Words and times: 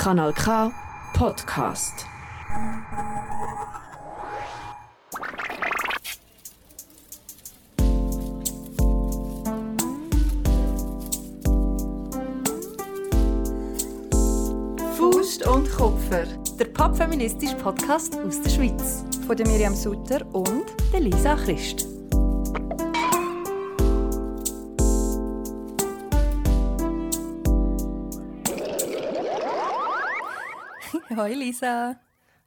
Kanal 0.00 0.32
K 0.32 0.72
Podcast. 1.12 2.06
Faust 14.96 15.46
und 15.46 15.70
Kupfer, 15.70 16.24
der 16.58 16.64
popfeministische 16.64 17.56
Podcast 17.56 18.18
aus 18.20 18.40
der 18.40 18.48
Schweiz. 18.48 19.04
Von 19.26 19.36
Miriam 19.36 19.74
Sutter 19.74 20.24
und 20.32 20.64
Lisa 20.98 21.34
Christ. 21.34 21.89
Hoi 31.20 31.34
Lisa. 31.34 32.00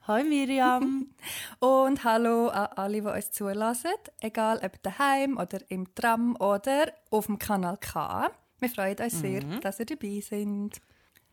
Hoi 0.08 0.24
Miriam. 0.24 1.14
Und 1.60 2.04
hallo 2.04 2.48
an 2.48 2.70
alle, 2.76 3.02
die 3.02 3.08
uns 3.08 3.30
zulassen, 3.30 3.92
egal 4.20 4.62
ob 4.66 4.82
daheim 4.82 5.38
oder 5.38 5.60
im 5.70 5.94
Tram 5.94 6.36
oder 6.38 6.92
auf 7.12 7.28
dem 7.28 7.38
Kanal 7.38 7.78
K. 7.78 8.32
Wir 8.58 8.70
freuen 8.70 8.98
uns 8.98 9.20
sehr, 9.20 9.42
dass 9.60 9.80
ihr 9.80 9.86
dabei 9.86 10.20
seid. 10.22 10.82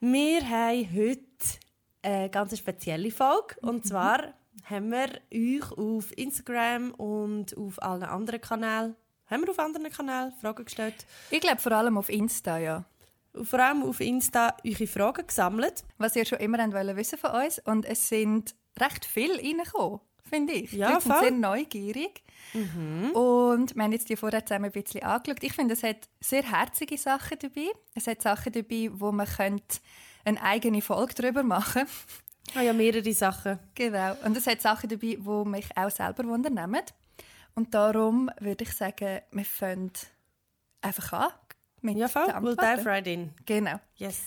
Wir 0.00 0.50
haben 0.50 0.94
heute 0.94 1.22
eine 2.02 2.28
ganz 2.28 2.58
spezielle 2.58 3.10
Folge. 3.10 3.56
Und 3.62 3.86
zwar 3.86 4.34
haben 4.64 4.90
wir 4.90 5.08
euch 5.32 5.72
auf 5.78 6.14
Instagram 6.18 6.90
und 6.90 7.56
auf 7.56 7.82
allen 7.82 8.02
anderen 8.02 8.42
Kanälen, 8.42 8.96
haben 9.28 9.42
wir 9.44 9.48
auf 9.48 9.58
anderen 9.58 9.90
Kanälen 9.90 10.34
Fragen 10.42 10.66
gestellt? 10.66 11.06
Ich 11.30 11.40
glaube 11.40 11.62
vor 11.62 11.72
allem 11.72 11.96
auf 11.96 12.10
Insta, 12.10 12.58
ja. 12.58 12.84
Und 13.32 13.46
vor 13.46 13.58
allem 13.60 13.82
auf 13.82 14.00
Insta 14.00 14.56
eure 14.66 14.86
Fragen 14.86 15.26
gesammelt. 15.26 15.84
Was 15.98 16.16
ihr 16.16 16.24
schon 16.24 16.38
immer 16.38 16.58
wollt 16.72 16.96
wissen 16.96 17.18
von 17.18 17.30
uns. 17.30 17.58
Und 17.60 17.84
es 17.86 18.08
sind 18.08 18.54
recht 18.78 19.04
viele 19.04 19.36
reingekommen, 19.36 20.00
finde 20.28 20.52
ich. 20.54 20.72
Ja, 20.72 20.96
Die 20.96 21.02
sind 21.02 21.12
voll. 21.12 21.20
sehr 21.22 21.30
neugierig. 21.32 22.22
Und 23.14 23.74
wir 23.76 23.82
haben 23.84 23.92
jetzt 23.92 24.08
die 24.08 24.16
vorher 24.16 24.44
zusammen 24.44 24.66
ein 24.66 24.72
bisschen 24.72 25.02
angeschaut. 25.02 25.42
Ich 25.42 25.52
finde, 25.52 25.74
es 25.74 25.82
hat 25.82 26.08
sehr 26.20 26.42
herzige 26.42 26.98
Sachen 26.98 27.38
dabei. 27.40 27.68
Es 27.94 28.06
hat 28.06 28.22
Sachen 28.22 28.52
dabei, 28.52 28.90
wo 28.92 29.12
man 29.12 29.26
könnte 29.26 29.78
eine 30.24 30.42
eigene 30.42 30.82
Folge 30.82 31.14
darüber 31.14 31.42
machen 31.42 31.86
Ah 32.56 32.62
ja, 32.62 32.72
mehrere 32.72 33.12
Sachen. 33.12 33.60
Genau. 33.76 34.16
Und 34.24 34.36
es 34.36 34.46
hat 34.48 34.60
Sachen 34.60 34.88
dabei, 34.88 35.16
die 35.20 35.48
mich 35.48 35.68
auch 35.76 35.90
selber 35.90 36.24
wundern. 36.24 36.76
Und 37.54 37.74
darum 37.74 38.28
würde 38.40 38.64
ich 38.64 38.72
sagen, 38.72 39.20
wir 39.30 39.44
fangen 39.44 39.92
einfach 40.80 41.12
an. 41.12 41.32
Mit 41.82 41.96
Ja, 41.96 42.08
voll. 42.08 42.28
We'll 42.28 42.56
dive 42.56 42.84
right 42.86 43.06
in. 43.06 43.30
Genau. 43.46 43.80
Yes. 43.96 44.20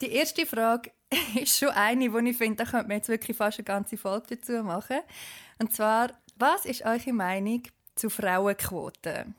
Die 0.00 0.12
erste 0.12 0.46
Frage 0.46 0.90
ist 1.40 1.58
schon 1.58 1.70
eine, 1.70 2.12
wo 2.12 2.18
ich 2.18 2.36
finde, 2.36 2.64
da 2.64 2.70
könnte 2.70 2.88
man 2.88 2.96
jetzt 2.96 3.08
wirklich 3.08 3.36
fast 3.36 3.58
eine 3.58 3.64
ganze 3.64 3.96
Folge 3.96 4.36
dazu 4.36 4.62
machen. 4.62 5.00
Und 5.58 5.72
zwar, 5.72 6.12
was 6.36 6.64
ist 6.64 6.82
eure 6.82 7.12
Meinung 7.12 7.62
zu 7.94 8.10
Frauenquoten? 8.10 9.34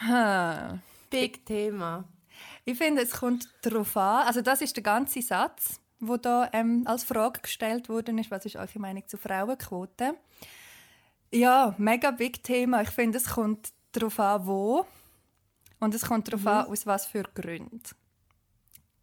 Ha. 0.00 0.78
Big 1.10 1.46
Thema. 1.46 2.04
Ich 2.64 2.78
finde, 2.78 3.02
es 3.02 3.12
kommt 3.12 3.48
darauf 3.62 3.96
an. 3.96 4.26
Also 4.26 4.42
das 4.42 4.60
ist 4.60 4.76
der 4.76 4.82
ganze 4.82 5.22
Satz, 5.22 5.80
wo 6.00 6.16
da 6.16 6.48
ähm, 6.52 6.82
als 6.84 7.04
Frage 7.04 7.40
gestellt 7.40 7.88
worden 7.88 8.18
ist. 8.18 8.30
Was 8.30 8.44
ist 8.44 8.56
eure 8.56 8.78
Meinung 8.78 9.06
zu 9.06 9.16
Frauenquoten? 9.16 10.14
Ja, 11.32 11.74
mega 11.78 12.10
big 12.10 12.42
Thema. 12.42 12.82
Ich 12.82 12.90
finde, 12.90 13.18
es 13.18 13.30
kommt 13.30 13.72
darauf 13.92 14.18
an, 14.20 14.46
wo 14.46 14.86
und 15.80 15.94
es 15.94 16.06
kommt 16.06 16.28
darauf 16.28 16.46
an, 16.46 16.66
aus 16.66 16.86
was 16.86 17.06
für 17.06 17.22
Gründen. 17.22 17.82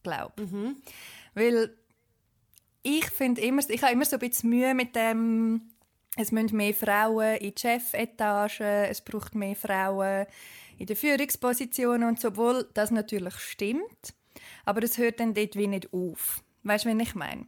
Glaub. 0.04 0.40
Weil 1.34 1.78
ich 2.84 3.06
finde 3.06 3.42
immer, 3.42 3.68
ich 3.70 3.82
habe 3.82 3.94
immer 3.94 4.06
so 4.06 4.18
ein 4.18 4.20
bisschen 4.20 4.50
Mühe 4.50 4.74
mit 4.74 4.96
dem, 4.96 5.74
es 6.18 6.32
müssen 6.32 6.58
mehr 6.58 6.74
Frauen 6.74 7.38
in 7.38 7.56
die 7.56 7.60
Chefetagen, 7.60 8.86
es 8.90 9.02
braucht 9.02 9.36
mehr 9.36 9.56
Frauen 9.56 10.26
in 10.78 10.86
den 10.86 10.96
Führungspositionen 10.96 12.08
und 12.08 12.20
so, 12.20 12.30
obwohl 12.30 12.70
das 12.74 12.92
natürlich 12.92 13.36
stimmt, 13.36 14.14
aber 14.66 14.84
es 14.84 14.98
hört 14.98 15.20
dann 15.20 15.34
dort 15.34 15.56
wie 15.56 15.68
nicht 15.68 15.94
auf. 15.94 16.44
Weißt 16.64 16.86
du, 16.86 16.90
was 16.90 17.08
ich 17.08 17.16
meine? 17.16 17.46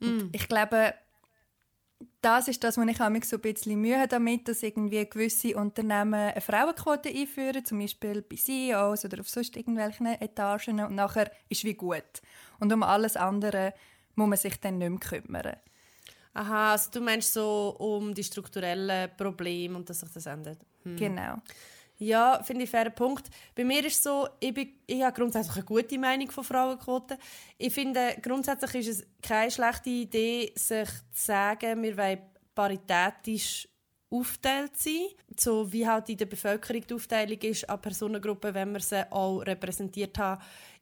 Und 0.00 0.30
ich 0.32 0.48
glaube, 0.48 0.94
das 2.20 2.48
ist 2.48 2.62
das, 2.62 2.76
wo 2.76 2.82
ich 2.82 2.98
manchmal 2.98 3.22
so 3.22 3.36
ein 3.36 3.42
bisschen 3.42 3.80
Mühe 3.80 3.96
habe 3.96 4.08
damit, 4.08 4.48
dass 4.48 4.62
irgendwie 4.62 5.08
gewisse 5.08 5.56
Unternehmen 5.56 6.14
eine 6.14 6.40
Frauenquote 6.40 7.08
einführen, 7.08 7.64
zum 7.64 7.78
Beispiel 7.78 8.22
bei 8.22 8.36
CEOs 8.36 9.04
oder 9.04 9.20
auf 9.20 9.28
sonst 9.28 9.56
irgendwelchen 9.56 10.06
Etagen 10.06 10.80
und 10.80 10.94
nachher 10.94 11.30
ist 11.48 11.64
wie 11.64 11.74
gut. 11.74 12.22
Und 12.60 12.72
um 12.72 12.82
alles 12.82 13.16
andere 13.16 13.74
muss 14.14 14.28
man 14.28 14.38
sich 14.38 14.60
dann 14.60 14.78
nicht 14.78 14.90
mehr 14.90 15.20
kümmern. 15.20 15.56
Aha, 16.34 16.72
also 16.72 16.90
du 16.92 17.00
meinst 17.00 17.32
so 17.32 17.74
um 17.78 18.14
die 18.14 18.24
strukturellen 18.24 19.10
Probleme 19.16 19.76
und 19.76 19.88
dass 19.88 20.00
sich 20.00 20.10
das 20.10 20.26
ändert. 20.26 20.58
Genau. 20.84 21.36
Ja, 21.98 22.40
finde 22.44 22.64
ich 22.64 22.70
fairer 22.70 22.90
Punkt. 22.90 23.28
Bei 23.56 23.64
mir 23.64 23.84
ist 23.84 23.96
es 23.96 24.02
so, 24.04 24.28
ich, 24.38 24.54
bin, 24.54 24.68
ich 24.86 25.02
habe 25.02 25.14
grundsätzlich 25.14 25.56
eine 25.56 25.64
gute 25.64 25.98
Meinung 25.98 26.30
von 26.30 26.44
Frauenquoten. 26.44 27.18
Ich 27.58 27.74
finde, 27.74 28.16
grundsätzlich 28.22 28.86
ist 28.86 29.00
es 29.00 29.06
keine 29.20 29.50
schlechte 29.50 29.90
Idee, 29.90 30.52
sich 30.54 30.88
zu 30.88 31.26
sagen, 31.26 31.82
wir 31.82 31.96
wollen 31.96 32.20
paritätisch 32.54 33.68
aufgeteilt 34.10 34.76
sein. 34.76 35.08
So 35.36 35.72
wie 35.72 35.86
halt 35.86 36.08
in 36.08 36.16
der 36.18 36.26
Bevölkerung 36.26 36.86
die 36.86 36.94
Aufteilung 36.94 37.38
ist 37.38 37.68
an 37.68 37.80
Personengruppen, 37.80 38.54
wenn 38.54 38.72
wir 38.72 38.80
sie 38.80 39.10
auch 39.10 39.40
repräsentiert 39.40 40.16
haben 40.18 40.40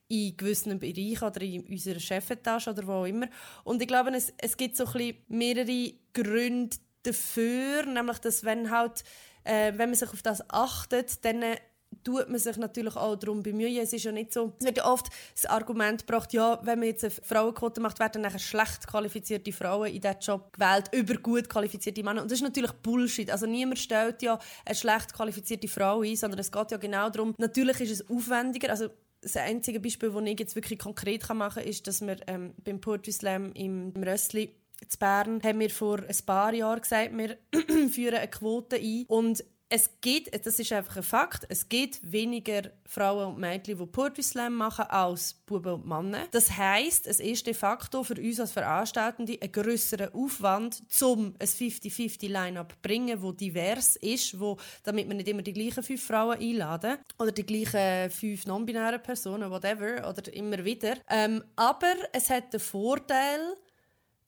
in 0.08 0.36
gewissen 0.36 0.78
Bereichen 0.78 1.24
oder 1.24 1.40
in 1.40 1.62
unserer 1.62 1.98
Chefetage 1.98 2.68
oder 2.68 2.86
wo 2.86 2.92
auch 2.92 3.06
immer. 3.06 3.26
Und 3.64 3.80
ich 3.82 3.88
glaube, 3.88 4.10
es, 4.10 4.32
es 4.38 4.56
gibt 4.56 4.76
so 4.76 4.84
ein 4.84 4.92
bisschen 4.92 5.16
mehrere 5.28 5.94
Gründe 6.12 6.76
dafür, 7.02 7.86
nämlich, 7.86 8.18
dass 8.18 8.44
wenn 8.44 8.70
halt 8.70 9.02
äh, 9.46 9.72
wenn 9.76 9.90
man 9.90 9.94
sich 9.94 10.10
auf 10.10 10.22
das 10.22 10.48
achtet, 10.50 11.24
dann 11.24 11.42
äh, 11.42 11.56
tut 12.04 12.28
man 12.28 12.38
sich 12.38 12.56
natürlich 12.56 12.96
auch 12.96 13.16
darum 13.16 13.42
bemühen. 13.42 13.76
Es 13.76 13.92
ist 13.92 14.04
ja 14.04 14.12
nicht 14.12 14.32
so, 14.32 14.52
es 14.58 14.64
wird 14.64 14.78
ja 14.78 14.86
oft 14.86 15.06
das 15.34 15.46
Argument 15.46 16.06
gebracht, 16.06 16.32
ja, 16.32 16.60
wenn 16.62 16.78
man 16.78 16.88
jetzt 16.88 17.04
eine 17.04 17.10
Frauenquote 17.10 17.80
macht, 17.80 17.98
werden 17.98 18.22
nachher 18.22 18.38
schlecht 18.38 18.86
qualifizierte 18.86 19.52
Frauen 19.52 19.88
in 19.88 20.00
diesen 20.00 20.20
Job 20.20 20.52
gewählt 20.52 20.90
über 20.92 21.14
gut 21.14 21.48
qualifizierte 21.48 22.02
Männer. 22.02 22.22
Und 22.22 22.30
das 22.30 22.38
ist 22.38 22.44
natürlich 22.44 22.72
Bullshit. 22.72 23.30
Also 23.30 23.46
niemand 23.46 23.78
stellt 23.78 24.22
ja 24.22 24.38
eine 24.64 24.74
schlecht 24.74 25.12
qualifizierte 25.14 25.68
Frau 25.68 26.02
ein, 26.02 26.16
sondern 26.16 26.40
es 26.40 26.52
geht 26.52 26.70
ja 26.70 26.76
genau 26.76 27.10
darum, 27.10 27.34
natürlich 27.38 27.80
ist 27.80 27.90
es 27.90 28.08
aufwendiger, 28.08 28.70
also 28.70 28.88
das 29.20 29.36
einzige 29.36 29.80
Beispiel, 29.80 30.10
das 30.10 30.22
ich 30.24 30.38
jetzt 30.38 30.54
wirklich 30.54 30.78
konkret 30.78 31.28
machen 31.34 31.62
kann, 31.62 31.68
ist, 31.68 31.86
dass 31.88 32.00
wir 32.00 32.16
ähm, 32.28 32.54
beim 32.62 32.80
Poetry 32.80 33.10
Slam 33.10 33.52
im 33.52 33.92
Rössli 33.96 34.54
in 34.80 34.88
Bern 34.98 35.42
haben 35.42 35.60
wir 35.60 35.70
vor 35.70 36.00
ein 36.00 36.26
paar 36.26 36.52
Jahren 36.52 36.80
gesagt, 36.80 37.16
wir 37.16 37.38
führen 37.90 38.16
eine 38.16 38.28
Quote 38.28 38.76
ein 38.76 39.04
und 39.08 39.44
es 39.68 40.00
gibt, 40.00 40.46
das 40.46 40.60
ist 40.60 40.72
einfach 40.72 40.98
ein 40.98 41.02
Fakt, 41.02 41.44
es 41.48 41.68
gibt 41.68 42.00
weniger 42.12 42.70
Frauen 42.84 43.34
und 43.34 43.38
Mädchen, 43.38 43.76
die 43.76 43.86
Poetry 43.86 44.22
Slam 44.22 44.54
machen, 44.54 44.84
als 44.88 45.34
Buben 45.34 45.74
und 45.74 45.86
Männer. 45.86 46.28
Das 46.30 46.56
heisst, 46.56 47.08
es 47.08 47.18
ist 47.18 47.48
de 47.48 47.54
facto 47.54 48.04
für 48.04 48.14
uns 48.14 48.38
als 48.38 48.52
Veranstaltende 48.52 49.36
ein 49.40 49.50
grösserer 49.50 50.14
Aufwand, 50.14 50.84
um 51.02 51.34
ein 51.40 51.48
50-50-Line-Up 51.48 52.72
zu 52.74 52.78
bringen, 52.80 53.20
wo 53.20 53.32
divers 53.32 53.96
ist, 53.96 54.38
wo, 54.38 54.56
damit 54.84 55.08
wir 55.08 55.16
nicht 55.16 55.28
immer 55.28 55.42
die 55.42 55.52
gleichen 55.52 55.82
fünf 55.82 56.06
Frauen 56.06 56.38
einladen 56.38 56.98
oder 57.18 57.32
die 57.32 57.44
gleichen 57.44 58.10
fünf 58.10 58.46
non-binären 58.46 59.02
Personen, 59.02 59.50
whatever, 59.50 60.08
oder 60.08 60.32
immer 60.32 60.64
wieder. 60.64 60.94
Ähm, 61.10 61.42
aber 61.56 61.94
es 62.12 62.30
hat 62.30 62.52
den 62.52 62.60
Vorteil, 62.60 63.40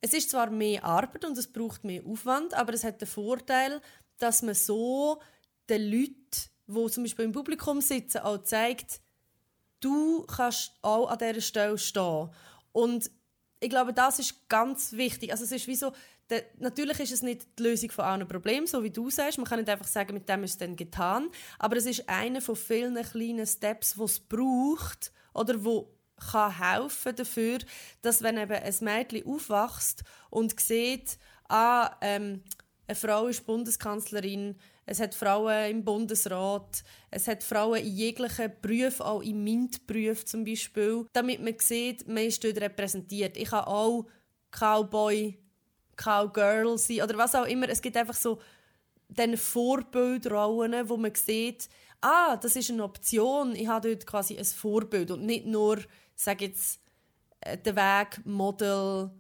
es 0.01 0.13
ist 0.13 0.31
zwar 0.31 0.51
mehr 0.51 0.85
Arbeit 0.85 1.25
und 1.25 1.37
es 1.37 1.53
braucht 1.53 1.85
mehr 1.85 2.05
Aufwand, 2.07 2.55
aber 2.55 2.73
es 2.73 2.85
hat 2.85 3.01
den 3.01 3.09
Vorteil, 3.09 3.81
dass 4.19 4.43
man 4.43 4.55
so 4.55 5.21
den 5.69 5.91
Leuten, 5.91 6.31
die 6.67 6.91
zum 6.91 7.05
Beispiel 7.05 7.25
im 7.25 7.33
Publikum 7.33 7.81
sitzen, 7.81 8.19
auch 8.19 8.43
zeigt, 8.43 9.01
du 9.81 10.25
kannst 10.27 10.73
auch 10.83 11.09
an 11.09 11.19
dieser 11.19 11.41
Stelle 11.41 11.79
stehen. 11.79 12.31
Und 12.73 13.11
ich 13.61 13.71
glaube, 13.71 13.93
das 13.93 14.19
ist 14.19 14.49
ganz 14.49 14.93
wichtig. 14.93 15.33
Also 15.33 15.45
es 15.45 15.53
ist 15.53 15.67
wie 15.67 15.77
so, 15.77 15.93
der, 16.31 16.44
natürlich 16.59 17.01
ist 17.01 17.12
es 17.12 17.23
nicht 17.23 17.47
die 17.59 17.62
Lösung 17.62 17.91
von 17.91 18.05
allen 18.05 18.29
Problemen, 18.29 18.67
so 18.67 18.83
wie 18.83 18.91
du 18.91 19.11
sagst. 19.11 19.39
Man 19.39 19.47
kann 19.47 19.59
nicht 19.59 19.71
einfach 19.71 19.87
sagen, 19.87 20.15
mit 20.15 20.29
dem 20.29 20.44
ist 20.44 20.53
es 20.53 20.59
dann 20.59 20.77
getan. 20.77 21.31
Aber 21.59 21.77
es 21.77 21.87
ist 21.87 22.09
einer 22.09 22.41
von 22.41 22.55
vielen 22.55 23.03
kleinen 23.03 23.47
Steps, 23.47 23.94
die 23.94 24.03
es 24.03 24.21
braucht 24.21 25.12
oder 25.33 25.65
wo 25.65 25.98
kann 26.19 26.59
helfen 26.59 27.17
dafür, 27.17 27.59
dass 28.03 28.23
wenn 28.23 28.38
eben 28.38 28.53
ein 28.53 28.75
Mädchen 28.81 29.26
aufwächst 29.26 30.05
und 30.31 30.59
sieht, 30.61 31.19
ah, 31.49 31.97
ähm, 32.00 32.43
eine 32.87 32.94
Frau 32.94 33.26
ist 33.26 33.47
Bundeskanzlerin, 33.47 34.56
es 34.87 35.00
hat 35.00 35.15
Frauen 35.15 35.70
im 35.70 35.85
Bundesrat, 35.85 36.82
es 37.11 37.29
hat 37.29 37.44
Frauen 37.44 37.81
in 37.81 37.94
jeglichen 37.94 38.50
Berufen, 38.62 39.03
auch 39.03 39.20
in 39.20 39.44
MINT-Berufen 39.44 40.26
zum 40.26 40.44
Beispiel, 40.44 41.05
damit 41.12 41.43
man 41.43 41.55
sieht, 41.59 42.09
man 42.09 42.25
ist 42.25 42.43
dort 42.43 42.59
repräsentiert. 42.59 43.37
Ich 43.37 43.50
kann 43.50 43.65
auch 43.65 44.06
Cowboy, 44.50 45.38
Cowgirl 45.97 46.79
sein 46.79 47.03
oder 47.03 47.19
was 47.19 47.35
auch 47.35 47.44
immer. 47.44 47.69
Es 47.69 47.82
gibt 47.82 47.99
einfach 47.99 48.15
so 48.15 48.38
diese 49.09 49.37
Vorbildrollen, 49.37 50.88
wo 50.88 50.97
man 50.97 51.15
sieht, 51.15 51.69
ah, 52.00 52.37
das 52.37 52.56
ist 52.56 52.70
eine 52.70 52.85
Option, 52.85 53.55
ich 53.55 53.69
habe 53.69 53.88
dort 53.91 54.06
quasi 54.06 54.38
ein 54.38 54.44
Vorbild 54.44 55.11
und 55.11 55.25
nicht 55.25 55.47
nur, 55.47 55.79
sage 56.23 56.47
jetzt, 56.47 56.81
äh, 57.41 57.56
der 57.56 57.76
Weg 57.76 58.25
Model, 58.25 59.11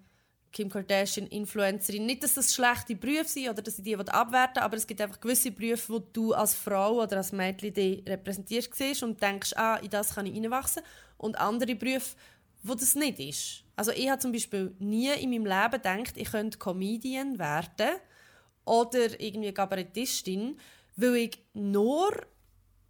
Kim 0.50 0.70
Kardashian, 0.70 1.26
Influencerin. 1.28 2.06
Nicht, 2.06 2.22
dass 2.22 2.34
das 2.34 2.54
schlechte 2.54 2.96
Berufe 2.96 3.28
sind 3.28 3.48
oder 3.48 3.62
dass 3.62 3.78
ich 3.78 3.84
die 3.84 3.96
abwerten 3.96 4.62
aber 4.62 4.76
es 4.76 4.86
gibt 4.86 5.00
einfach 5.00 5.20
gewisse 5.20 5.50
Berufe, 5.50 5.92
wo 5.92 5.98
du 5.98 6.32
als 6.32 6.54
Frau 6.54 7.02
oder 7.02 7.18
als 7.18 7.32
Mädchen 7.32 7.74
die 7.74 8.02
repräsentierst 8.06 8.74
siehst 8.74 9.02
und 9.02 9.22
denkst, 9.22 9.52
ah, 9.56 9.76
in 9.76 9.90
das 9.90 10.14
kann 10.14 10.26
ich 10.26 10.34
reinwachsen. 10.34 10.82
Und 11.16 11.38
andere 11.38 11.74
Berufe, 11.74 12.16
wo 12.62 12.74
das 12.74 12.94
nicht 12.94 13.18
ist. 13.20 13.64
Also 13.76 13.92
ich 13.92 14.08
habe 14.08 14.18
zum 14.18 14.32
Beispiel 14.32 14.74
nie 14.78 15.12
in 15.12 15.30
meinem 15.30 15.46
Leben 15.46 15.70
gedacht, 15.70 16.16
ich 16.16 16.30
könnte 16.30 16.58
Comedian 16.58 17.38
werden 17.38 17.96
oder 18.64 19.20
irgendwie 19.20 19.52
Kabarettistin, 19.52 20.58
weil 20.96 21.16
ich 21.16 21.38
nur 21.54 22.10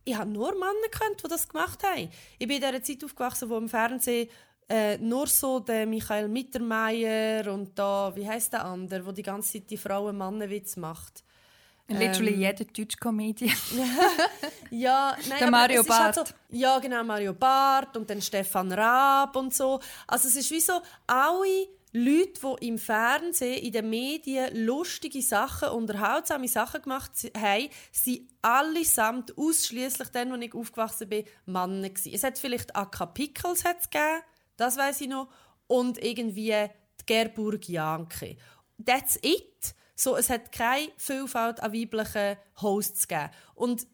ich 0.09 0.17
habe 0.17 0.31
nur 0.31 0.53
Männer 0.53 0.73
gekannt, 0.91 1.23
die 1.25 1.29
das 1.29 1.49
gemacht 1.49 1.83
haben. 1.83 2.11
Ich 2.39 2.49
bin 2.49 2.63
in 2.63 2.63
dieser 2.63 2.83
Zeit 2.83 3.05
aufgewachsen, 3.05 3.49
wo 3.49 3.57
im 3.57 3.69
Fernsehen 3.69 4.29
äh, 4.69 4.99
nur 4.99 5.27
so 5.27 5.61
der 5.61 5.87
Michael 5.87 6.29
Mittermeier 6.29 7.53
und 7.53 7.79
da, 7.79 8.13
wie 8.15 8.29
heißt 8.29 8.53
der 8.53 8.65
andere, 8.65 9.05
wo 9.07 9.13
die 9.13 9.23
ganze 9.23 9.55
Zeit 9.55 9.71
die 9.71 9.77
Frauen 9.77 10.17
Mannenwitz 10.17 10.77
macht. 10.77 11.25
Literally 11.89 12.35
ähm, 12.35 12.41
jeder 12.41 12.65
deutsche 12.67 12.99
Comedian. 12.99 13.57
ja, 14.71 15.17
nein, 15.27 15.39
der 15.39 15.51
Mario 15.51 15.83
Barth. 15.85 16.17
Halt 16.19 16.29
so, 16.29 16.35
ja, 16.51 16.79
genau, 16.81 17.03
Mario 17.03 17.33
Barth 17.33 17.97
und 17.97 18.11
dann 18.11 18.21
Stefan 18.21 18.71
Raab 18.73 19.35
und 19.37 19.55
so. 19.55 19.81
Also 20.07 20.29
es 20.29 20.37
ist 20.37 20.51
wie 20.51 20.61
so, 20.61 20.83
alle 21.07 21.69
Leute, 21.93 22.41
die 22.61 22.69
im 22.69 22.79
Fernsehen, 22.79 23.63
in 23.63 23.73
den 23.73 23.89
Medien 23.89 24.67
lustige 24.67 25.23
Sachen, 25.23 25.71
unterhaltsame 25.71 26.49
Sachen 26.49 26.83
gemacht 26.83 27.13
haben, 27.37 27.69
sind 27.93 28.29
allesamt 28.43 29.37
ausschließlich 29.39 30.09
dann, 30.09 30.33
als 30.33 30.45
ich 30.45 30.55
aufgewachsen 30.55 31.09
bin, 31.09 31.25
Männer 31.47 31.89
gewesen. 31.89 32.13
Es 32.13 32.25
hat 32.25 32.39
vielleicht 32.39 32.77
Akka 32.77 33.07
Pickles 33.07 33.65
gegeben, 33.65 34.23
das 34.57 34.77
weiß 34.77 35.01
ich 35.01 35.09
noch, 35.09 35.29
und 35.67 36.03
irgendwie 36.03 36.69
die 37.01 37.07
Gerburg 37.07 37.69
Janke. 37.69 38.37
That's 38.85 39.19
it. 39.23 39.75
So, 39.95 40.17
es 40.17 40.31
hat 40.31 40.53
keine 40.53 40.93
Vielfalt 40.97 41.61
an 41.61 41.73
weiblichen 41.73 42.37
Hosts 42.61 43.09
gegeben. 43.09 43.31
Und 43.55 43.87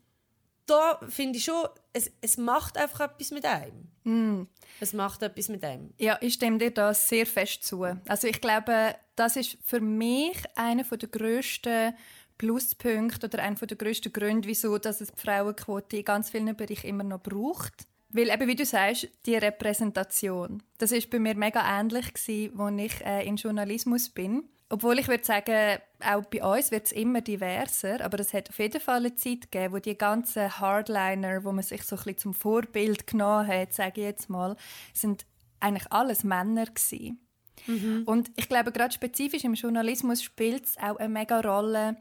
da 0.66 1.00
finde 1.08 1.38
ich 1.38 1.44
schon, 1.44 1.66
es, 1.93 2.11
es 2.20 2.37
macht 2.37 2.76
einfach 2.76 3.00
etwas 3.00 3.31
mit 3.31 3.44
einem. 3.44 3.88
Mm. 4.05 4.49
Es 4.81 4.93
macht 4.93 5.22
etwas 5.22 5.49
mit 5.49 5.64
einem. 5.64 5.93
Ja, 5.99 6.19
ich 6.20 6.34
stimme 6.34 6.58
dir 6.58 6.70
da 6.70 6.93
sehr 6.94 7.26
fest 7.26 7.64
zu. 7.64 7.84
Also 8.08 8.26
ich 8.26 8.40
glaube, 8.40 8.94
das 9.16 9.37
ist 9.37 9.58
für 9.62 9.81
mich 9.81 10.37
einer 10.56 10.84
der 10.84 11.08
grössten 11.08 11.94
Pluspunkte 12.38 13.26
oder 13.26 13.43
einer 13.43 13.55
der 13.55 13.76
grössten 13.76 14.12
Gründe, 14.12 14.49
wieso 14.49 14.78
dass 14.78 15.00
es 15.00 15.12
die 15.12 15.20
Frauenquote 15.20 15.99
in 15.99 16.05
ganz 16.05 16.31
vielen 16.31 16.56
Bereichen 16.56 16.88
immer 16.88 17.05
noch 17.05 17.22
braucht. 17.22 17.87
Weil 18.11 18.31
eben, 18.31 18.46
wie 18.46 18.55
du 18.55 18.64
sagst, 18.64 19.08
die 19.26 19.34
Repräsentation, 19.34 20.62
das 20.78 20.93
ist 20.93 21.11
bei 21.11 21.19
mir 21.19 21.34
mega 21.34 21.81
ähnlich 21.81 22.14
gewesen, 22.14 22.61
als 22.61 22.81
ich 22.81 23.05
äh, 23.05 23.26
in 23.26 23.37
Journalismus 23.37 24.08
bin. 24.08 24.44
Obwohl 24.70 24.99
ich 24.99 25.08
würde 25.08 25.25
sagen, 25.25 25.78
auch 26.00 26.25
bei 26.25 26.43
uns 26.43 26.70
wird 26.70 26.87
es 26.87 26.93
immer 26.93 27.20
diverser, 27.20 28.00
aber 28.02 28.19
es 28.19 28.32
hat 28.32 28.49
auf 28.49 28.58
jeden 28.58 28.81
Fall 28.81 28.96
eine 28.96 29.14
Zeit 29.14 29.50
gegeben, 29.52 29.75
wo 29.75 29.78
die 29.78 29.96
ganzen 29.96 30.58
Hardliner, 30.58 31.44
wo 31.44 31.52
man 31.52 31.62
sich 31.62 31.82
so 31.82 31.96
ein 31.96 31.99
bisschen 31.99 32.19
zum 32.19 32.34
Vorbild 32.34 33.06
genommen 33.06 33.46
hat, 33.46 33.72
sage 33.72 34.00
ich 34.00 34.06
jetzt 34.06 34.31
mal, 34.31 34.56
sind 34.93 35.26
eigentlich 35.61 35.93
alles 35.93 36.25
Männer 36.25 36.66
gewesen. 36.66 37.20
Mhm. 37.66 38.02
Und 38.06 38.31
ich 38.37 38.49
glaube, 38.49 38.72
gerade 38.72 38.93
spezifisch 38.93 39.44
im 39.44 39.55
Journalismus 39.55 40.22
spielt 40.22 40.64
es 40.64 40.78
auch 40.78 40.96
eine 40.96 41.08
mega 41.08 41.40
Rolle, 41.40 41.96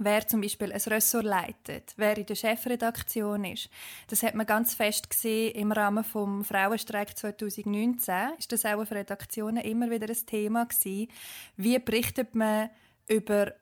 wer 0.00 0.26
zum 0.26 0.40
Beispiel 0.40 0.72
ein 0.72 0.80
Ressort 0.80 1.24
leitet, 1.24 1.92
wer 1.96 2.16
in 2.16 2.26
der 2.26 2.34
Chefredaktion 2.34 3.44
ist. 3.44 3.68
Das 4.08 4.22
hat 4.22 4.34
man 4.34 4.46
ganz 4.46 4.74
fest 4.74 5.10
gesehen 5.10 5.54
im 5.54 5.72
Rahmen 5.72 6.02
des 6.02 6.48
Frauenstreik 6.48 7.16
2019. 7.16 8.14
Ist 8.38 8.50
das 8.50 8.64
auch 8.64 8.80
auf 8.80 8.90
Redaktionen 8.90 9.62
immer 9.62 9.90
wieder 9.90 10.08
ein 10.08 10.26
Thema 10.26 10.64
gewesen. 10.64 11.08
Wie 11.56 11.78
berichtet 11.78 12.34
man 12.34 12.70
über 13.08 13.52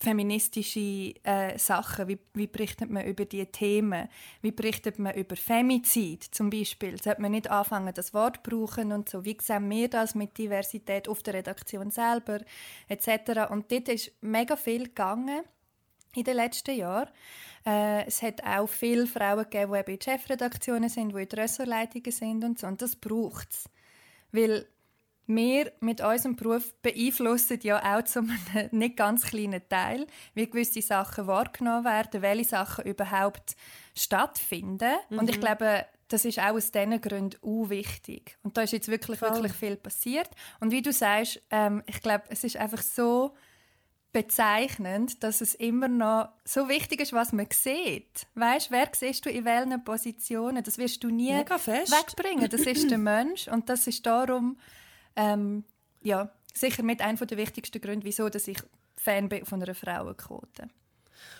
feministische 0.00 1.14
äh, 1.24 1.58
Sachen, 1.58 2.06
wie, 2.06 2.18
wie 2.34 2.46
berichtet 2.46 2.88
man 2.90 3.04
über 3.04 3.24
diese 3.24 3.46
Themen, 3.46 4.08
wie 4.40 4.52
berichtet 4.52 5.00
man 5.00 5.16
über 5.16 5.34
Femizid 5.34 6.22
zum 6.22 6.50
Beispiel, 6.50 7.02
sollte 7.02 7.20
man 7.20 7.32
nicht 7.32 7.50
anfangen, 7.50 7.92
das 7.92 8.14
Wort 8.14 8.36
zu 8.36 8.42
brauchen 8.50 8.92
und 8.92 9.08
so, 9.08 9.24
wie 9.24 9.36
sehen 9.40 9.68
wir 9.68 9.88
das 9.88 10.14
mit 10.14 10.38
Diversität 10.38 11.08
auf 11.08 11.24
der 11.24 11.34
Redaktion 11.34 11.90
selber, 11.90 12.38
etc. 12.86 13.50
Und 13.50 13.72
dort 13.72 13.88
ist 13.88 14.12
mega 14.20 14.54
viel 14.54 14.84
gegangen 14.84 15.40
in 16.18 16.24
den 16.24 16.36
letzten 16.36 16.76
Jahren. 16.76 17.08
Äh, 17.66 18.06
es 18.06 18.22
hat 18.22 18.42
auch 18.44 18.68
viele 18.68 19.06
Frauen 19.06 19.44
gegeben, 19.44 19.72
die 19.72 19.78
eben 19.78 19.92
in 19.92 20.00
Chefredaktionen 20.00 20.88
sind, 20.88 21.14
die 21.14 21.22
in 21.22 21.28
Ressortleitungen 21.28 22.12
sind 22.12 22.44
und 22.44 22.58
so. 22.58 22.66
Und 22.66 22.82
das 22.82 22.96
braucht 22.96 23.50
es. 23.50 23.64
Weil 24.32 24.66
wir 25.28 25.72
mit 25.80 26.00
unserem 26.00 26.36
Beruf 26.36 26.74
beeinflussen 26.80 27.60
ja 27.62 27.96
auch 27.96 28.02
zu 28.02 28.20
einem 28.20 28.68
nicht 28.72 28.96
ganz 28.96 29.26
kleinen 29.26 29.60
Teil, 29.68 30.06
wie 30.34 30.48
gewisse 30.48 30.80
Sachen 30.80 31.26
wahrgenommen 31.26 31.84
werden, 31.84 32.22
welche 32.22 32.48
Sachen 32.48 32.86
überhaupt 32.86 33.54
stattfinden. 33.94 34.94
Mhm. 35.10 35.18
Und 35.18 35.30
ich 35.30 35.36
mhm. 35.36 35.40
glaube, 35.40 35.86
das 36.08 36.24
ist 36.24 36.38
auch 36.38 36.54
aus 36.54 36.72
diesen 36.72 37.00
Gründen 37.00 37.36
auch 37.42 37.68
wichtig. 37.68 38.38
Und 38.42 38.56
da 38.56 38.62
ist 38.62 38.72
jetzt 38.72 38.88
wirklich, 38.88 39.18
Voll. 39.18 39.30
wirklich 39.30 39.52
viel 39.52 39.76
passiert. 39.76 40.30
Und 40.60 40.72
wie 40.72 40.80
du 40.80 40.92
sagst, 40.92 41.42
ähm, 41.50 41.82
ich 41.86 42.00
glaube, 42.00 42.24
es 42.30 42.44
ist 42.44 42.56
einfach 42.56 42.80
so 42.80 43.34
bezeichnend, 44.12 45.22
dass 45.22 45.40
es 45.40 45.54
immer 45.54 45.88
noch 45.88 46.30
so 46.44 46.68
wichtig 46.68 47.00
ist, 47.00 47.12
was 47.12 47.32
man 47.32 47.46
sieht. 47.52 48.26
Weißt, 48.34 48.70
wer 48.70 48.88
siehst 48.92 49.26
du 49.26 49.30
in 49.30 49.44
welchen 49.44 49.84
Positionen? 49.84 50.64
Das 50.64 50.78
wirst 50.78 51.04
du 51.04 51.10
nie 51.10 51.32
wegbringen. 51.32 52.48
Das 52.48 52.62
ist 52.62 52.90
der 52.90 52.98
Mensch 52.98 53.48
und 53.48 53.68
das 53.68 53.86
ist 53.86 54.06
darum 54.06 54.58
ähm, 55.16 55.64
ja 56.02 56.30
sicher 56.54 56.82
mit 56.82 57.02
einer 57.02 57.18
der 57.18 57.38
wichtigsten 57.38 57.80
Gründe, 57.80 58.06
wieso 58.06 58.28
dass 58.28 58.48
ich 58.48 58.58
Fan 58.96 59.28
bin 59.28 59.44
von 59.44 59.62
einer 59.62 59.74
Frauenquote. 59.74 60.68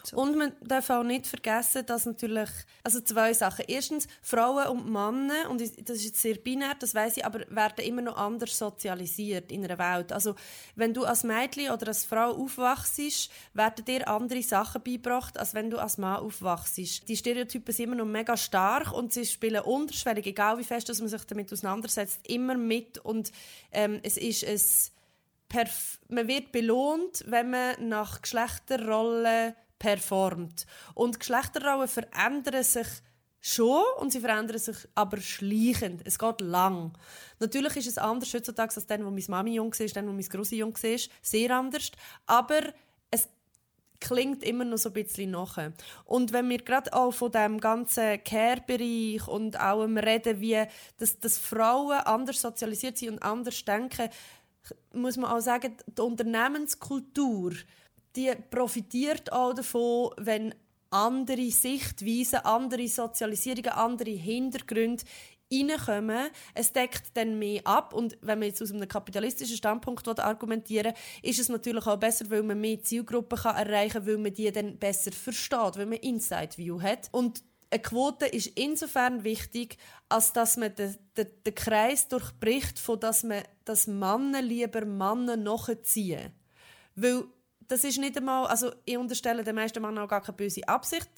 So. 0.03 0.17
Und 0.17 0.37
man 0.37 0.53
darf 0.63 0.91
auch 0.91 1.03
nicht 1.03 1.27
vergessen, 1.27 1.85
dass 1.87 2.07
natürlich, 2.07 2.49
also 2.83 3.01
zwei 3.01 3.33
Sachen. 3.33 3.65
Erstens, 3.69 4.09
Frauen 4.23 4.67
und 4.69 4.91
Männer, 4.91 5.49
und 5.51 5.61
das 5.61 5.97
ist 5.97 6.05
jetzt 6.05 6.23
sehr 6.23 6.35
binär, 6.35 6.75
das 6.79 6.95
weiß 6.95 7.19
ich, 7.19 7.25
aber 7.25 7.41
werden 7.49 7.85
immer 7.85 8.03
noch 8.03 8.17
anders 8.17 8.57
sozialisiert 8.59 9.53
in 9.53 9.65
einer 9.65 9.79
Welt. 9.79 10.13
Also, 10.13 10.35
wenn 10.77 10.95
du 10.95 11.05
als 11.05 11.25
Mädchen 11.25 11.71
oder 11.71 11.89
als 11.89 12.05
Frau 12.05 12.33
aufwachst, 12.33 13.31
werden 13.55 13.85
dir 13.85 14.09
andere 14.09 14.43
Sachen 14.43 14.83
beigebracht, 14.83 15.39
als 15.39 15.55
wenn 15.55 15.71
du 15.71 15.79
als 15.79 15.99
Mann 15.99 16.17
aufwachst. 16.17 16.77
Die 16.77 17.17
Stereotypen 17.17 17.73
sind 17.73 17.87
immer 17.87 17.97
noch 17.97 18.07
mega 18.07 18.37
stark 18.37 18.93
und 18.93 19.13
sie 19.13 19.25
spielen 19.25 19.63
unterschwellig, 19.63 20.27
egal 20.27 20.59
wie 20.59 20.65
fest 20.65 20.89
dass 20.89 21.01
man 21.01 21.09
sich 21.09 21.25
damit 21.25 21.53
auseinandersetzt, 21.53 22.21
immer 22.29 22.55
mit 22.55 22.99
und 22.99 23.33
ähm, 23.73 24.01
es 24.03 24.17
ist 24.17 24.45
ein 24.45 24.59
man 26.09 26.29
wird 26.29 26.53
belohnt, 26.53 27.25
wenn 27.27 27.51
man 27.51 27.89
nach 27.89 28.21
Geschlechterrollen 28.21 29.55
performt. 29.79 30.67
Und 30.95 31.21
Geschlechterrollen 31.21 31.89
verändern 31.89 32.63
sich 32.63 32.87
schon 33.41 33.83
und 33.99 34.13
sie 34.13 34.21
verändern 34.21 34.59
sich 34.59 34.77
aber 34.95 35.19
schleichend. 35.21 36.03
Es 36.05 36.19
geht 36.19 36.41
lang. 36.41 36.93
Natürlich 37.39 37.77
ist 37.77 37.87
es 37.87 37.99
anders 37.99 38.35
heutzutage 38.35 38.75
als 38.75 38.87
dann, 38.87 39.05
wo 39.05 39.11
meine 39.11 39.25
Mami 39.29 39.55
jung 39.55 39.73
war, 39.73 39.87
dann, 39.87 40.09
wo 40.09 40.13
meine 40.13 40.29
Grosse 40.29 40.57
jung 40.57 40.75
war. 40.75 40.99
Sehr 41.23 41.57
anders. 41.57 41.91
Aber 42.27 42.61
es 43.11 43.29
klingt 44.01 44.43
immer 44.43 44.65
noch 44.65 44.79
so 44.79 44.91
ein 44.91 44.95
bisschen 44.95 45.31
nach. 45.31 45.59
Und 46.05 46.33
wenn 46.33 46.49
wir 46.49 46.59
gerade 46.59 46.93
auch 46.93 47.13
von 47.13 47.31
dem 47.31 47.61
ganzen 47.61 48.23
Care-Bereich 48.25 49.27
und 49.29 49.59
auch 49.59 49.85
reden, 49.85 50.41
wie 50.41 50.65
dass, 50.99 51.19
dass 51.19 51.39
Frauen 51.39 51.99
anders 52.01 52.41
sozialisiert 52.41 52.99
sind 52.99 53.11
und 53.11 53.23
anders 53.23 53.65
denken, 53.65 54.09
muss 54.93 55.17
man 55.17 55.31
auch 55.31 55.41
sagen, 55.41 55.77
die 55.87 56.03
Unternehmenskultur 56.03 57.53
die 58.17 58.33
profitiert 58.51 59.33
auch 59.33 59.55
davon, 59.55 60.11
wenn 60.17 60.55
andere 60.91 61.51
Sichtweisen, 61.51 62.41
andere 62.41 62.89
Sozialisierungen, 62.89 63.71
andere 63.71 64.11
Hintergründe 64.11 65.05
reinkommen. 65.53 66.29
Es 66.55 66.73
deckt 66.73 67.11
dann 67.15 67.39
mehr 67.39 67.67
ab. 67.67 67.93
Und 67.93 68.19
wenn 68.21 68.39
man 68.39 68.49
jetzt 68.49 68.63
aus 68.63 68.73
einem 68.73 68.89
kapitalistischen 68.89 69.57
Standpunkt 69.57 70.07
argumentieren 70.19 70.95
will, 70.95 71.31
ist 71.31 71.39
es 71.39 71.49
natürlich 71.49 71.87
auch 71.87 71.99
besser, 71.99 72.31
weil 72.31 72.43
man 72.43 72.61
mehr 72.61 72.83
Zielgruppen 72.83 73.39
kann 73.39 73.57
erreichen 73.57 73.95
kann, 73.95 74.07
weil 74.07 74.19
man 74.19 74.35
die 74.35 74.51
dann 74.51 74.79
besser 74.79 75.13
versteht, 75.13 75.77
weil 75.77 75.87
man 75.87 75.99
Inside-View 75.99 76.81
hat. 76.81 77.09
Und 77.13 77.43
eine 77.71 77.83
Quote 77.83 78.27
ist 78.27 78.47
insofern 78.59 79.25
wichtig, 79.25 79.77
als 80.09 80.33
dass 80.33 80.57
man 80.57 80.75
den, 80.75 80.97
den, 81.17 81.27
den 81.45 81.55
Kreis 81.55 82.09
durchbricht, 82.09 82.79
von 82.79 82.99
dass 82.99 83.25
man 83.25 83.43
das 83.65 83.87
Männer 83.87 84.41
lieber 84.41 84.87
Männer 84.87 85.37
nachziehen. 85.37 86.33
Weil 86.95 87.25
das 87.69 87.85
ist 87.85 87.99
nicht 87.99 88.17
einmal, 88.17 88.47
also 88.47 88.73
ich 88.85 88.97
unterstelle 88.97 89.45
den 89.45 89.55
meisten 89.55 89.81
Männern 89.81 90.05
auch 90.05 90.09
gar 90.09 90.23
keine 90.23 90.37
böse 90.37 90.67
Absicht 90.67 91.09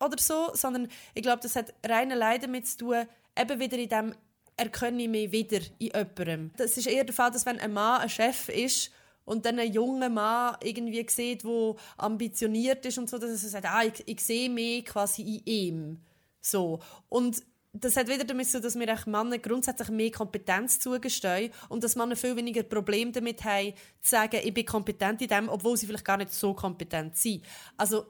oder 0.00 0.18
so, 0.18 0.50
sondern 0.54 0.88
ich 1.14 1.22
glaube, 1.22 1.42
das 1.42 1.56
hat 1.56 1.74
rein 1.84 2.12
allein 2.12 2.40
damit 2.40 2.66
zu 2.66 2.78
tun, 2.78 3.06
eben 3.38 3.60
wieder 3.60 3.78
in 3.78 3.88
dem 3.88 4.14
erkenne 4.56 5.02
ich 5.02 5.08
mich 5.08 5.32
wieder 5.32 5.58
in 5.78 5.90
jemandem. 5.92 6.50
Das 6.56 6.76
ist 6.76 6.86
eher 6.86 7.04
der 7.04 7.14
Fall, 7.14 7.30
dass 7.30 7.44
wenn 7.44 7.60
ein 7.60 7.72
Mann 7.72 8.00
ein 8.00 8.08
Chef 8.08 8.48
ist 8.48 8.90
und 9.24 9.44
dann 9.44 9.58
ein 9.58 9.72
junger 9.72 10.08
Mann 10.08 10.56
irgendwie 10.62 11.06
sieht, 11.08 11.44
der 11.44 11.74
ambitioniert 11.98 12.86
ist 12.86 12.98
und 12.98 13.10
so, 13.10 13.18
dass 13.18 13.42
er 13.42 13.48
sagt, 13.48 13.66
ah, 13.66 13.82
ich, 13.84 14.02
ich 14.06 14.20
sehe 14.20 14.48
mich 14.48 14.84
quasi 14.86 15.22
in 15.22 15.42
ihm. 15.44 16.00
So. 16.40 16.80
Und 17.08 17.42
das 17.80 17.96
hat 17.96 18.08
wieder 18.08 18.24
damit 18.24 18.48
zu 18.48 18.60
dass 18.60 18.78
wir 18.78 18.98
Männer 19.06 19.38
grundsätzlich 19.38 19.88
mehr 19.88 20.10
Kompetenz 20.10 20.78
zugestehen 20.78 21.52
und 21.68 21.82
dass 21.82 21.96
Männer 21.96 22.16
viel 22.16 22.36
weniger 22.36 22.62
Probleme 22.62 23.12
damit 23.12 23.44
haben, 23.44 23.74
zu 24.00 24.10
sagen, 24.10 24.40
ich 24.42 24.54
bin 24.54 24.64
kompetent 24.64 25.22
in 25.22 25.28
dem, 25.28 25.48
obwohl 25.48 25.76
sie 25.76 25.86
vielleicht 25.86 26.04
gar 26.04 26.16
nicht 26.16 26.32
so 26.32 26.54
kompetent 26.54 27.16
sind. 27.16 27.44
Also 27.76 28.06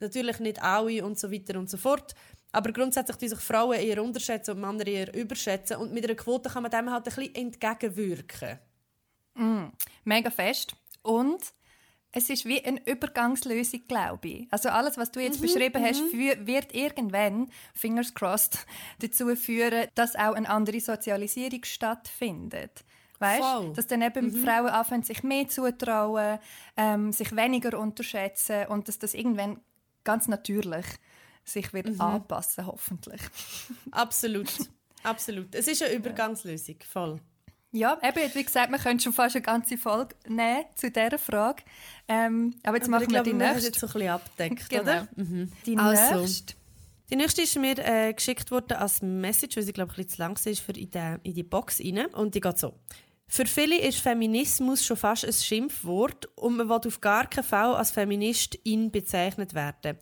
natürlich 0.00 0.38
nicht 0.40 0.62
alle 0.62 1.04
und 1.04 1.18
so 1.18 1.30
weiter 1.30 1.58
und 1.58 1.70
so 1.70 1.76
fort. 1.76 2.14
Aber 2.50 2.72
grundsätzlich 2.72 3.16
die 3.18 3.28
sich 3.28 3.40
Frauen 3.40 3.78
eher 3.78 4.02
unterschätzen 4.02 4.52
und 4.52 4.60
Männer 4.60 4.86
eher 4.86 5.14
überschätzen. 5.14 5.76
Und 5.76 5.92
mit 5.92 6.04
einer 6.04 6.14
Quote 6.14 6.48
kann 6.48 6.62
man 6.62 6.72
dem 6.72 6.90
halt 6.90 7.06
ein 7.06 7.14
bisschen 7.14 7.34
entgegenwirken. 7.34 8.58
Mm, 9.34 9.66
mega 10.04 10.30
fest. 10.30 10.74
Und 11.02 11.42
es 12.12 12.30
ist 12.30 12.46
wie 12.46 12.64
eine 12.64 12.80
Übergangslösung, 12.86 13.82
glaube 13.86 14.28
ich. 14.28 14.48
Also 14.50 14.70
alles, 14.70 14.96
was 14.96 15.10
du 15.10 15.20
jetzt 15.20 15.40
mhm, 15.40 15.46
beschrieben 15.46 15.82
hast, 15.84 16.00
für, 16.00 16.46
wird 16.46 16.74
irgendwann, 16.74 17.50
fingers 17.74 18.14
crossed, 18.14 18.66
dazu 19.00 19.34
führen, 19.36 19.88
dass 19.94 20.16
auch 20.16 20.34
eine 20.34 20.48
andere 20.48 20.80
Sozialisierung 20.80 21.64
stattfindet. 21.64 22.84
Weißt? 23.18 23.76
Dass 23.76 23.86
dann 23.88 24.02
eben 24.02 24.26
mhm. 24.26 24.44
Frauen 24.44 24.68
anfangen, 24.68 25.02
sich 25.02 25.22
mehr 25.22 25.48
zutrauen, 25.48 26.38
ähm, 26.76 27.12
sich 27.12 27.34
weniger 27.34 27.78
unterschätzen 27.78 28.66
und 28.68 28.86
dass 28.86 28.98
das 28.98 29.12
irgendwann 29.12 29.60
ganz 30.04 30.28
natürlich 30.28 30.86
sich 31.44 31.72
wird 31.72 31.88
mhm. 31.88 32.00
anpassen, 32.00 32.66
hoffentlich. 32.66 33.20
Absolut. 33.90 34.50
Absolut. 35.02 35.54
Es 35.54 35.66
ist 35.66 35.82
eine 35.82 35.94
Übergangslösung, 35.94 36.76
voll. 36.88 37.20
Ja, 37.70 37.98
eben, 38.02 38.34
wie 38.34 38.44
gesagt, 38.44 38.70
wir 38.70 38.78
können 38.78 38.98
schon 38.98 39.12
fast 39.12 39.36
eine 39.36 39.42
ganze 39.42 39.76
Folge 39.76 40.14
nehmen 40.26 40.64
zu 40.74 40.90
dieser 40.90 41.18
Frage. 41.18 41.62
Ähm, 42.08 42.54
aber 42.62 42.76
jetzt 42.76 42.88
aber 42.88 42.98
machen 42.98 43.12
wir 43.12 43.22
glaube, 43.22 43.30
die 43.30 43.36
nächste. 43.36 43.66
jetzt 43.66 43.80
so 43.80 43.86
ein 43.86 43.92
bisschen 43.92 44.08
abdeckt, 44.08 44.70
genau. 44.70 44.82
oder? 44.82 45.08
Mhm. 45.16 45.52
Die 45.66 45.76
also, 45.76 46.20
nächste. 46.20 46.54
Die 47.10 47.16
nächste 47.16 47.42
ist 47.42 47.56
mir 47.56 47.78
äh, 47.78 48.12
geschickt 48.12 48.50
worden 48.50 48.74
als 48.74 49.02
Message, 49.02 49.56
weil 49.56 49.64
sie 49.64 49.72
glaube 49.72 49.92
ich 49.92 49.98
ein 49.98 50.04
bisschen 50.04 50.16
zu 50.16 50.22
lang 50.22 50.52
ist 50.52 50.60
für 50.60 50.72
in 50.72 50.90
die, 50.90 51.16
in 51.22 51.34
die 51.34 51.42
Box 51.42 51.80
rein. 51.80 52.06
Und 52.06 52.34
die 52.34 52.40
geht 52.40 52.58
so. 52.58 52.74
Für 53.30 53.44
viele 53.44 53.78
ist 53.78 53.98
Feminismus 53.98 54.84
schon 54.84 54.96
fast 54.96 55.26
ein 55.26 55.32
Schimpfwort 55.34 56.30
und 56.34 56.56
man 56.56 56.68
will 56.68 56.80
auf 56.86 57.00
gar 57.02 57.28
keinen 57.28 57.44
Fall 57.44 57.74
als 57.74 57.90
Feministin 57.90 58.90
bezeichnet 58.90 59.52
werden. 59.52 59.98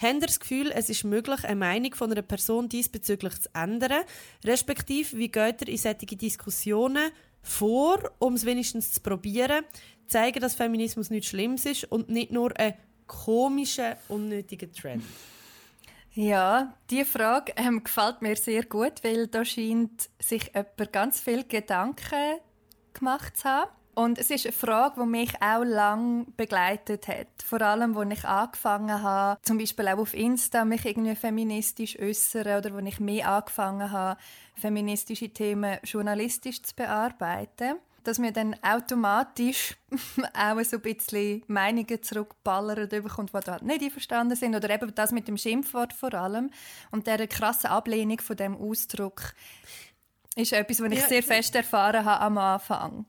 Haben 0.00 0.20
Sie 0.20 0.26
das 0.26 0.40
Gefühl, 0.40 0.72
es 0.74 0.88
ist 0.88 1.04
möglich, 1.04 1.44
eine 1.44 1.56
Meinung 1.56 1.94
von 1.94 2.10
einer 2.10 2.22
Person 2.22 2.68
diesbezüglich 2.70 3.38
zu 3.38 3.50
ändern? 3.54 4.04
Respektive, 4.44 5.18
wie 5.18 5.28
geht 5.28 5.60
ihr 5.60 5.68
in 5.68 5.76
solche 5.76 6.16
Diskussionen 6.16 7.10
vor, 7.42 8.10
um 8.18 8.34
es 8.34 8.46
wenigstens 8.46 8.92
zu 8.92 9.00
probieren, 9.00 9.64
zeigen, 10.06 10.40
dass 10.40 10.54
Feminismus 10.54 11.10
nichts 11.10 11.28
Schlimmes 11.28 11.66
ist 11.66 11.84
und 11.84 12.08
nicht 12.08 12.32
nur 12.32 12.58
ein 12.58 12.74
komischer, 13.06 13.98
unnötiger 14.08 14.72
Trend? 14.72 15.04
Ja, 16.12 16.74
die 16.90 17.04
Frage 17.04 17.52
ähm, 17.56 17.84
gefällt 17.84 18.22
mir 18.22 18.36
sehr 18.36 18.64
gut, 18.64 19.04
weil 19.04 19.28
da 19.28 19.44
scheint 19.44 20.08
sich 20.18 20.50
jemand 20.54 20.92
ganz 20.92 21.20
viel 21.20 21.44
Gedanken 21.44 22.38
gemacht 22.94 23.36
zu 23.36 23.44
haben. 23.44 23.70
Und 23.94 24.18
es 24.18 24.30
ist 24.30 24.46
eine 24.46 24.52
Frage, 24.52 25.00
die 25.00 25.06
mich 25.06 25.42
auch 25.42 25.64
lange 25.64 26.26
begleitet 26.36 27.08
hat. 27.08 27.26
Vor 27.44 27.60
allem, 27.60 27.96
als 27.96 28.18
ich 28.18 28.24
angefangen 28.24 29.02
habe, 29.02 29.40
zum 29.42 29.58
Beispiel 29.58 29.88
auch 29.88 29.98
auf 29.98 30.14
Insta, 30.14 30.64
mich 30.64 30.84
irgendwie 30.84 31.16
feministisch 31.16 31.98
äußern 31.98 32.58
oder 32.58 32.74
als 32.74 32.86
ich 32.86 33.00
mehr 33.00 33.28
angefangen 33.28 33.90
habe, 33.90 34.18
feministische 34.54 35.30
Themen 35.30 35.78
journalistisch 35.84 36.62
zu 36.62 36.74
bearbeiten. 36.74 37.76
Dass 38.04 38.18
mir 38.18 38.32
dann 38.32 38.56
automatisch 38.62 39.76
auch 40.34 40.62
so 40.62 40.76
ein 40.76 40.82
bisschen 40.82 41.42
Meinungen 41.48 42.02
zurückballern 42.02 42.88
bekommt, 42.88 43.34
die 43.34 43.40
da 43.44 43.58
nicht 43.60 43.82
einverstanden 43.82 44.36
sind. 44.36 44.54
Oder 44.54 44.70
eben 44.70 44.94
das 44.94 45.12
mit 45.12 45.28
dem 45.28 45.36
Schimpfwort 45.36 45.92
vor 45.92 46.14
allem. 46.14 46.50
Und 46.90 47.06
der 47.06 47.26
krasse 47.26 47.68
Ablehnung 47.68 48.20
von 48.20 48.36
dem 48.36 48.56
Ausdruck 48.56 49.34
ist 50.36 50.52
etwas, 50.52 50.80
was 50.80 50.92
ich 50.92 51.00
ja, 51.00 51.08
sehr 51.08 51.22
fest 51.22 51.54
erfahren 51.54 52.04
habe 52.04 52.24
am 52.24 52.38
Anfang. 52.38 53.04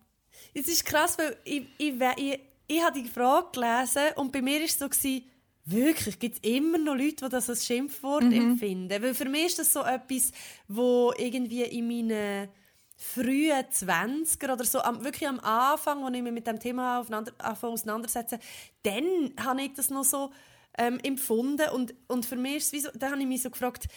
Es 0.53 0.67
ist 0.67 0.85
krass, 0.85 1.17
weil 1.17 1.37
ich, 1.43 1.63
ich, 1.77 1.93
ich, 2.17 2.39
ich 2.67 2.81
habe 2.81 3.01
die 3.01 3.07
Frage 3.07 3.47
gelesen 3.53 4.13
und 4.15 4.31
bei 4.31 4.41
mir 4.41 4.59
war 4.59 4.65
es 4.65 4.77
so, 4.77 4.87
gewesen, 4.87 5.23
wirklich, 5.65 6.19
gibt 6.19 6.43
es 6.43 6.51
immer 6.51 6.77
noch 6.77 6.95
Leute, 6.95 7.25
die 7.25 7.29
das 7.29 7.49
als 7.49 7.65
Schimpfwort 7.65 8.23
mhm. 8.23 8.33
empfinden. 8.33 9.01
Weil 9.01 9.13
für 9.13 9.29
mich 9.29 9.47
ist 9.47 9.59
das 9.59 9.73
so 9.73 9.81
etwas, 9.83 10.31
wo 10.67 11.13
irgendwie 11.17 11.63
in 11.63 11.87
meinen 11.87 12.49
frühen 12.95 13.63
20er 13.63 14.53
oder 14.53 14.63
so, 14.63 14.79
am, 14.79 15.03
wirklich 15.03 15.27
am 15.27 15.39
Anfang, 15.39 16.03
als 16.03 16.15
ich 16.15 16.21
mich 16.21 16.33
mit 16.33 16.45
dem 16.45 16.59
Thema 16.59 16.99
aufeinander, 16.99 17.33
auseinandersetze, 17.39 18.39
dann 18.83 19.33
habe 19.43 19.63
ich 19.63 19.73
das 19.73 19.89
noch 19.89 20.03
so 20.03 20.31
ähm, 20.77 20.99
empfunden 21.03 21.69
und, 21.69 21.95
und 22.07 22.25
für 22.25 22.35
mich 22.35 22.57
ist 22.57 22.65
es 22.67 22.73
wie 22.73 22.79
so, 22.79 22.89
da 22.93 23.11
habe 23.11 23.19
ich 23.19 23.27
mich 23.27 23.41
so 23.41 23.49
gefragt, 23.49 23.87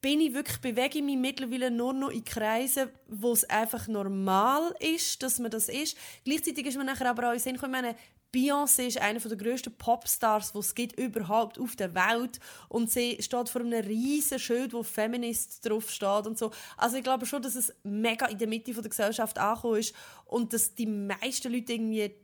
bin 0.00 0.20
ich 0.20 0.32
wirklich, 0.32 0.58
bewege 0.58 0.98
ich 0.98 1.04
mich 1.04 1.16
mittlerweile 1.16 1.70
nur 1.70 1.92
noch 1.92 2.10
in 2.10 2.24
Kreisen, 2.24 2.88
wo 3.08 3.32
es 3.32 3.44
einfach 3.44 3.88
normal 3.88 4.74
ist, 4.78 5.22
dass 5.22 5.38
man 5.38 5.50
das 5.50 5.68
ist. 5.68 5.96
Gleichzeitig 6.24 6.66
ist 6.66 6.76
man 6.76 6.86
nachher 6.86 7.10
aber 7.10 7.28
auch 7.28 7.32
in 7.32 7.38
Sinn 7.38 7.56
ich 7.56 7.62
meine, 7.62 7.96
Beyoncé 8.32 8.86
ist 8.86 9.00
einer 9.00 9.20
der 9.20 9.36
grössten 9.38 9.72
Popstars, 9.72 10.52
die 10.52 10.58
es 10.58 10.74
gibt 10.74 10.98
überhaupt 10.98 11.58
auf 11.58 11.76
der 11.76 11.94
Welt 11.94 12.38
und 12.68 12.90
sie 12.90 13.16
steht 13.20 13.48
vor 13.48 13.62
einem 13.62 13.82
riesen 13.84 14.38
Schild, 14.38 14.74
wo 14.74 14.82
Feminist 14.82 15.66
drauf 15.66 15.90
steht 15.90 16.26
und 16.26 16.36
so. 16.36 16.50
Also 16.76 16.98
ich 16.98 17.02
glaube 17.02 17.24
schon, 17.24 17.40
dass 17.40 17.54
es 17.54 17.74
mega 17.84 18.26
in 18.26 18.36
der 18.36 18.48
Mitte 18.48 18.74
der 18.74 18.82
Gesellschaft 18.82 19.38
angekommen 19.38 19.78
ist 19.78 19.94
und 20.26 20.52
dass 20.52 20.74
die 20.74 20.86
meisten 20.86 21.52
Leute 21.52 21.72
irgendwie 21.72 22.14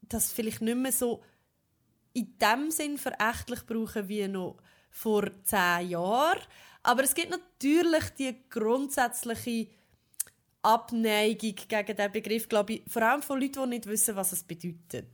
das 0.00 0.32
vielleicht 0.32 0.62
nicht 0.62 0.76
mehr 0.76 0.92
so 0.92 1.22
in 2.14 2.34
dem 2.38 2.70
Sinn 2.70 2.96
verächtlich 2.96 3.66
brauchen 3.66 4.08
wie 4.08 4.28
noch 4.28 4.56
vor 4.90 5.28
zehn 5.44 5.90
Jahren. 5.90 6.40
Aber 6.82 7.04
es 7.04 7.14
gibt 7.14 7.30
natürlich 7.30 8.04
die 8.18 8.36
grundsätzliche 8.50 9.68
Abneigung 10.62 11.54
gegen 11.68 11.96
diesen 11.96 12.12
Begriff, 12.12 12.48
glaube 12.48 12.74
ich, 12.74 12.82
vor 12.88 13.02
allem 13.02 13.22
von 13.22 13.40
Leuten, 13.40 13.62
die 13.64 13.68
nicht 13.68 13.86
wissen, 13.86 14.16
was 14.16 14.32
es 14.32 14.42
bedeutet. 14.42 15.06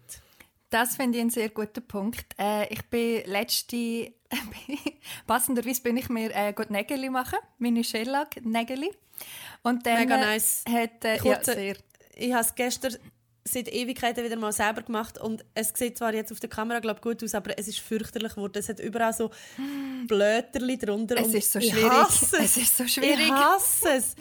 Das 0.70 0.96
finde 0.96 1.16
ich 1.16 1.22
einen 1.22 1.30
sehr 1.30 1.48
guten 1.48 1.86
Punkt. 1.86 2.26
Äh, 2.38 2.72
ich 2.72 2.84
bin 2.90 3.22
letzte, 3.24 4.12
passenderweise 5.26 5.82
bin 5.82 5.96
ich 5.96 6.10
mir 6.10 6.30
äh, 6.34 6.52
gut 6.52 6.70
Nägel 6.70 7.08
machen, 7.10 7.38
meine 7.58 7.82
Shellac-Nägel. 7.82 8.90
Und 9.62 9.86
dann 9.86 10.00
Mega 10.00 10.18
nice. 10.18 10.64
hat, 10.68 11.04
äh, 11.04 11.18
Kurze, 11.18 11.52
ja, 11.52 11.56
sehr. 11.56 11.76
Ich 12.16 12.32
habe 12.32 12.44
es 12.44 12.54
gestern 12.54 12.96
seit 13.52 13.68
Ewigkeiten 13.68 14.24
wieder 14.24 14.36
mal 14.36 14.52
selber 14.52 14.82
gemacht 14.82 15.18
und 15.18 15.44
es 15.54 15.72
sieht 15.74 15.98
zwar 15.98 16.14
jetzt 16.14 16.32
auf 16.32 16.40
der 16.40 16.48
Kamera 16.48 16.80
glaub, 16.80 17.00
gut 17.00 17.22
aus, 17.22 17.34
aber 17.34 17.58
es 17.58 17.68
ist 17.68 17.80
fürchterlich 17.80 18.34
geworden. 18.34 18.58
Es 18.58 18.68
hat 18.68 18.80
überall 18.80 19.12
so 19.12 19.30
Blöterli 20.06 20.78
drunter. 20.78 21.16
Es 21.16 21.34
ist 21.34 21.52
so 21.52 21.60
schwierig. 21.60 21.90
Hasse 21.90 22.36
es. 22.36 22.42
es 22.44 22.56
ist 22.56 22.76
so 22.76 22.86
schwierig. 22.86 23.20
Ich 23.20 23.32
hasse 23.32 23.88
es. 23.96 24.14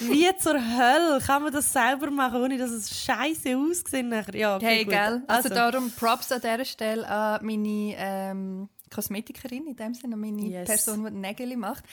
Wie 0.00 0.28
zur 0.38 0.54
Hölle 0.54 1.20
kann 1.24 1.42
man 1.42 1.52
das 1.52 1.72
selber 1.72 2.10
machen, 2.10 2.42
ohne 2.42 2.58
dass 2.58 2.70
es 2.70 3.04
scheiße 3.04 3.56
aussieht 3.56 4.34
Ja, 4.34 4.56
okay, 4.56 4.66
hey, 4.66 4.84
gut. 4.84 4.92
gell? 4.92 5.22
Also, 5.26 5.48
also 5.48 5.48
darum 5.48 5.90
Props 5.92 6.30
an 6.30 6.40
dieser 6.40 6.64
Stelle 6.64 7.08
an 7.08 7.44
meine 7.44 7.94
ähm, 7.96 8.68
Kosmetikerin, 8.88 9.66
in 9.66 9.76
dem 9.76 9.94
Sinne, 9.94 10.16
meine 10.16 10.42
yes. 10.42 10.66
Person, 10.66 11.04
die 11.04 11.10
Nägel 11.12 11.56
macht. 11.56 11.84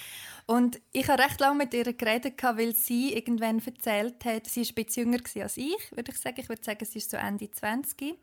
Und 0.45 0.79
ich 0.91 1.07
habe 1.07 1.23
recht 1.23 1.39
lange 1.39 1.57
mit 1.57 1.73
ihr 1.73 1.91
geredet, 1.93 2.41
weil 2.43 2.75
sie 2.75 3.13
irgendwann 3.13 3.61
erzählt 3.65 4.23
hat, 4.25 4.47
sie 4.47 4.61
war 4.61 4.67
ein 4.69 4.85
bisschen 4.85 5.11
jünger 5.11 5.23
als 5.43 5.57
ich, 5.57 5.91
würde 5.91 6.11
ich 6.11 6.17
sagen. 6.17 6.39
Ich 6.39 6.49
würde 6.49 6.63
sagen, 6.63 6.85
sie 6.85 6.99
ist 6.99 7.11
so 7.11 7.17
Ende 7.17 7.49
20. 7.49 8.15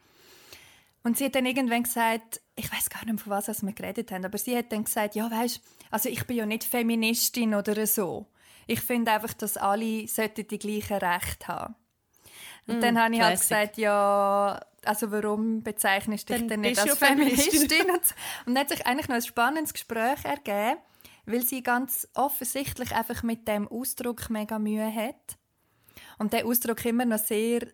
Und 1.05 1.19
sie 1.19 1.25
hat 1.25 1.35
dann 1.35 1.47
irgendwann 1.47 1.83
gesagt, 1.83 2.41
ich 2.55 2.73
weiß 2.73 2.91
gar 2.91 3.05
nicht, 3.05 3.21
von 3.21 3.33
was 3.33 3.62
wir 3.62 3.73
geredet 3.73 4.12
haben, 4.12 4.25
aber 4.25 4.38
sie 4.38 4.57
hat 4.57 4.71
dann 4.71 4.85
gesagt, 4.85 5.17
ja, 5.17 5.31
weißt, 5.31 5.61
also 5.91 6.09
ich 6.09 6.25
bin 6.26 6.37
ja 6.37 6.47
nicht 6.47 6.64
Feministin 6.64 7.55
oder 7.55 7.87
so. 7.87 8.26
Ich 8.67 8.81
finde 8.81 9.11
einfach, 9.11 9.35
dass 9.35 9.57
alle 9.57 10.07
sollten 10.07 10.47
die 10.47 10.59
gleichen 10.59 10.99
Rechte 10.99 11.49
haben. 11.49 11.75
Und 12.69 12.79
mm, 12.79 12.81
dann 12.81 13.02
habe 13.02 13.14
ich 13.14 13.21
halt 13.21 13.41
gesagt, 13.41 13.79
ja, 13.79 14.61
also 14.85 15.11
warum 15.11 15.62
bezeichnest 15.62 16.29
du 16.29 16.35
dich 16.35 16.47
denn 16.47 16.61
nicht 16.61 16.79
als 16.79 16.99
Feministin? 16.99 17.91
Und 17.91 18.55
dann 18.55 18.59
hat 18.59 18.69
sich 18.69 18.87
eigentlich 18.87 19.09
noch 19.09 19.17
ein 19.17 19.23
spannendes 19.23 19.73
Gespräch 19.73 20.25
ergeben 20.25 20.79
weil 21.27 21.43
sie 21.43 21.62
ganz 21.62 22.09
offensichtlich 22.15 22.95
einfach 22.95 23.23
mit 23.23 23.47
dem 23.47 23.69
Ausdruck 23.69 24.31
mega 24.31 24.59
Mühe 24.59 24.93
hat 24.93 25.39
und 26.19 26.33
der 26.33 26.47
Ausdruck 26.47 26.85
immer 26.85 27.05
noch 27.05 27.19
sehr 27.19 27.67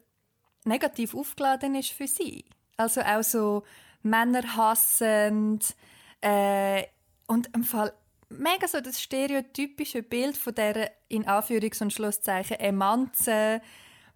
negativ 0.64 1.14
aufgeladen 1.14 1.74
ist 1.74 1.90
für 1.90 2.06
sie. 2.06 2.44
Also 2.76 3.00
auch 3.00 3.22
so 3.22 3.64
Männer 4.02 4.56
hassend 4.56 5.74
äh, 6.20 6.84
und 7.26 7.54
im 7.54 7.64
Fall 7.64 7.92
mega 8.28 8.68
so 8.68 8.80
das 8.80 9.00
stereotypische 9.00 10.02
Bild 10.02 10.36
von 10.36 10.54
der 10.54 10.92
in 11.08 11.24
Anführungs- 11.24 11.82
und 11.82 11.92
Schlusszeichen 11.92 12.60
Emanze, 12.60 13.62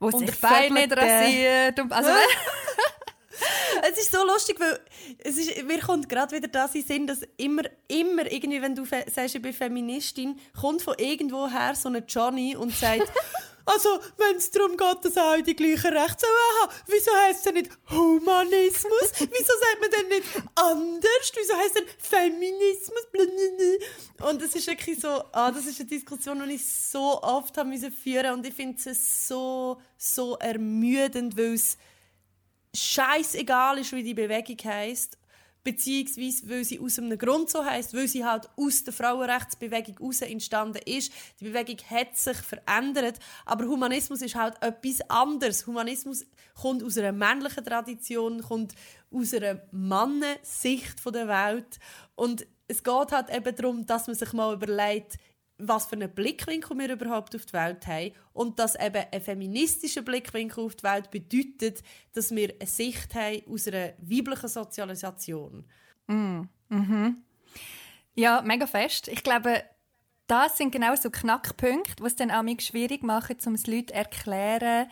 wo 0.03 0.09
und 0.09 0.19
sich 0.19 0.41
beide 0.41 0.75
nicht 0.75 0.97
rasiert. 0.97 1.79
Und, 1.81 1.93
also, 1.93 2.11
es 3.83 3.99
ist 3.99 4.13
so 4.13 4.25
lustig, 4.25 4.59
weil 4.59 4.81
es 5.19 5.37
ist, 5.37 5.65
mir 5.65 5.79
kommt 5.81 6.09
gerade 6.09 6.35
wieder 6.35 6.49
das 6.49 6.75
in 6.75 6.85
Sinn, 6.85 7.07
dass 7.07 7.21
immer, 7.37 7.63
immer 7.89 8.31
irgendwie, 8.31 8.61
wenn 8.61 8.75
du 8.75 8.85
sagst, 8.85 9.35
ich 9.35 9.43
bin 9.43 9.53
Feministin, 9.53 10.39
kommt 10.61 10.83
von 10.83 10.95
irgendwoher 10.99 11.75
so 11.75 11.89
ein 11.89 12.03
Johnny 12.09 12.57
und 12.57 12.75
sagt, 12.75 13.11
also 13.65 14.01
wenn 14.17 14.37
es 14.37 14.51
darum 14.51 14.77
geht, 14.77 15.05
dass 15.05 15.17
alle 15.17 15.43
die 15.43 15.55
gleichen 15.55 15.97
Rechte 15.97 16.27
haben, 16.27 16.73
wieso 16.87 17.11
heißt 17.13 17.39
es 17.39 17.43
denn 17.43 17.55
nicht 17.55 17.71
Humanismus? 17.91 19.13
wieso 19.19 19.53
sagt 19.61 19.81
man 19.81 19.91
denn 19.91 20.09
nicht 20.09 20.29
anders? 20.55 21.33
Wieso 21.35 21.57
heißt 21.57 21.69
es 21.69 21.73
denn 21.75 21.87
Feminismus? 21.99 23.07
Und 24.21 24.43
das 24.43 24.55
ist 24.55 24.67
wirklich 24.67 25.01
so, 25.01 25.09
ah, 25.33 25.51
das 25.51 25.67
ist 25.67 25.81
eine 25.81 25.89
Diskussion, 25.89 26.43
die 26.47 26.55
ich 26.55 26.67
so 26.67 27.23
oft 27.23 27.57
haben 27.57 27.71
müssen 27.71 27.93
führen 27.93 28.35
und 28.35 28.47
ich 28.47 28.55
finde 28.55 28.91
es 28.91 29.29
so, 29.29 29.81
so 29.97 30.37
ermüdend, 30.39 31.37
weil 31.37 31.55
es 31.55 31.77
scheißegal 32.75 33.79
ist, 33.79 33.93
wie 33.93 34.03
die 34.03 34.15
Bewegung 34.15 34.57
heißt 34.65 35.19
beziehungsweise 35.65 36.49
weil 36.49 36.65
sie 36.65 36.81
aus 36.81 36.99
einem 36.99 37.17
Grund 37.19 37.51
so 37.51 37.65
heißt, 37.65 37.95
weil 37.95 38.09
sie 38.09 38.25
halt 38.25 38.49
aus 38.57 38.85
der 38.85 38.93
Frauenrechtsbewegung 38.93 39.97
heraus 39.99 40.23
entstanden 40.23 40.81
ist. 40.85 41.13
Die 41.41 41.45
Bewegung 41.45 41.77
hat 41.89 42.17
sich 42.17 42.37
verändert, 42.37 43.19
aber 43.45 43.67
Humanismus 43.67 44.23
ist 44.23 44.35
halt 44.35 44.55
etwas 44.61 45.01
anderes. 45.09 45.67
Humanismus 45.67 46.27
kommt 46.61 46.83
aus 46.83 46.99
einer 46.99 47.13
männlichen 47.13 47.65
Tradition, 47.65 48.43
kommt 48.43 48.75
aus 49.11 49.35
einer 49.35 49.63
Mannensicht 49.71 51.05
der 51.05 51.29
Welt 51.29 51.79
und 52.15 52.47
es 52.69 52.83
geht 52.83 53.13
halt 53.13 53.29
eben 53.31 53.55
darum, 53.55 53.87
dass 53.87 54.07
man 54.07 54.17
sich 54.17 54.33
mal 54.33 54.55
überlegt, 54.55 55.19
was 55.69 55.87
für 55.87 55.97
einen 55.97 56.13
Blickwinkel 56.13 56.77
wir 56.77 56.93
überhaupt 56.93 57.35
auf 57.35 57.47
die 57.47 57.53
Welt 57.53 57.87
haben 57.87 58.13
und 58.33 58.59
dass 58.59 58.75
eben 58.75 59.05
ein 59.11 59.21
feministischer 59.21 60.03
Blickwinkel 60.03 60.65
auf 60.65 60.75
die 60.75 60.83
Welt 60.83 61.11
bedeutet, 61.11 61.83
dass 62.13 62.35
wir 62.35 62.55
eine 62.59 62.69
Sicht 62.69 63.15
haben 63.15 63.43
aus 63.49 63.69
einer 63.69 63.93
weiblichen 63.99 64.49
Sozialisation. 64.49 65.65
Mm. 66.09 66.43
Mhm. 66.69 67.23
Ja, 68.15 68.43
mega 68.43 68.67
fest. 68.67 69.09
Ich 69.09 69.23
glaube, 69.23 69.63
das 70.27 70.57
sind 70.57 70.73
genau 70.73 70.95
so 70.97 71.11
Knackpunkte, 71.11 71.97
die 71.97 72.07
es 72.07 72.17
dann 72.17 72.31
auch 72.31 72.45
schwierig 72.61 73.03
machen, 73.03 73.37
um 73.47 73.55
es 73.55 73.67
Leuten 73.67 73.89
zu 73.89 73.95
erklären, 73.95 74.89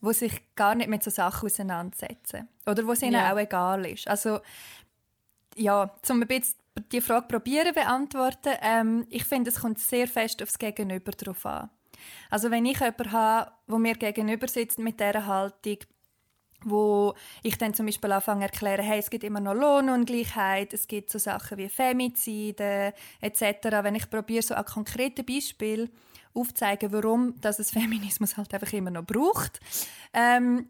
die 0.00 0.14
sich 0.14 0.42
gar 0.54 0.74
nicht 0.74 0.88
mit 0.88 1.02
so 1.02 1.10
Sachen 1.10 1.46
auseinandersetzen. 1.46 2.48
Oder 2.66 2.86
wo 2.86 2.92
es 2.92 3.02
ihnen 3.02 3.14
ja. 3.14 3.32
auch 3.32 3.38
egal 3.38 3.86
ist. 3.86 4.08
Also, 4.08 4.40
ja, 5.56 5.94
um 6.08 6.22
ein 6.22 6.28
bisschen 6.28 6.54
die 6.92 7.00
Frage 7.00 7.26
probieren 7.28 7.74
beantworten. 7.74 8.54
Ähm, 8.60 9.06
ich 9.10 9.24
finde, 9.24 9.50
es 9.50 9.60
kommt 9.60 9.78
sehr 9.78 10.08
fest 10.08 10.42
aufs 10.42 10.58
Gegenüber 10.58 11.12
drauf 11.12 11.46
an. 11.46 11.70
Also 12.30 12.50
wenn 12.50 12.66
ich 12.66 12.80
jemanden 12.80 13.12
habe, 13.12 13.52
der 13.68 13.78
mir 13.78 13.94
gegenüber 13.94 14.48
sitzt 14.48 14.78
mit 14.78 15.00
dieser 15.00 15.26
Haltung, 15.26 15.78
wo 16.64 17.14
ich 17.42 17.58
dann 17.58 17.74
zum 17.74 17.86
Beispiel 17.86 18.12
anfange 18.12 18.46
zu 18.46 18.52
erklären, 18.52 18.84
hey, 18.84 18.98
es 18.98 19.10
gibt 19.10 19.24
immer 19.24 19.40
noch 19.40 19.54
Lohnungleichheit, 19.54 20.72
es 20.72 20.88
gibt 20.88 21.10
so 21.10 21.18
Sachen 21.18 21.58
wie 21.58 21.68
Femizide 21.68 22.94
etc. 23.20 23.42
Wenn 23.82 23.94
ich 23.94 24.10
probiere, 24.10 24.42
so 24.42 24.54
ein 24.54 24.64
konkretes 24.64 25.26
Beispiel 25.26 25.90
aufzuzeigen, 26.32 26.92
warum 26.92 27.38
dass 27.40 27.58
es 27.58 27.70
Feminismus 27.72 28.36
halt 28.36 28.52
einfach 28.52 28.72
immer 28.72 28.90
noch 28.90 29.04
braucht, 29.04 29.60
ähm, 30.12 30.68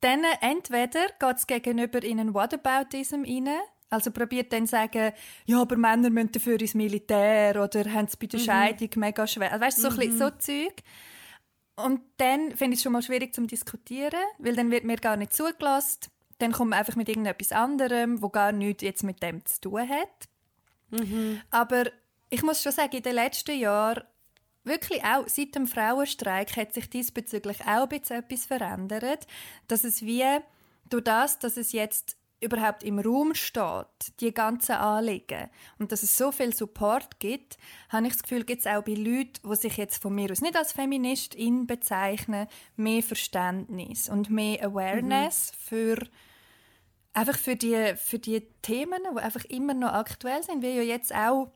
dann 0.00 0.22
entweder 0.40 1.06
geht 1.18 1.36
es 1.36 1.46
gegenüber 1.46 2.02
in 2.02 2.20
einen 2.20 2.34
Whataboutism 2.34 3.22
rein, 3.24 3.48
also 3.94 4.10
probiert 4.10 4.52
dann 4.52 4.66
sagen, 4.66 5.12
ja, 5.46 5.60
aber 5.60 5.76
Männer 5.76 6.10
müssen 6.10 6.32
dafür 6.32 6.60
ins 6.60 6.74
Militär 6.74 7.62
oder 7.62 7.90
haben 7.92 8.06
es 8.06 8.16
bei 8.16 8.26
der 8.26 8.40
mhm. 8.40 8.44
Scheidung 8.44 8.90
mega 8.96 9.26
schwer. 9.26 9.52
Also, 9.52 9.64
weißt 9.64 9.78
du, 9.78 9.90
so, 9.90 9.90
mhm. 9.90 10.18
so 10.18 10.30
Zeug. 10.30 10.82
Und 11.76 12.00
dann 12.18 12.50
finde 12.56 12.74
ich 12.74 12.78
es 12.78 12.82
schon 12.82 12.92
mal 12.92 13.02
schwierig 13.02 13.34
zu 13.34 13.46
diskutieren, 13.46 14.20
weil 14.38 14.54
dann 14.54 14.70
wird 14.70 14.84
mir 14.84 14.96
gar 14.96 15.16
nicht 15.16 15.32
zugelassen. 15.32 16.10
Dann 16.38 16.52
kommt 16.52 16.70
man 16.70 16.78
einfach 16.78 16.96
mit 16.96 17.08
irgendetwas 17.08 17.52
anderem, 17.52 18.22
wo 18.22 18.28
gar 18.28 18.52
nichts 18.52 18.82
jetzt 18.82 19.02
mit 19.02 19.22
dem 19.22 19.44
zu 19.44 19.60
tun 19.60 19.88
hat. 19.88 20.28
Mhm. 20.90 21.40
Aber 21.50 21.84
ich 22.30 22.42
muss 22.42 22.62
schon 22.62 22.72
sagen, 22.72 22.96
in 22.96 23.02
den 23.02 23.14
letzten 23.14 23.58
Jahren, 23.58 24.04
wirklich 24.62 25.04
auch 25.04 25.28
seit 25.28 25.54
dem 25.54 25.66
Frauenstreik, 25.66 26.56
hat 26.56 26.74
sich 26.74 26.88
diesbezüglich 26.88 27.60
auch 27.62 27.88
ein 27.88 28.00
bisschen 28.00 28.18
etwas 28.18 28.46
verändert, 28.46 29.26
dass 29.68 29.84
es 29.84 30.02
wie 30.02 30.24
durch 30.90 31.04
das, 31.04 31.38
dass 31.38 31.56
es 31.56 31.72
jetzt 31.72 32.16
überhaupt 32.40 32.82
im 32.82 32.98
Raum 32.98 33.34
steht, 33.34 33.86
die 34.20 34.32
ganzen 34.32 34.72
Anliegen 34.72 35.48
und 35.78 35.92
dass 35.92 36.02
es 36.02 36.16
so 36.16 36.30
viel 36.30 36.54
Support 36.54 37.18
gibt, 37.18 37.56
habe 37.88 38.06
ich 38.06 38.12
das 38.12 38.22
Gefühl, 38.22 38.44
gibt 38.44 38.60
es 38.60 38.66
auch 38.66 38.82
bei 38.82 38.94
Leuten, 38.94 39.48
die 39.48 39.56
sich 39.56 39.76
jetzt 39.76 40.02
von 40.02 40.14
mir 40.14 40.30
aus 40.30 40.40
nicht 40.40 40.56
als 40.56 40.72
Feministin 40.72 41.66
bezeichnen, 41.66 42.46
mehr 42.76 43.02
Verständnis 43.02 44.08
und 44.08 44.30
mehr 44.30 44.64
Awareness 44.64 45.52
mhm. 45.52 45.56
für 45.56 45.98
einfach 47.14 47.38
für 47.38 47.56
die, 47.56 47.94
für 47.96 48.18
die 48.18 48.40
Themen, 48.62 49.00
die 49.14 49.20
einfach 49.20 49.44
immer 49.46 49.74
noch 49.74 49.92
aktuell 49.92 50.42
sind, 50.42 50.62
wie 50.62 50.76
ja 50.76 50.82
jetzt 50.82 51.14
auch 51.14 51.50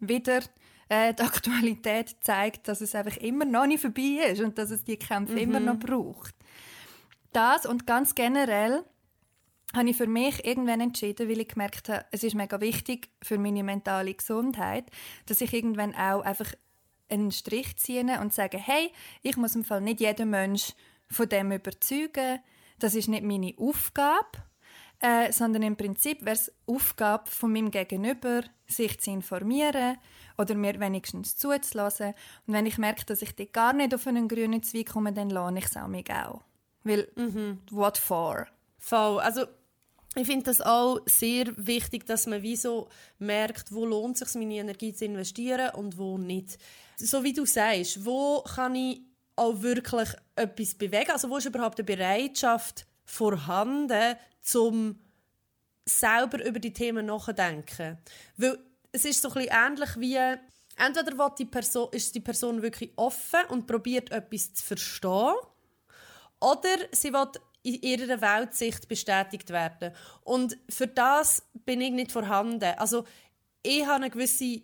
wieder 0.00 0.40
äh, 0.88 1.14
die 1.14 1.22
Aktualität 1.22 2.16
zeigt, 2.20 2.68
dass 2.68 2.80
es 2.80 2.94
einfach 2.94 3.16
immer 3.18 3.44
noch 3.44 3.66
nicht 3.66 3.80
vorbei 3.80 4.26
ist 4.30 4.42
und 4.42 4.58
dass 4.58 4.70
es 4.70 4.84
die 4.84 4.98
Kämpfe 4.98 5.34
mhm. 5.34 5.38
immer 5.38 5.60
noch 5.60 5.78
braucht. 5.78 6.34
Das 7.32 7.66
und 7.66 7.86
ganz 7.86 8.14
generell 8.14 8.84
habe 9.74 9.90
ich 9.90 9.96
für 9.96 10.06
mich 10.06 10.44
irgendwann 10.44 10.80
entschieden, 10.80 11.28
weil 11.28 11.40
ich 11.40 11.48
gemerkt 11.48 11.88
habe, 11.88 12.04
es 12.10 12.22
ist 12.22 12.34
mega 12.34 12.60
wichtig 12.60 13.08
für 13.22 13.38
meine 13.38 13.64
mentale 13.64 14.14
Gesundheit, 14.14 14.84
dass 15.26 15.40
ich 15.40 15.52
irgendwann 15.52 15.94
auch 15.94 16.22
einfach 16.22 16.52
einen 17.08 17.32
Strich 17.32 17.76
ziehe 17.76 18.20
und 18.20 18.32
sage, 18.32 18.58
hey, 18.58 18.90
ich 19.22 19.36
muss 19.36 19.54
im 19.54 19.64
Fall 19.64 19.80
nicht 19.80 20.00
jeden 20.00 20.30
Mensch 20.30 20.72
von 21.08 21.28
dem 21.28 21.52
überzeugen. 21.52 22.40
Das 22.78 22.94
ist 22.94 23.08
nicht 23.08 23.24
meine 23.24 23.54
Aufgabe, 23.58 24.42
äh, 25.00 25.32
sondern 25.32 25.62
im 25.62 25.76
Prinzip 25.76 26.24
wäre 26.24 26.36
es 26.36 26.52
Aufgabe 26.66 27.30
von 27.30 27.52
meinem 27.52 27.70
Gegenüber, 27.70 28.42
sich 28.66 28.98
zu 29.00 29.10
informieren 29.10 29.98
oder 30.38 30.54
mir 30.54 30.80
wenigstens 30.80 31.36
zuzulassen. 31.36 32.14
Und 32.46 32.54
wenn 32.54 32.66
ich 32.66 32.78
merke, 32.78 33.04
dass 33.04 33.22
ich 33.22 33.36
gar 33.52 33.72
nicht 33.72 33.94
auf 33.94 34.06
einen 34.06 34.28
grünen 34.28 34.62
Zweig 34.62 34.86
komme, 34.86 35.12
dann 35.12 35.30
lohne 35.30 35.58
ich 35.58 35.66
es 35.66 35.76
auch 35.76 35.88
mich 35.88 36.10
auch. 36.10 36.42
Weil, 36.84 37.08
mhm. 37.16 37.60
what 37.70 37.98
for? 37.98 38.46
Voll. 38.78 39.20
Also 39.20 39.46
ich 40.14 40.26
finde 40.26 40.44
das 40.44 40.60
auch 40.60 41.00
sehr 41.06 41.46
wichtig, 41.56 42.06
dass 42.06 42.26
man 42.26 42.42
wie 42.42 42.56
so 42.56 42.88
merkt, 43.18 43.72
wo 43.72 43.84
lohnt 43.84 44.20
es 44.20 44.32
sich, 44.32 44.40
meine 44.40 44.54
Energie 44.54 44.92
zu 44.92 45.04
investieren 45.04 45.74
und 45.74 45.98
wo 45.98 46.18
nicht. 46.18 46.58
So 46.96 47.24
wie 47.24 47.32
du 47.32 47.44
sagst, 47.44 48.04
wo 48.04 48.42
kann 48.42 48.74
ich 48.74 49.00
auch 49.36 49.62
wirklich 49.62 50.08
etwas 50.36 50.74
bewegen? 50.74 51.10
Also 51.10 51.28
wo 51.30 51.36
ist 51.38 51.46
überhaupt 51.46 51.78
eine 51.78 51.86
Bereitschaft 51.86 52.86
vorhanden, 53.04 54.16
um 54.54 54.98
selber 55.84 56.44
über 56.44 56.60
die 56.60 56.72
Themen 56.72 57.06
nachzudenken? 57.06 57.98
Weil 58.36 58.58
es 58.92 59.04
ist 59.04 59.20
so 59.20 59.28
ein 59.28 59.34
bisschen 59.34 59.52
ähnlich 59.52 59.90
wie 59.98 60.16
entweder 60.76 61.30
die 61.36 61.44
Person, 61.44 61.88
ist 61.92 62.14
die 62.14 62.20
Person 62.20 62.62
wirklich 62.62 62.92
offen 62.96 63.40
und 63.48 63.66
probiert 63.66 64.12
etwas 64.12 64.54
zu 64.54 64.64
verstehen, 64.64 65.34
oder 66.40 66.76
sie 66.92 67.12
will 67.12 67.26
in 67.64 67.80
ihrer 67.82 68.20
Weltsicht 68.20 68.88
bestätigt 68.88 69.50
werden. 69.50 69.92
Und 70.22 70.56
für 70.68 70.86
das 70.86 71.42
bin 71.64 71.80
ich 71.80 71.90
nicht 71.90 72.12
vorhanden. 72.12 72.74
Also 72.76 73.04
ich 73.62 73.82
habe 73.84 73.96
eine 73.96 74.10
gewisse 74.10 74.62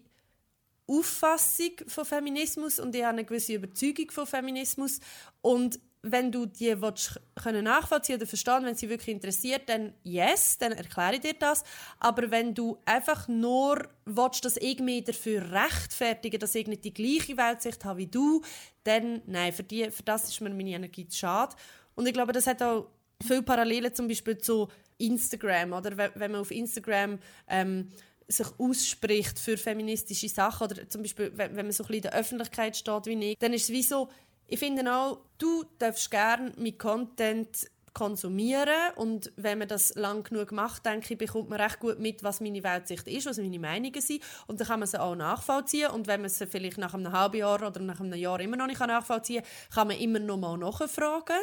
Auffassung 0.87 1.73
von 1.87 2.05
Feminismus 2.05 2.79
und 2.79 2.95
ich 2.95 3.03
habe 3.03 3.15
eine 3.15 3.25
gewisse 3.25 3.55
Überzeugung 3.55 4.11
von 4.11 4.27
Feminismus 4.27 5.01
und 5.41 5.81
wenn 6.03 6.33
du 6.33 6.47
die 6.47 6.81
willst, 6.81 7.21
können 7.35 7.65
nachvollziehen 7.65 8.17
oder 8.17 8.27
verstehen, 8.27 8.65
wenn 8.65 8.75
sie 8.75 8.89
wirklich 8.89 9.15
interessiert, 9.15 9.69
dann 9.69 9.93
yes, 10.03 10.57
dann 10.57 10.73
erkläre 10.73 11.15
ich 11.15 11.21
dir 11.21 11.35
das. 11.35 11.63
Aber 11.99 12.31
wenn 12.31 12.55
du 12.55 12.79
einfach 12.87 13.29
nur 13.29 13.87
willst, 14.07 14.45
dass 14.45 14.57
ich 14.57 14.79
mich 14.81 15.05
dafür 15.05 15.51
rechtfertige, 15.53 16.39
dass 16.39 16.55
ich 16.55 16.67
nicht 16.67 16.85
die 16.85 16.95
gleiche 16.95 17.37
Weltsicht 17.37 17.85
habe 17.85 17.99
wie 17.99 18.07
du, 18.07 18.43
dann 18.85 19.21
nein, 19.27 19.53
für, 19.53 19.63
die, 19.63 19.91
für 19.91 20.03
das 20.03 20.25
ist 20.29 20.41
mir 20.41 20.51
meine 20.51 20.71
Energie 20.71 21.07
zu 21.07 21.19
schade. 21.19 21.55
Und 21.95 22.07
ich 22.07 22.15
glaube, 22.15 22.33
das 22.33 22.47
hat 22.47 22.63
auch 22.63 22.87
viele 23.23 23.43
Parallelen 23.43 23.95
zum 23.95 24.09
Beispiel 24.09 24.39
zu 24.39 24.69
Instagram. 24.97 25.75
Oder 25.75 25.97
wenn 25.97 26.31
man 26.31 26.41
auf 26.41 26.51
Instagram 26.51 27.19
ähm, 27.47 27.91
sich 28.27 28.47
ausspricht 28.59 29.39
für 29.39 29.57
feministische 29.57 30.29
Sachen 30.29 30.65
oder 30.71 30.89
zum 30.89 31.03
Beispiel, 31.03 31.33
wenn, 31.35 31.55
man 31.55 31.73
so 31.73 31.85
ein 31.85 31.89
bisschen 31.89 31.95
in 31.97 32.03
der 32.03 32.15
Öffentlichkeit 32.15 32.77
steht 32.77 33.07
wie 33.07 33.33
ich, 33.33 33.39
dann 33.39 33.53
ist 33.53 33.65
es 33.65 33.71
wie 33.71 33.83
so, 33.83 34.09
ich 34.51 34.59
finde 34.59 34.93
auch, 34.93 35.21
du 35.39 35.65
darfst 35.79 36.11
gerne 36.11 36.53
mit 36.57 36.79
Content 36.79 37.71
konsumieren 37.95 38.93
und 38.97 39.33
wenn 39.37 39.59
man 39.59 39.69
das 39.69 39.95
lang 39.95 40.25
genug 40.25 40.53
macht, 40.53 40.87
denke 40.87 41.13
ich, 41.13 41.19
bekommt 41.19 41.51
man 41.51 41.61
recht 41.61 41.79
gut 41.79 41.99
mit, 41.99 42.23
was 42.23 42.41
meine 42.41 42.63
Weltsicht 42.63 43.07
ist, 43.07 43.27
was 43.27 43.39
meine 43.39 43.59
Meinungen 43.59 44.01
sind 44.01 44.23
und 44.49 44.61
dann 44.61 44.67
kann 44.67 44.81
man 44.81 44.89
sie 44.89 45.01
auch 45.01 45.15
nachvollziehen 45.15 45.91
und 45.91 46.07
wenn 46.09 46.21
man 46.21 46.31
sie 46.31 46.47
vielleicht 46.47 46.79
nach 46.79 46.95
einem 46.95 47.13
halben 47.13 47.39
Jahr 47.39 47.65
oder 47.65 47.81
nach 47.81 48.01
einem 48.01 48.15
Jahr 48.15 48.41
immer 48.41 48.57
noch 48.57 48.67
nicht 48.67 48.81
nachvollziehen 48.81 49.43
kann, 49.43 49.75
kann 49.75 49.89
man 49.89 49.99
immer 49.99 50.19
noch 50.19 50.37
mal 50.37 50.57
nachfragen. 50.57 51.39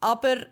Aber 0.00 0.46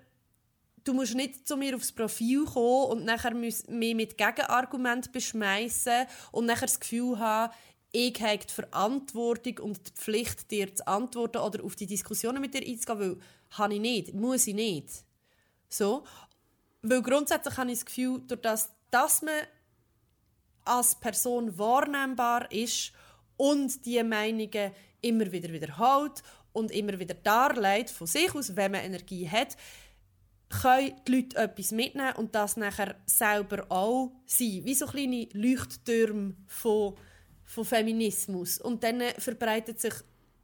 du 0.85 0.95
musst 0.95 1.15
nicht 1.15 1.47
zu 1.47 1.57
mir 1.57 1.75
aufs 1.77 1.93
Profil 1.93 2.45
kommen 2.45 2.93
und 2.93 3.05
nachher 3.05 3.35
mich 3.35 3.67
mit 3.69 4.17
Gegenargumenten 4.17 5.13
beschmeißen 5.13 6.07
und 6.33 6.47
nachher 6.47 6.67
das 6.67 6.81
Gefühl 6.81 7.19
haben, 7.19 7.53
ich 7.97 8.21
habe 8.21 8.39
die 8.39 8.53
Verantwortung 8.53 9.59
und 9.61 9.79
die 9.87 9.93
Pflicht, 9.93 10.51
dir 10.51 10.75
zu 10.75 10.85
antworten 10.89 11.39
oder 11.39 11.63
auf 11.63 11.77
die 11.77 11.87
Diskussionen 11.87 12.41
mit 12.41 12.53
dir 12.53 12.67
einzugehen, 12.67 12.99
weil 12.99 13.17
habe 13.51 13.75
ich 13.75 13.81
nicht, 13.81 14.15
muss 14.15 14.49
ich 14.49 14.55
nicht. 14.55 14.89
So. 15.69 16.03
Weil 16.83 17.03
grundsätzlich 17.03 17.57
habe 17.57 17.71
ich 17.71 17.79
das 17.79 17.87
Gefühl, 17.87 18.21
durch 18.27 18.41
das, 18.41 18.73
dass 18.91 19.23
man 19.23 19.35
als 20.65 20.97
Person 20.97 21.57
wahrnehmbar 21.57 22.51
ist 22.51 22.91
und 23.37 23.87
die 23.87 24.03
Meinungen 24.03 24.73
immer 25.01 25.31
wieder 25.31 25.53
wiederholt 25.53 26.25
und 26.53 26.73
immer 26.73 26.99
wieder 26.99 27.15
darlegt 27.15 27.91
von 27.91 28.09
sich 28.09 28.35
aus, 28.35 28.57
wenn 28.57 28.73
man 28.73 28.81
Energie 28.81 29.29
hat, 29.29 29.57
können 30.49 30.95
die 31.07 31.13
Leute 31.13 31.37
etwas 31.37 31.71
mitnehmen 31.71 32.17
und 32.17 32.35
das 32.35 32.57
nachher 32.57 32.97
selber 33.07 33.67
auch 33.69 34.11
sein. 34.27 34.63
Wie 34.65 34.75
so 34.75 34.87
kleine 34.87 35.29
Leuchttürme 35.33 36.35
von, 36.49 36.97
von 37.45 37.65
Feminismus. 37.65 38.59
Und 38.59 38.83
dann 38.83 39.01
verbreitet 39.19 39.81
sich 39.81 39.95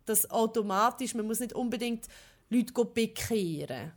das 0.05 0.31
automatisch. 0.31 1.15
Man 1.15 1.27
muss 1.27 1.41
nicht 1.41 1.53
unbedingt 1.53 2.07
Leute 2.49 2.85
bekehren. 2.85 3.93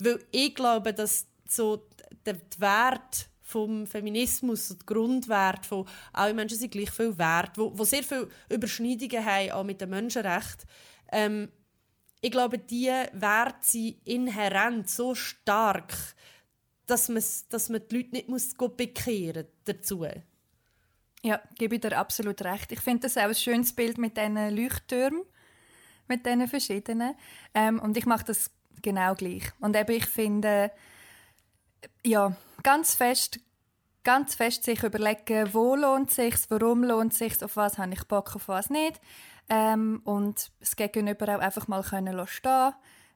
Weil 0.00 0.18
ich 0.30 0.54
glaube, 0.54 0.92
dass 0.92 1.26
so 1.48 1.86
der 2.24 2.36
Wert 2.58 3.28
vom 3.42 3.86
Feminismus, 3.86 4.68
der 4.68 4.78
Grundwert 4.84 5.64
von 5.64 5.86
alle 6.12 6.34
Menschen 6.34 6.58
sind 6.58 6.72
gleich 6.72 6.90
viel 6.90 7.16
wert, 7.16 7.56
wo, 7.56 7.76
wo 7.78 7.84
sehr 7.84 8.02
viele 8.02 8.28
Überschneidungen 8.50 9.24
haben, 9.24 9.50
auch 9.52 9.64
mit 9.64 9.80
den 9.80 9.90
Menschenrechten, 9.90 10.68
ähm, 11.12 11.48
ich 12.20 12.30
glaube, 12.32 12.58
diese 12.58 13.08
Werte 13.12 13.58
sind 13.60 13.96
inhärent 14.04 14.90
so 14.90 15.14
stark, 15.14 15.92
dass, 16.86 17.06
dass 17.48 17.68
man 17.68 17.82
die 17.88 17.96
Leute 17.96 18.10
nicht 18.10 18.28
muss 18.28 18.54
bekehren 18.76 19.46
dazu. 19.64 20.04
Ja, 21.26 21.40
gebe 21.58 21.74
ich 21.74 21.80
dir 21.80 21.98
absolut 21.98 22.40
recht. 22.42 22.70
Ich 22.70 22.78
finde 22.78 23.00
das 23.00 23.16
auch 23.16 23.22
ein 23.22 23.34
schönes 23.34 23.72
Bild 23.72 23.98
mit 23.98 24.16
diesen 24.16 24.56
Leuchttürmen, 24.56 25.24
mit 26.06 26.24
diesen 26.24 26.46
verschiedenen. 26.46 27.16
Ähm, 27.52 27.80
und 27.80 27.96
ich 27.96 28.06
mache 28.06 28.26
das 28.26 28.52
genau 28.80 29.12
gleich. 29.16 29.42
Und 29.58 29.74
eben, 29.74 29.90
ich 29.90 30.06
finde, 30.06 30.70
ja, 32.04 32.36
ganz 32.62 32.94
fest, 32.94 33.40
ganz 34.04 34.36
fest 34.36 34.62
sich 34.62 34.84
überlegen, 34.84 35.52
wo 35.52 35.74
lohnt 35.74 36.10
es 36.10 36.14
sich, 36.14 36.36
warum 36.48 36.84
lohnt 36.84 37.10
es 37.10 37.18
sich, 37.18 37.42
auf 37.42 37.56
was 37.56 37.76
habe 37.76 37.92
ich 37.92 38.04
Bock, 38.04 38.36
auf 38.36 38.46
was 38.46 38.70
nicht. 38.70 39.00
Ähm, 39.48 40.02
und 40.04 40.52
das 40.60 40.76
Gegenüber 40.76 41.36
auch 41.36 41.40
einfach 41.40 41.66
mal 41.66 41.82
können 41.82 42.24
stehen 42.28 42.72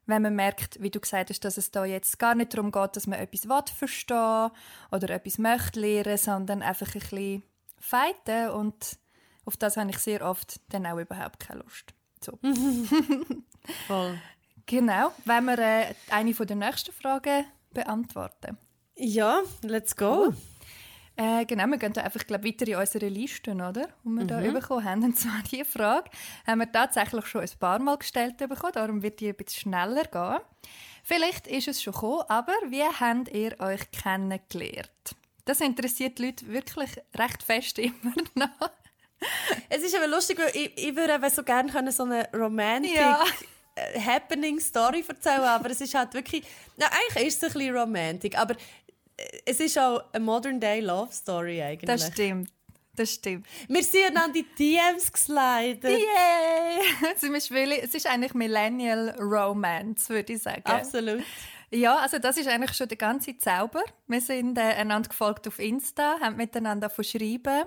wenn 0.06 0.22
man 0.22 0.34
merkt, 0.34 0.82
wie 0.82 0.90
du 0.90 0.98
gesagt 0.98 1.30
hast, 1.30 1.44
dass 1.44 1.56
es 1.56 1.70
da 1.70 1.84
jetzt 1.84 2.18
gar 2.18 2.34
nicht 2.34 2.52
darum 2.52 2.72
geht, 2.72 2.96
dass 2.96 3.06
man 3.06 3.20
etwas 3.20 3.70
verstehen 3.70 4.50
oder 4.90 5.10
etwas 5.10 5.38
möchte 5.38 5.78
lernen, 5.78 6.18
sondern 6.18 6.62
einfach 6.62 6.88
ein 6.88 7.00
bisschen 7.00 7.42
fighten 7.80 8.50
und 8.50 8.98
auf 9.44 9.56
das 9.56 9.76
habe 9.76 9.90
ich 9.90 9.98
sehr 9.98 10.24
oft 10.24 10.60
dann 10.68 10.86
auch 10.86 10.98
überhaupt 10.98 11.40
keine 11.40 11.62
Lust. 11.62 11.94
So. 12.20 12.38
Voll. 13.86 14.18
Genau. 14.66 15.12
Wenn 15.24 15.44
wir 15.46 15.58
äh, 15.58 15.94
eine 16.10 16.34
von 16.34 16.46
den 16.46 16.58
nächsten 16.58 16.92
Fragen 16.92 17.46
beantworten. 17.72 18.58
Ja, 18.94 19.40
let's 19.62 19.96
go. 19.96 20.32
Äh, 21.16 21.44
genau, 21.44 21.66
wir 21.66 21.76
gehen 21.76 21.92
da 21.92 22.02
einfach 22.02 22.26
glaub, 22.26 22.44
weiter 22.44 22.66
in 22.68 22.76
unsere 22.76 23.08
Listen, 23.08 23.60
oder? 23.60 23.88
Die 24.04 24.08
wir 24.08 24.22
mhm. 24.24 24.28
da 24.28 24.40
bekommen 24.40 24.84
haben. 24.84 25.04
Und 25.04 25.18
zwar 25.18 25.42
diese 25.50 25.64
Frage 25.64 26.10
haben 26.46 26.60
wir 26.60 26.70
tatsächlich 26.70 27.26
schon 27.26 27.42
ein 27.42 27.50
paar 27.58 27.78
Mal 27.78 27.98
gestellt 27.98 28.38
bekommen, 28.38 28.72
darum 28.72 29.02
wird 29.02 29.20
die 29.20 29.28
ein 29.28 29.34
bisschen 29.34 29.72
schneller 29.72 30.04
gehen. 30.04 30.38
Vielleicht 31.02 31.46
ist 31.46 31.68
es 31.68 31.82
schon 31.82 31.92
gekommen, 31.92 32.24
aber 32.28 32.54
wie 32.68 32.82
habt 32.82 33.28
ihr 33.34 33.58
euch 33.60 33.90
kennengelernt? 33.90 35.16
Das 35.44 35.60
interessiert 35.60 36.18
die 36.18 36.26
Leute 36.26 36.46
wirklich 36.48 36.90
recht 37.16 37.42
fest 37.42 37.78
immer 37.78 38.14
noch. 38.34 38.70
Es 39.68 39.82
ist 39.82 39.94
aber 39.94 40.06
lustig, 40.06 40.38
weil 40.38 40.50
ich, 40.54 40.72
ich 40.76 40.96
würde 40.96 41.30
so 41.30 41.42
gerne 41.42 41.92
so 41.92 42.04
eine 42.04 42.28
Romantik 42.32 42.96
ja. 42.96 43.22
Äh, 43.74 44.00
Happening 44.00 44.58
Story 44.58 45.04
erzählen, 45.06 45.42
aber 45.42 45.70
es 45.70 45.80
ist 45.80 45.94
halt 45.94 46.14
wirklich, 46.14 46.42
na, 46.76 46.86
eigentlich 46.86 47.28
ist 47.28 47.42
es 47.42 47.50
ein 47.50 47.52
bisschen 47.52 47.76
romantic, 47.76 48.38
aber 48.38 48.56
es 49.44 49.60
ist 49.60 49.78
auch 49.78 50.02
eine 50.12 50.24
Modern 50.24 50.58
Day 50.58 50.80
Love 50.80 51.12
Story 51.12 51.62
eigentlich. 51.62 51.86
Das 51.86 52.06
stimmt. 52.06 52.50
Das 52.96 53.14
stimmt. 53.14 53.46
Wir 53.68 53.82
sind 53.82 54.16
an 54.16 54.32
die 54.32 54.44
DMs 54.58 55.12
geslidet. 55.12 55.84
Yay! 55.84 56.80
es 57.82 57.94
ist 57.94 58.06
eigentlich 58.06 58.34
Millennial 58.34 59.10
Romance, 59.18 60.08
würde 60.08 60.32
ich 60.32 60.42
sagen. 60.42 60.62
Absolut. 60.64 61.22
Ja, 61.72 61.98
also 61.98 62.18
das 62.18 62.36
ist 62.36 62.48
eigentlich 62.48 62.76
schon 62.76 62.88
der 62.88 62.96
ganze 62.96 63.36
Zauber. 63.38 63.82
Wir 64.08 64.20
sind 64.20 64.58
äh, 64.58 64.62
einander 64.62 65.08
gefolgt 65.08 65.46
auf 65.46 65.60
Insta, 65.60 66.18
haben 66.20 66.36
miteinander 66.36 66.90
verschrieben 66.90 67.64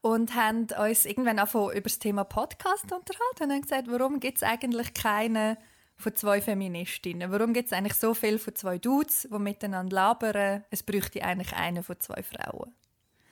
und 0.00 0.34
haben 0.34 0.66
uns 0.76 1.06
irgendwann 1.06 1.38
auch 1.38 1.54
über 1.54 1.82
das 1.82 2.00
Thema 2.00 2.24
Podcast 2.24 2.84
unterhalten 2.92 3.44
und 3.44 3.50
haben 3.52 3.62
gesagt, 3.62 3.88
warum 3.88 4.18
gibt 4.18 4.38
es 4.38 4.42
eigentlich 4.42 4.92
keine 4.92 5.56
von 5.96 6.16
zwei 6.16 6.40
Feministinnen? 6.40 7.30
Warum 7.30 7.52
gibt 7.52 7.66
es 7.66 7.72
eigentlich 7.72 7.94
so 7.94 8.12
viel 8.12 8.38
von 8.38 8.56
zwei 8.56 8.78
Dudes, 8.78 9.28
die 9.32 9.38
miteinander 9.38 9.94
labern? 9.94 10.64
Es 10.70 10.82
bräuchte 10.82 11.22
eigentlich 11.22 11.52
eine 11.52 11.84
von 11.84 12.00
zwei 12.00 12.24
Frauen. 12.24 12.74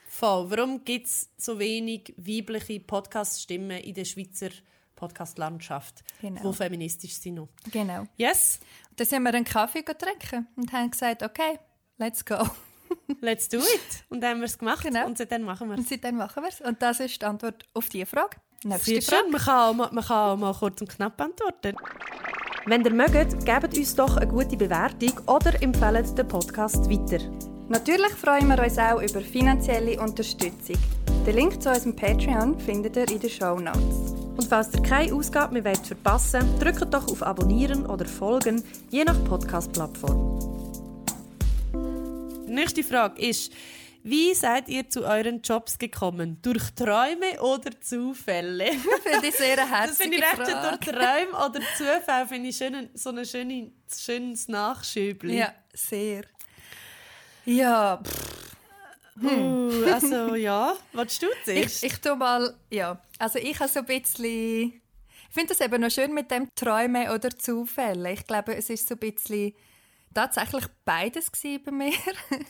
Voll. 0.07 0.51
Warum 0.51 0.85
gibt 0.85 1.07
es 1.07 1.31
so 1.37 1.59
wenig 1.59 2.15
weibliche 2.17 2.79
Podcast-Stimmen 2.79 3.79
in 3.79 3.95
der 3.95 4.05
Schweizer 4.05 4.51
Podcast-Landschaft, 5.01 6.05
genau. 6.21 6.51
die 6.51 6.57
feministisch 6.57 7.15
sind? 7.15 7.49
Genau. 7.73 8.07
Yes. 8.17 8.61
Dann 8.97 9.07
sind 9.07 9.23
wir 9.23 9.35
einen 9.35 9.45
Kaffee 9.45 9.83
getrunken 9.83 10.47
und 10.57 10.73
haben 10.73 10.91
gesagt, 10.91 11.23
okay, 11.23 11.59
let's 11.99 12.25
go. 12.25 12.37
Let's 13.21 13.49
do 13.49 13.59
it. 13.59 14.05
Und 14.09 14.21
dann 14.21 14.31
haben 14.31 14.41
wir 14.41 14.47
es 14.47 14.59
gemacht 14.59 14.83
genau. 14.83 15.07
und 15.07 15.17
seitdem 15.17 15.43
machen 15.43 15.69
wir 15.69 15.75
es. 15.75 15.81
Und 15.81 15.89
seitdem 15.89 16.17
machen 16.17 16.43
wir 16.43 16.49
es. 16.49 16.61
Und 16.61 16.83
das 16.83 16.99
ist 16.99 17.23
die 17.23 17.25
Antwort 17.25 17.65
auf 17.73 17.89
diese 17.89 18.05
Frage. 18.05 18.37
Nächste 18.65 19.01
Frage. 19.01 19.23
Schön. 19.23 19.31
Man 19.31 19.41
kann, 19.41 19.77
mal, 19.77 19.91
man 19.93 20.05
kann 20.05 20.31
auch 20.31 20.37
mal 20.37 20.53
kurz 20.53 20.81
und 20.81 20.91
knapp 20.91 21.21
antworten. 21.21 21.77
Wenn 22.67 22.85
ihr 22.85 22.93
mögt, 22.93 23.47
gebt 23.47 23.79
uns 23.79 23.95
doch 23.95 24.17
eine 24.17 24.27
gute 24.27 24.57
Bewertung 24.57 25.13
oder 25.27 25.63
empfehlt 25.63 26.19
den 26.19 26.27
Podcast 26.27 26.91
weiter. 26.91 27.25
Natürlich 27.69 28.13
freuen 28.13 28.49
wir 28.49 28.63
uns 28.63 28.79
auch 28.79 29.01
über 29.01 29.21
finanzielle 29.21 30.01
Unterstützung. 30.01 30.77
Den 31.25 31.37
Link 31.37 31.63
zu 31.63 31.71
unserem 31.71 31.95
Patreon 31.95 32.59
findet 32.59 32.97
ihr 32.97 33.09
in 33.09 33.21
den 33.21 33.31
Show 33.31 33.59
Notes. 33.61 34.10
Und 34.37 34.45
falls 34.49 34.73
ihr 34.75 34.83
keine 34.83 35.15
Ausgabe 35.15 35.55
mehr 35.55 35.65
wollt 35.65 35.87
verpassen 35.87 36.59
drückt 36.59 36.93
doch 36.93 37.09
auf 37.09 37.23
Abonnieren 37.23 37.87
oder 37.87 38.07
Folgen, 38.07 38.63
je 38.91 39.05
nach 39.05 39.23
Podcast-Plattform. 39.25 40.39
Die 42.47 42.53
nächste 42.53 42.83
Frage 42.83 43.21
ist, 43.21 43.53
wie 44.03 44.33
seid 44.35 44.69
ihr 44.69 44.89
zu 44.89 45.05
euren 45.05 45.43
Jobs 45.43 45.79
gekommen? 45.79 46.39
Durch 46.41 46.71
Träume 46.75 47.41
oder 47.43 47.79
Zufälle? 47.81 48.67
finde 49.03 49.29
ich 49.29 49.35
sehr 49.35 49.57
herzliche 49.57 49.87
Das 49.89 49.97
finde 49.99 50.17
ich 50.17 50.23
recht 50.23 50.51
schön. 50.51 50.63
Durch 50.63 50.97
Träume 50.97 51.47
oder 51.47 51.61
Zufälle 51.77 52.27
finde 52.27 52.49
ich 52.49 52.57
schön, 52.57 52.89
so 52.95 53.11
ein 53.11 53.25
schöne, 53.27 53.73
schönes 53.95 54.49
Nachschübli. 54.49 55.39
Ja, 55.39 55.53
sehr. 55.75 56.23
Ja, 57.45 58.03
hm. 59.21 59.83
uh, 59.83 59.93
also 59.93 60.35
ja, 60.35 60.75
was 60.93 61.19
du 61.19 61.27
zuerst? 61.45 61.83
Ich, 61.83 61.93
ich 61.93 62.01
tue 62.01 62.17
mal, 62.17 62.55
ja, 62.71 63.01
also 63.19 63.39
ich 63.39 63.59
habe 63.59 63.69
so 63.69 63.81
ein 63.81 63.87
bisschen... 63.87 64.81
Ich 65.29 65.35
finde 65.35 65.55
das 65.55 65.61
eben 65.61 65.81
noch 65.81 65.91
schön 65.91 66.13
mit 66.13 66.31
dem 66.31 66.49
Träume 66.57 67.15
oder 67.15 67.31
Zufälle. 67.31 68.13
Ich 68.13 68.27
glaube, 68.27 68.57
es 68.57 68.69
ist 68.69 68.89
so 68.89 68.97
ein 68.97 68.99
bisschen 68.99 69.53
tatsächlich 70.13 70.65
beides 70.85 71.31
bei 71.65 71.71
mir. 71.71 71.93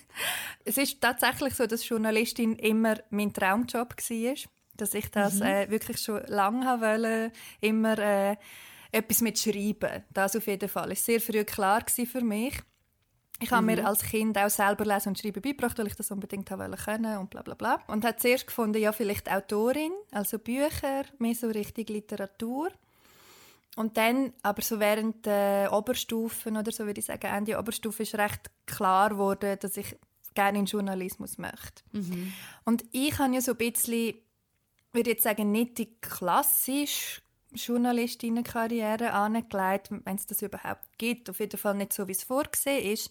es 0.65 0.79
ist 0.79 1.01
tatsächlich 1.01 1.55
so, 1.55 1.67
dass 1.67 1.87
Journalistin 1.87 2.57
immer 2.57 2.97
mein 3.11 3.33
Traumjob 3.33 3.95
war. 3.97 4.35
Dass 4.77 4.95
ich 4.95 5.11
das 5.11 5.35
mhm. 5.35 5.43
äh, 5.43 5.71
wirklich 5.71 5.99
schon 6.01 6.23
lange 6.27 6.81
wollte, 6.81 7.33
immer 7.61 7.99
äh, 7.99 8.37
etwas 8.93 9.21
mit 9.21 9.39
Schreiben. 9.39 10.05
Das 10.11 10.37
auf 10.37 10.47
jeden 10.47 10.69
Fall. 10.69 10.89
War 10.89 10.97
sehr 10.97 11.21
früh 11.21 11.45
klar 11.45 11.85
für 11.87 12.23
mich. 12.23 12.55
Ich 13.43 13.51
habe 13.51 13.63
mhm. 13.63 13.75
mir 13.75 13.87
als 13.87 14.03
Kind 14.03 14.37
auch 14.37 14.51
selber 14.51 14.85
Lesen 14.85 15.11
und 15.11 15.19
Schreiben 15.19 15.41
beigebracht, 15.41 15.79
weil 15.79 15.87
ich 15.87 15.97
das 15.97 16.11
unbedingt 16.11 16.51
wollte 16.51 16.77
können 16.77 17.19
und 17.19 17.31
bla 17.31 17.43
bla 17.43 17.55
bla. 17.55 17.81
Und 17.87 18.05
habe 18.05 18.17
zuerst 18.17 18.47
gefunden, 18.47 18.81
ja, 18.81 18.93
vielleicht 18.93 19.31
Autorin, 19.31 19.93
also 20.11 20.39
Bücher, 20.39 21.05
mehr 21.19 21.35
so 21.35 21.49
richtig 21.49 21.89
Literatur. 21.89 22.71
Und 23.77 23.97
dann, 23.97 24.33
aber 24.43 24.63
so 24.63 24.79
während 24.79 25.25
der 25.25 25.73
Oberstufen 25.73 26.57
oder 26.57 26.71
so 26.71 26.85
würde 26.85 27.01
ich 27.01 27.07
sagen, 27.07 27.27
Ende 27.27 27.59
Oberstufe 27.59 28.03
ist 28.03 28.15
recht 28.17 28.51
klar 28.67 29.11
geworden, 29.11 29.57
dass 29.61 29.77
ich 29.77 29.97
gerne 30.35 30.59
in 30.59 30.67
Journalismus 30.67 31.39
möchte. 31.39 31.83
Mhm. 31.93 32.33
Und 32.65 32.85
ich 32.93 33.19
habe 33.19 33.35
ja 33.35 33.41
so 33.41 33.53
ein 33.53 33.59
bisschen, 33.59 34.15
würde 34.93 35.11
jetzt 35.11 35.23
sagen, 35.23 35.51
nicht 35.51 35.79
die 35.79 35.95
klassische 36.01 37.23
Journalistinnenkarriere 37.53 39.13
angelegt, 39.13 39.91
wenn 39.91 40.17
es 40.17 40.27
das 40.27 40.43
überhaupt 40.43 40.99
gibt. 40.99 41.29
Auf 41.31 41.41
jeden 41.41 41.59
Fall 41.59 41.75
nicht 41.75 41.93
so, 41.93 42.07
wie 42.09 42.13
es 42.13 42.25
vorgesehen 42.25 42.93
ist. 42.93 43.11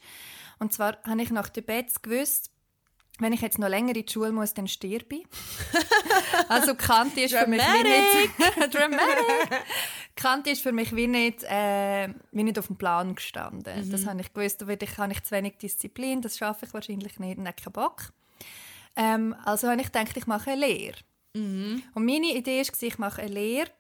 Und 0.60 0.74
zwar 0.74 0.98
habe 1.04 1.22
ich 1.22 1.32
nach 1.32 1.50
der 1.50 1.62
Betz 1.62 2.02
gewusst, 2.02 2.52
wenn 3.20 3.34
ich 3.34 3.42
jetzt 3.42 3.60
noch 3.60 3.68
länger 3.68 3.90
in 3.90 4.06
die 4.06 4.12
Schule 4.12 4.32
muss, 4.32 4.54
dann 4.54 4.68
stirbe 4.68 5.16
ich. 5.16 5.28
also 6.50 6.74
Kante 6.74 7.22
ist 7.22 7.36
für 7.36 7.48
mich 7.48 7.62
wie 7.62 7.84
nicht... 7.84 8.74
Dramatic! 8.74 9.62
Kante 10.16 10.52
ist 10.52 10.62
für 10.62 10.72
mich 10.72 10.96
wie 10.96 11.08
nicht, 11.08 11.44
äh, 11.44 12.10
wie 12.32 12.44
nicht 12.44 12.58
auf 12.58 12.68
dem 12.68 12.78
Plan 12.78 13.16
gestanden. 13.16 13.86
Mhm. 13.86 13.92
Das 13.92 14.06
habe 14.06 14.22
ich 14.22 14.34
gewusst, 14.34 14.62
da 14.62 14.68
ich, 14.70 14.98
habe 14.98 15.12
ich 15.12 15.24
zu 15.24 15.32
wenig 15.32 15.58
Disziplin, 15.58 16.22
das 16.22 16.38
schaffe 16.38 16.66
ich 16.66 16.74
wahrscheinlich 16.74 17.20
nicht 17.20 17.38
und 17.38 17.44
keinen 17.44 17.74
Bock. 17.74 18.14
Ähm, 18.96 19.36
also 19.46 19.68
habe 19.68 19.82
ich 19.82 19.92
gedacht, 19.92 20.16
ich 20.16 20.28
mache 20.28 20.52
eine 20.52 20.66
Lehre. 20.66 20.98
Mhm. 21.34 21.84
Und 21.94 22.06
meine 22.06 22.36
Idee 22.36 22.62
war, 22.62 22.84
ich 22.84 22.98
mache 22.98 23.22
eine 23.22 23.34
Lehre 23.34 23.72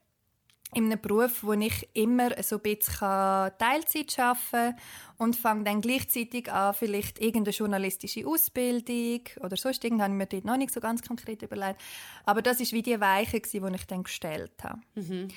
in 0.73 0.86
einem 0.86 1.01
Beruf, 1.01 1.43
wo 1.43 1.53
ich 1.53 1.89
immer 1.93 2.32
so 2.43 2.58
ein 2.58 2.62
bisschen 2.62 2.99
Teilzeit 2.99 4.19
arbeiten 4.19 4.49
kann 4.51 4.75
und 5.17 5.36
fange 5.36 5.63
dann 5.63 5.82
gleichzeitig 5.82 6.51
an, 6.51 6.73
vielleicht 6.73 7.19
irgendeine 7.19 7.55
journalistische 7.55 8.27
Ausbildung 8.27 9.21
oder 9.41 9.58
sonst 9.58 9.84
irgendwas, 9.84 10.05
habe 10.05 10.13
ich 10.13 10.17
mir 10.17 10.27
dort 10.27 10.45
noch 10.45 10.58
nicht 10.58 10.73
so 10.73 10.79
ganz 10.79 11.01
konkret 11.01 11.41
überlegt. 11.41 11.82
Aber 12.25 12.41
das 12.41 12.60
ist 12.60 12.71
wie 12.71 12.84
die 12.84 12.99
Weiche, 12.99 13.41
die 13.41 13.58
ich 13.58 13.88
dann 13.88 14.03
gestellt 14.03 14.51
habe. 14.63 14.79
Mhm. 14.95 15.29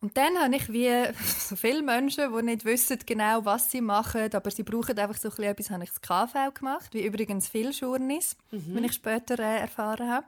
Und 0.00 0.16
dann 0.16 0.36
habe 0.38 0.54
ich 0.54 0.72
wie 0.72 0.90
so 1.24 1.56
viele 1.56 1.82
Menschen, 1.82 2.32
die 2.36 2.42
nicht 2.42 2.64
wissen 2.64 2.98
genau, 3.04 3.44
was 3.44 3.70
sie 3.70 3.80
machen, 3.80 4.32
aber 4.32 4.50
sie 4.50 4.62
brauchen 4.62 4.98
einfach 4.98 5.16
so 5.16 5.28
etwas, 5.28 5.70
habe 5.70 5.84
ich 5.84 5.90
das 5.90 6.00
KV 6.00 6.54
gemacht, 6.54 6.94
wie 6.94 7.04
übrigens 7.04 7.48
viele 7.48 7.70
Journeys, 7.70 8.36
mhm. 8.50 8.74
wenn 8.74 8.84
ich 8.84 8.92
später 8.92 9.38
äh, 9.38 9.60
erfahren 9.60 10.10
habe. 10.10 10.26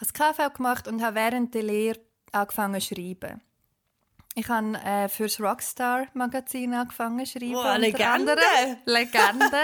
habe 0.00 0.12
das 0.12 0.12
KV 0.12 0.54
gemacht 0.54 0.88
und 0.88 1.02
habe 1.02 1.16
während 1.16 1.54
der 1.54 1.64
Lehre 1.64 1.98
angefangen 2.32 2.80
zu 2.80 2.94
schreiben. 2.94 3.40
Ich 4.34 4.48
habe 4.48 4.74
äh, 4.84 5.08
für 5.08 5.24
das 5.24 5.40
Rockstar-Magazin 5.40 6.72
angefangen 6.72 7.26
zu 7.26 7.38
schreiben. 7.38 7.56
Oh, 7.56 7.76
Legende! 7.76 8.36
Legende. 8.84 9.58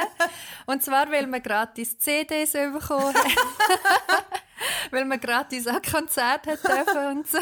und 0.67 0.83
zwar, 0.83 1.11
weil 1.13 1.27
wir 1.27 1.41
gratis 1.41 1.97
CDs 1.99 2.53
bekommen 2.53 3.15
haben. 3.15 3.15
weil 4.91 5.05
man 5.05 5.21
gratis 5.21 5.67
ein 5.67 5.81
Konzert 5.83 6.47
hat 6.47 6.65
dürfen 6.65 7.19
und 7.19 7.29
so. 7.29 7.39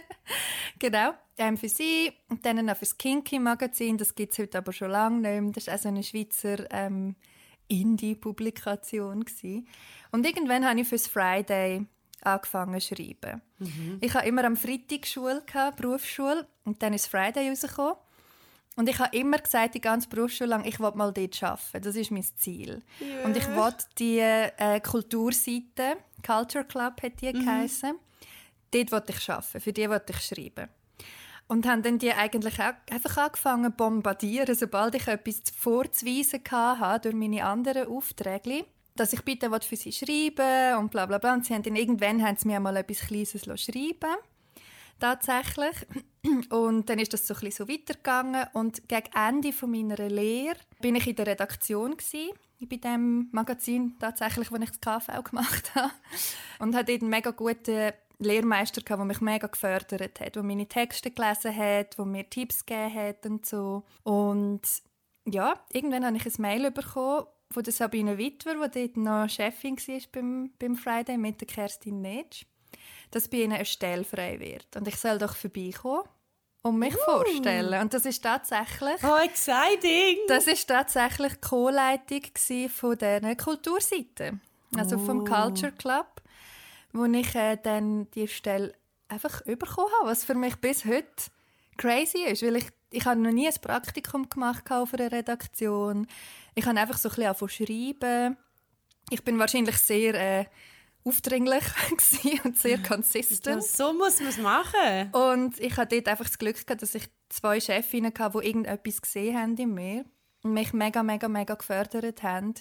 genau, 0.78 1.12
ähm, 1.36 1.56
für 1.56 1.68
sie 1.68 2.12
und 2.28 2.44
dann 2.46 2.64
noch 2.64 2.76
für 2.76 2.86
das 2.86 2.96
Kinky-Magazin, 2.96 3.98
das 3.98 4.14
gibt 4.14 4.32
es 4.32 4.38
heute 4.38 4.58
aber 4.58 4.72
schon 4.72 4.90
lange 4.90 5.20
nicht 5.20 5.42
mehr. 5.42 5.52
Das 5.52 5.66
war 5.66 5.74
also 5.74 5.88
eine 5.88 6.02
Schweizer 6.02 6.70
ähm, 6.70 7.16
Indie-Publikation. 7.68 9.24
Und 10.10 10.26
irgendwann 10.26 10.66
habe 10.66 10.80
ich 10.80 10.88
für 10.88 10.96
das 10.96 11.06
Friday 11.06 11.86
angefangen 12.24 12.80
zu 12.80 12.94
schreiben. 12.94 13.42
Mhm. 13.58 13.98
Ich 14.00 14.14
hatte 14.14 14.28
immer 14.28 14.44
am 14.44 14.56
Freitag 14.56 15.06
Schule, 15.06 15.42
gehabt, 15.46 15.76
Berufsschule, 15.76 16.46
und 16.64 16.82
dann 16.82 16.94
ist 16.94 17.06
Friday 17.06 17.48
rausgekommen. 17.48 17.94
Und 18.76 18.88
ich 18.88 18.98
habe 18.98 19.14
immer 19.16 19.38
gesagt, 19.38 19.74
die 19.74 19.80
ganze 19.80 20.08
Berufsschule 20.08 20.48
lang, 20.48 20.64
ich 20.64 20.80
will 20.80 20.92
mal 20.94 21.12
dort 21.12 21.42
arbeiten. 21.42 21.82
Das 21.82 21.94
ist 21.94 22.10
mein 22.10 22.24
Ziel. 22.36 22.82
Yeah. 23.00 23.24
Und 23.24 23.36
ich 23.36 23.46
wollte 23.54 23.84
die 23.98 24.18
äh, 24.18 24.80
Kulturseite, 24.80 25.96
Culture 26.24 26.64
Club 26.64 27.02
hat 27.02 27.20
die 27.20 27.32
mhm. 27.32 27.44
geheißen, 27.44 27.94
dort 28.70 28.92
wollte 28.92 29.12
ich 29.12 29.30
arbeiten, 29.30 29.60
für 29.60 29.72
die 29.72 29.88
wollte 29.90 30.12
ich 30.12 30.20
schreiben. 30.20 30.68
Und 31.48 31.66
haben 31.66 31.82
dann 31.82 31.98
die 31.98 32.12
eigentlich 32.12 32.58
auch 32.60 32.72
einfach 32.90 33.16
angefangen 33.18 33.72
zu 33.72 33.76
bombardieren, 33.76 34.54
sobald 34.54 34.94
ich 34.94 35.06
etwas 35.06 35.42
vorzuweisen 35.54 36.40
hatte 36.50 37.10
durch 37.10 37.14
meine 37.14 37.44
anderen 37.44 37.88
Aufträge 37.88 38.64
dass 38.96 39.12
ich 39.12 39.22
bitte 39.22 39.50
für 39.60 39.76
sie 39.76 39.92
schreiben 39.92 40.78
und 40.78 40.90
bla 40.90 41.06
bla 41.06 41.18
bla. 41.18 41.34
Und 41.34 41.46
sie 41.46 41.54
haben 41.54 41.62
dann, 41.62 41.76
irgendwann 41.76 42.22
haben 42.24 42.36
sie 42.36 42.48
mir 42.48 42.60
mal 42.60 42.76
etwas 42.76 43.00
Kleines 43.00 43.32
schreiben 43.40 44.16
tatsächlich. 45.02 45.74
Und 46.50 46.88
dann 46.88 46.98
ist 46.98 47.12
das 47.12 47.26
so 47.26 47.34
ein 47.34 47.50
so 47.50 47.68
weitergegangen. 47.68 48.46
Und 48.52 48.88
gegen 48.88 49.10
Ende 49.14 49.52
von 49.52 49.70
meiner 49.70 49.96
Lehre 50.08 50.56
bin 50.80 50.94
ich 50.94 51.06
in 51.06 51.16
der 51.16 51.26
Redaktion 51.26 51.96
gewesen, 51.96 52.30
bei 52.68 52.76
dem 52.76 53.28
Magazin 53.32 53.96
tatsächlich, 53.98 54.52
wo 54.52 54.56
ich 54.56 54.70
das 54.70 54.80
KV 54.80 55.24
gemacht 55.24 55.72
habe. 55.74 55.92
Und 56.60 56.76
hatte 56.76 56.92
einen 56.92 57.08
mega 57.08 57.32
guten 57.32 57.92
Lehrmeister, 58.18 58.82
der 58.82 58.96
mich 58.98 59.20
mega 59.20 59.48
gefördert 59.48 60.20
hat, 60.20 60.36
der 60.36 60.42
meine 60.44 60.68
Texte 60.68 61.10
gelesen 61.10 61.56
hat, 61.56 61.98
der 61.98 62.04
mir 62.04 62.30
Tipps 62.30 62.64
gegeben 62.64 62.94
hat 62.94 63.26
und 63.26 63.44
so. 63.44 63.82
Und 64.04 64.60
ja, 65.24 65.54
irgendwann 65.72 66.06
habe 66.06 66.16
ich 66.16 66.26
ein 66.26 66.40
Mail 66.40 66.70
bekommen 66.70 67.26
von 67.52 67.62
der 67.62 67.72
Sabine 67.72 68.18
Wittwer, 68.18 68.54
die 68.68 68.80
dort 68.80 68.96
noch 68.96 69.28
Chefin 69.28 69.76
war 69.76 70.00
beim, 70.12 70.50
beim 70.58 70.76
Friday 70.76 71.16
mit 71.18 71.40
der 71.40 71.48
Kerstin 71.48 72.00
Netsch, 72.00 72.44
dass 73.10 73.28
bei 73.28 73.38
ihnen 73.38 73.52
eine 73.52 73.64
Stelle 73.64 74.04
frei 74.04 74.40
wird. 74.40 74.76
Und 74.76 74.88
ich 74.88 74.96
soll 74.96 75.18
doch 75.18 75.36
vorbeikommen 75.36 76.04
und 76.62 76.78
mich 76.78 76.94
uh. 76.94 77.04
vorstellen. 77.04 77.80
Und 77.80 77.92
das 77.92 78.06
ist 78.06 78.22
tatsächlich... 78.22 79.02
Oh, 79.02 79.16
exciting! 79.22 80.18
Das 80.28 80.46
ist 80.46 80.66
tatsächlich 80.66 81.34
die 81.34 81.40
Co-Leitung 81.40 82.22
von 82.68 82.98
dieser 82.98 83.36
Kulturseite. 83.36 84.40
Also 84.76 84.98
vom 84.98 85.20
uh. 85.20 85.24
Culture 85.24 85.72
Club, 85.72 86.22
wo 86.92 87.04
ich 87.04 87.34
äh, 87.34 87.58
dann 87.62 88.10
die 88.12 88.28
Stelle 88.28 88.72
einfach 89.08 89.42
bekommen 89.42 89.90
habe, 90.00 90.10
was 90.10 90.24
für 90.24 90.34
mich 90.34 90.56
bis 90.56 90.84
heute 90.84 91.06
crazy 91.76 92.24
ist, 92.24 92.42
weil 92.42 92.56
ich, 92.56 92.66
ich 92.90 93.04
habe 93.04 93.20
noch 93.20 93.32
nie 93.32 93.48
ein 93.48 93.54
Praktikum 93.60 94.28
gemacht 94.28 94.70
auf 94.70 94.94
einer 94.94 95.12
Redaktion. 95.12 96.06
Ich 96.54 96.66
habe 96.66 96.78
einfach 96.78 96.98
so 96.98 97.08
ein 97.08 97.34
bisschen 97.34 97.66
schreiben. 97.66 98.36
Ich 99.10 99.22
bin 99.24 99.38
wahrscheinlich 99.38 99.76
sehr 99.78 100.14
äh, 100.14 100.46
aufdringlich 101.04 101.64
und 102.44 102.56
sehr 102.58 102.78
consistent. 102.78 103.46
Ja, 103.46 103.60
so 103.60 103.92
muss 103.92 104.20
man 104.20 104.28
es 104.28 104.38
machen. 104.38 105.12
Und 105.12 105.58
ich 105.60 105.76
hatte 105.76 105.96
dort 105.96 106.08
einfach 106.08 106.26
das 106.26 106.38
Glück 106.38 106.64
gehabt, 106.64 106.82
dass 106.82 106.94
ich 106.94 107.08
zwei 107.28 107.60
Chefinnen 107.60 108.12
hatte, 108.16 108.38
die 108.38 108.46
irgendetwas 108.46 109.02
gesehen 109.02 109.38
haben 109.38 109.56
in 109.56 109.74
mir 109.74 110.04
und 110.42 110.52
mich 110.52 110.72
mega, 110.72 111.02
mega, 111.02 111.28
mega 111.28 111.54
gefördert 111.54 112.22
haben. 112.22 112.54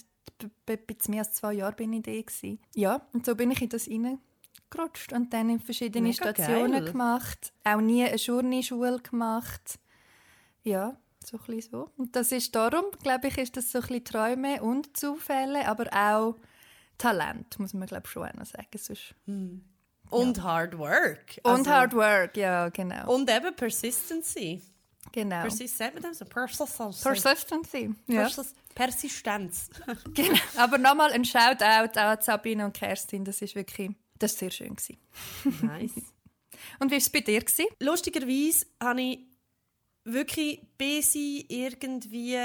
Bei 0.65 0.79
mehr 1.07 1.19
als 1.19 1.33
zwei 1.33 1.53
Jahren 1.53 1.75
bin 1.75 1.93
ich 1.93 2.03
da. 2.03 2.11
Gewesen. 2.11 2.59
Ja, 2.75 3.05
und 3.13 3.25
so 3.25 3.35
bin 3.35 3.51
ich 3.51 3.61
in 3.61 3.69
das 3.69 3.87
reingerutscht 3.87 5.13
und 5.13 5.33
dann 5.33 5.49
in 5.49 5.59
verschiedene 5.59 6.07
mega 6.07 6.29
Stationen 6.29 6.71
geil. 6.71 6.91
gemacht. 6.91 7.53
Auch 7.63 7.81
nie 7.81 8.03
eine 8.03 8.15
Journeyschule 8.15 8.99
gemacht. 8.99 9.79
Ja, 10.63 10.97
so 11.23 11.39
ein 11.47 11.61
so. 11.61 11.89
Und 11.97 12.15
das 12.15 12.31
ist 12.31 12.55
darum, 12.55 12.85
glaube 13.01 13.27
ich, 13.27 13.37
ist 13.37 13.57
das 13.57 13.71
so 13.71 13.79
ein 13.79 13.87
bisschen 13.87 14.05
Träume 14.05 14.61
und 14.61 14.97
Zufälle, 14.97 15.67
aber 15.67 15.87
auch 15.93 16.35
Talent, 16.97 17.59
muss 17.59 17.73
man 17.73 17.87
glaube 17.87 18.03
ich 18.05 18.11
schon 18.11 18.29
noch 18.37 18.45
sagen. 18.45 18.77
Sonst, 18.77 19.15
hm. 19.25 19.63
Und 20.09 20.37
ja. 20.37 20.43
Hard 20.43 20.77
Work. 20.77 21.39
Also, 21.43 21.57
und 21.57 21.67
Hard 21.67 21.93
Work, 21.93 22.37
ja, 22.37 22.69
genau. 22.69 23.13
Und 23.13 23.29
eben 23.29 23.55
Persistency. 23.55 24.61
Genau. 25.11 25.49
So? 25.49 26.25
Persistency. 26.25 27.03
Persistency, 27.03 27.95
ja. 28.07 28.29
Persistenz. 28.75 29.69
genau. 30.13 30.39
Aber 30.57 30.77
nochmal 30.77 31.11
ein 31.11 31.25
Shoutout 31.25 31.99
an 31.99 32.17
Sabine 32.21 32.65
und 32.65 32.73
Kerstin, 32.73 33.25
das 33.25 33.41
ist 33.41 33.55
wirklich, 33.55 33.91
das 34.19 34.33
ist 34.33 34.39
sehr 34.39 34.51
schön 34.51 34.75
gewesen. 34.75 34.97
Nice. 35.65 35.91
und 36.79 36.89
wie 36.91 36.95
war 36.95 36.97
es 36.97 37.09
bei 37.09 37.21
dir? 37.21 37.39
Gewesen? 37.39 37.65
Lustigerweise 37.79 38.65
habe 38.79 39.01
ich 39.01 39.19
wirklich, 40.03 40.61
bis 40.77 41.15
ich 41.15 41.49
irgendwie 41.49 42.37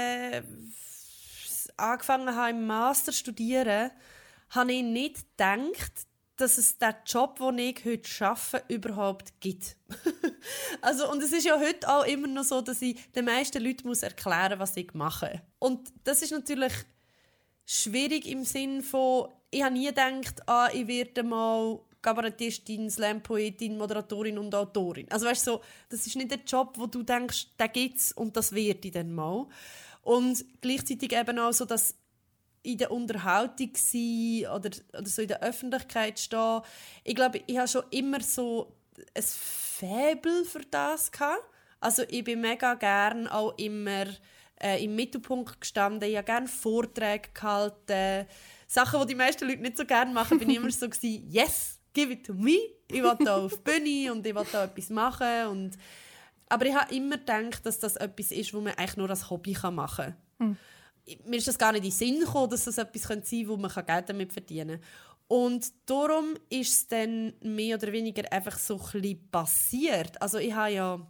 angefangen 1.77 2.35
habe, 2.35 2.51
im 2.51 2.65
Master 2.67 3.11
zu 3.11 3.19
studieren, 3.19 3.91
habe 4.49 4.73
ich 4.73 4.83
nicht 4.83 5.37
gedacht, 5.37 6.07
dass 6.37 6.57
es 6.57 6.77
den 6.77 6.93
Job, 7.05 7.39
den 7.39 7.57
ich 7.57 7.83
heute 7.83 8.25
arbeite, 8.25 8.73
überhaupt 8.73 9.41
gibt. 9.41 9.75
also, 10.81 11.11
und 11.11 11.21
es 11.23 11.31
ist 11.31 11.45
ja 11.45 11.59
heute 11.59 11.89
auch 11.89 12.05
immer 12.05 12.27
noch 12.27 12.43
so, 12.43 12.61
dass 12.61 12.81
ich 12.81 13.11
den 13.13 13.25
meisten 13.25 13.63
Leuten 13.63 13.87
muss 13.87 14.03
erklären 14.03 14.59
muss, 14.59 14.69
was 14.69 14.77
ich 14.77 14.93
mache. 14.93 15.41
Und 15.59 15.91
das 16.03 16.21
ist 16.21 16.31
natürlich 16.31 16.73
schwierig 17.65 18.27
im 18.27 18.45
Sinn 18.45 18.81
von, 18.83 19.29
ich 19.49 19.63
habe 19.63 19.73
nie 19.73 19.87
gedacht, 19.87 20.47
ah, 20.47 20.69
ich 20.71 20.87
werde 20.87 21.23
mal 21.23 21.79
Kabarettistin, 22.07 22.89
Slam-Poetin, 22.89 23.77
Moderatorin 23.77 24.37
und 24.37 24.55
Autorin. 24.55 25.11
Also 25.11 25.25
weißt 25.25 25.43
so, 25.43 25.61
das 25.89 26.07
ist 26.07 26.15
nicht 26.15 26.31
der 26.31 26.39
Job, 26.39 26.75
wo 26.77 26.85
du 26.85 27.03
denkst, 27.03 27.47
der 27.59 27.67
gibt's 27.67 28.13
und 28.13 28.37
das 28.37 28.53
wird 28.53 28.85
ich 28.85 28.93
dann 28.93 29.11
mal. 29.13 29.45
Und 30.03 30.45
gleichzeitig 30.61 31.11
eben 31.11 31.37
auch 31.37 31.51
so, 31.51 31.65
dass 31.65 31.95
in 32.63 32.77
der 32.77 32.91
Unterhaltung 32.91 33.71
sein 33.75 34.45
oder, 34.55 34.69
oder 34.97 35.05
so 35.05 35.21
in 35.21 35.27
der 35.27 35.43
Öffentlichkeit 35.43 36.17
stehen. 36.17 36.61
Ich 37.03 37.13
glaube, 37.13 37.41
ich 37.45 37.57
habe 37.57 37.67
schon 37.67 37.83
immer 37.91 38.21
so 38.21 38.73
ein 39.13 39.23
Faible 39.23 40.45
für 40.45 40.61
das 40.71 41.11
gehabt. 41.11 41.43
Also 41.81 42.03
ich 42.07 42.23
bin 42.23 42.39
mega 42.39 42.75
gern 42.75 43.27
auch 43.27 43.57
immer 43.57 44.05
äh, 44.61 44.81
im 44.81 44.95
Mittelpunkt 44.95 45.59
gestanden. 45.59 46.09
Ich 46.09 46.15
habe 46.15 46.25
gerne 46.25 46.47
Vorträge 46.47 47.29
gehalten. 47.33 48.27
Sachen, 48.65 49.01
die 49.01 49.07
die 49.07 49.15
meisten 49.15 49.45
Leute 49.45 49.61
nicht 49.61 49.77
so 49.77 49.85
gerne 49.85 50.13
machen, 50.13 50.39
bin 50.39 50.49
ich 50.49 50.55
immer 50.57 50.71
so 50.71 50.87
gewesen, 50.87 51.29
yes, 51.29 51.76
give 51.97 52.13
it 52.13 52.25
to 52.25 52.33
me. 52.33 52.57
Ich 52.89 53.01
will 53.01 53.17
da 53.25 53.37
auf 53.37 53.57
die 53.57 53.71
Bühne 53.71 54.13
und 54.13 54.25
ich 54.25 54.35
will 54.35 54.45
da 54.51 54.65
etwas 54.65 54.89
machen. 54.91 55.47
Und 55.47 55.71
aber 56.47 56.65
ich 56.67 56.75
habe 56.75 56.93
immer 56.95 57.17
gedacht, 57.17 57.65
dass 57.65 57.79
das 57.79 57.95
etwas 57.95 58.31
ist, 58.31 58.53
wo 58.53 58.61
man 58.61 58.73
eigentlich 58.75 58.97
nur 58.97 59.09
als 59.09 59.29
Hobby 59.29 59.57
machen 59.71 60.15
kann. 60.37 60.49
Mhm. 60.49 60.57
Mir 61.25 61.37
ist 61.37 61.47
das 61.47 61.57
gar 61.57 61.71
nicht 61.71 61.83
in 61.83 61.89
den 61.89 61.97
Sinn 61.97 62.19
gekommen, 62.19 62.49
dass 62.49 62.65
das 62.65 62.77
etwas 62.77 63.01
sein 63.01 63.23
könnte, 63.23 63.47
wo 63.47 63.57
man 63.57 63.71
Geld 63.71 64.09
damit 64.09 64.31
verdienen 64.31 64.79
kann. 64.79 64.89
Und 65.29 65.73
darum 65.85 66.35
ist 66.49 66.73
es 66.73 66.87
dann 66.87 67.33
mehr 67.41 67.77
oder 67.77 67.91
weniger 67.91 68.31
einfach 68.31 68.57
so 68.57 68.79
ein 68.93 69.29
passiert. 69.31 70.21
Also 70.21 70.37
ich 70.37 70.53
habe 70.53 70.71
ja 70.71 71.07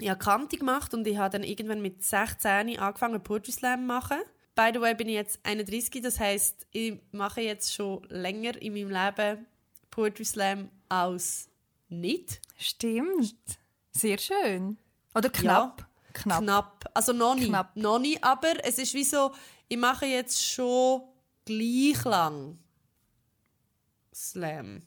ich 0.00 0.08
habe 0.08 0.18
Kante 0.18 0.56
gemacht 0.56 0.92
und 0.92 1.06
ich 1.06 1.16
habe 1.16 1.30
dann 1.30 1.44
irgendwann 1.44 1.80
mit 1.80 2.02
16 2.02 2.78
angefangen 2.78 3.22
Poetry 3.22 3.52
Slam 3.52 3.80
zu 3.80 3.86
machen. 3.86 4.18
By 4.56 4.70
the 4.72 4.80
way 4.80 4.94
bin 4.94 5.08
ich 5.08 5.14
jetzt 5.14 5.38
31, 5.44 6.02
das 6.02 6.18
heißt, 6.18 6.66
ich 6.72 7.00
mache 7.12 7.42
jetzt 7.42 7.72
schon 7.72 8.04
länger 8.08 8.60
in 8.60 8.72
meinem 8.72 8.90
Leben 8.90 9.46
Poetry 9.94 10.24
Slam 10.24 10.70
als 10.88 11.48
nicht. 11.88 12.40
Stimmt. 12.58 13.36
Sehr 13.92 14.18
schön. 14.18 14.76
Oder 15.14 15.30
knapp. 15.30 15.82
Ja, 15.82 16.12
knapp. 16.12 16.42
knapp. 16.42 16.90
Also 16.94 17.12
noch 17.12 17.36
nicht. 17.36 17.48
Knapp. 17.48 17.76
Noch 17.76 18.00
nicht, 18.00 18.24
aber 18.24 18.54
es 18.64 18.78
ist 18.78 18.92
wie 18.94 19.04
so, 19.04 19.32
ich 19.68 19.76
mache 19.76 20.06
jetzt 20.06 20.44
schon 20.44 21.02
gleich 21.44 22.02
lang 22.04 22.58
Slam. 24.12 24.80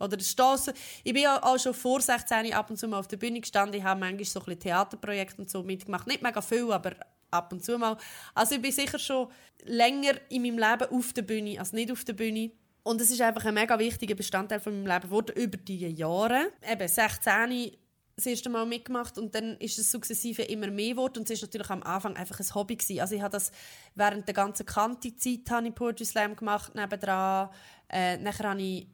Oder 0.00 0.18
es 0.18 0.32
steht, 0.32 0.74
ich 1.04 1.12
bin 1.12 1.24
auch 1.28 1.58
schon 1.60 1.72
vor 1.72 2.00
16 2.00 2.52
ab 2.52 2.68
und 2.68 2.76
zu 2.76 2.88
mal 2.88 2.98
auf 2.98 3.06
der 3.06 3.18
Bühne 3.18 3.40
gestanden. 3.40 3.78
Ich 3.78 3.84
habe 3.84 4.00
manchmal 4.00 4.24
so 4.24 4.42
ein 4.44 4.58
Theaterprojekte 4.58 5.40
und 5.40 5.50
so 5.50 5.62
mitgemacht. 5.62 6.08
Nicht 6.08 6.20
mega 6.22 6.40
viel, 6.40 6.72
aber 6.72 6.96
ab 7.30 7.52
und 7.52 7.64
zu 7.64 7.78
mal. 7.78 7.96
Also 8.34 8.56
ich 8.56 8.62
bin 8.62 8.72
sicher 8.72 8.98
schon 8.98 9.28
länger 9.62 10.14
in 10.30 10.42
meinem 10.42 10.58
Leben 10.58 10.92
auf 10.92 11.12
der 11.12 11.22
Bühne 11.22 11.60
als 11.60 11.72
nicht 11.72 11.92
auf 11.92 12.02
der 12.02 12.14
Bühne. 12.14 12.50
Und 12.82 13.00
es 13.00 13.10
ist 13.10 13.20
einfach 13.20 13.44
ein 13.44 13.54
mega 13.54 13.78
wichtiger 13.78 14.14
Bestandteil 14.14 14.60
von 14.60 14.72
meinem 14.72 14.92
Leben 14.92 15.08
geworden 15.08 15.36
über 15.36 15.56
diese 15.56 15.86
Jahre. 15.86 16.50
Eben 16.68 16.88
16 16.88 17.76
das 18.14 18.26
erste 18.26 18.50
Mal 18.50 18.66
mitgemacht 18.66 19.16
und 19.16 19.34
dann 19.34 19.56
ist 19.56 19.78
es 19.78 19.90
sukzessive 19.90 20.42
immer 20.42 20.68
mehr 20.68 20.90
geworden 20.90 21.18
und 21.18 21.30
es 21.30 21.38
ist 21.38 21.42
natürlich 21.42 21.70
am 21.70 21.82
Anfang 21.82 22.14
einfach 22.16 22.38
ein 22.38 22.54
Hobby 22.54 22.76
gewesen. 22.76 23.00
Also 23.00 23.14
ich 23.14 23.22
habe 23.22 23.32
das 23.32 23.52
während 23.94 24.26
der 24.26 24.34
ganzen 24.34 24.66
Kanti-Zeit 24.66 25.50
habe 25.50 25.68
ich 25.68 25.74
Poetry 25.74 26.04
Slam 26.04 26.36
gemacht 26.36 26.74
nebendran. 26.74 27.48
Äh, 27.88 28.18
nachher 28.18 28.50
habe 28.50 28.60
ich 28.60 28.86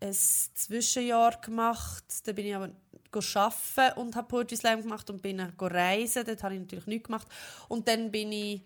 ein 0.00 0.12
Zwischenjahr 0.12 1.40
gemacht. 1.40 2.04
Dann 2.24 2.34
bin 2.34 2.46
ich 2.46 2.54
aber 2.54 2.70
arbeiten 3.12 4.00
und 4.00 4.16
habe 4.16 4.28
Poetry 4.28 4.56
Slam 4.56 4.82
gemacht 4.82 5.08
und 5.10 5.22
bin 5.22 5.40
reisen. 5.40 6.24
Dort 6.26 6.42
habe 6.42 6.54
ich 6.54 6.60
natürlich 6.60 6.86
nichts 6.86 7.06
gemacht. 7.06 7.28
Und 7.68 7.86
dann 7.88 8.10
bin 8.10 8.32
ich, 8.32 8.62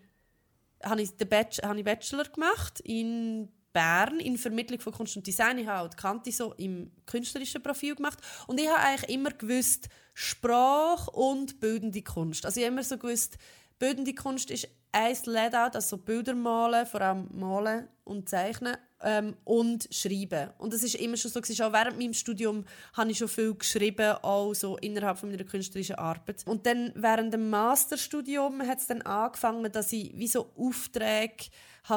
habe 0.82 1.02
ich 1.02 1.16
den 1.16 1.28
Bachelor, 1.28 1.68
habe 1.68 1.78
ich 1.78 1.84
Bachelor 1.84 2.24
gemacht 2.24 2.80
in 2.80 3.48
Bern 3.72 4.20
in 4.20 4.36
Vermittlung 4.36 4.80
von 4.80 4.92
Kunst 4.92 5.16
und 5.16 5.26
Design. 5.26 5.58
Ich 5.58 5.66
habe 5.66 5.86
auch 5.86 5.90
die 5.90 5.96
Kante 5.96 6.32
so 6.32 6.52
im 6.54 6.90
künstlerischen 7.06 7.62
Profil 7.62 7.94
gemacht. 7.94 8.18
Und 8.46 8.60
ich 8.60 8.68
habe 8.68 8.80
eigentlich 8.80 9.10
immer 9.10 9.30
gewusst, 9.30 9.88
Sprache 10.14 11.10
und 11.10 11.60
bildende 11.60 12.02
Kunst. 12.02 12.44
Also 12.44 12.60
ich 12.60 12.66
habe 12.66 12.74
immer 12.74 12.84
so 12.84 12.98
gewusst, 12.98 13.38
bildende 13.78 14.14
Kunst 14.14 14.50
ist 14.50 14.68
ein 14.92 15.16
Layout, 15.24 15.74
also 15.74 15.96
Bilder 15.96 16.34
malen, 16.34 16.86
vor 16.86 17.00
allem 17.00 17.28
malen 17.32 17.88
und 18.04 18.28
zeichnen 18.28 18.76
ähm, 19.02 19.36
und 19.44 19.88
schreiben. 19.90 20.50
Und 20.58 20.72
das 20.72 20.82
ist 20.82 20.94
immer 20.94 21.16
schon 21.16 21.30
so, 21.30 21.40
gewesen. 21.40 21.62
auch 21.62 21.72
während 21.72 21.98
meinem 21.98 22.14
Studium 22.14 22.64
habe 22.92 23.10
ich 23.10 23.18
schon 23.18 23.28
viel 23.28 23.54
geschrieben, 23.54 24.16
auch 24.22 24.54
so 24.54 24.76
innerhalb 24.78 25.18
von 25.18 25.30
meiner 25.30 25.44
künstlerischen 25.44 25.96
Arbeit. 25.96 26.42
Und 26.46 26.66
dann 26.66 26.92
während 26.94 27.32
dem 27.32 27.50
Masterstudium 27.50 28.62
hat 28.66 28.78
es 28.78 28.86
dann 28.86 29.02
angefangen, 29.02 29.70
dass 29.72 29.92
ich 29.92 30.16
wie 30.16 30.28
so 30.28 30.50
Aufträge 30.56 31.50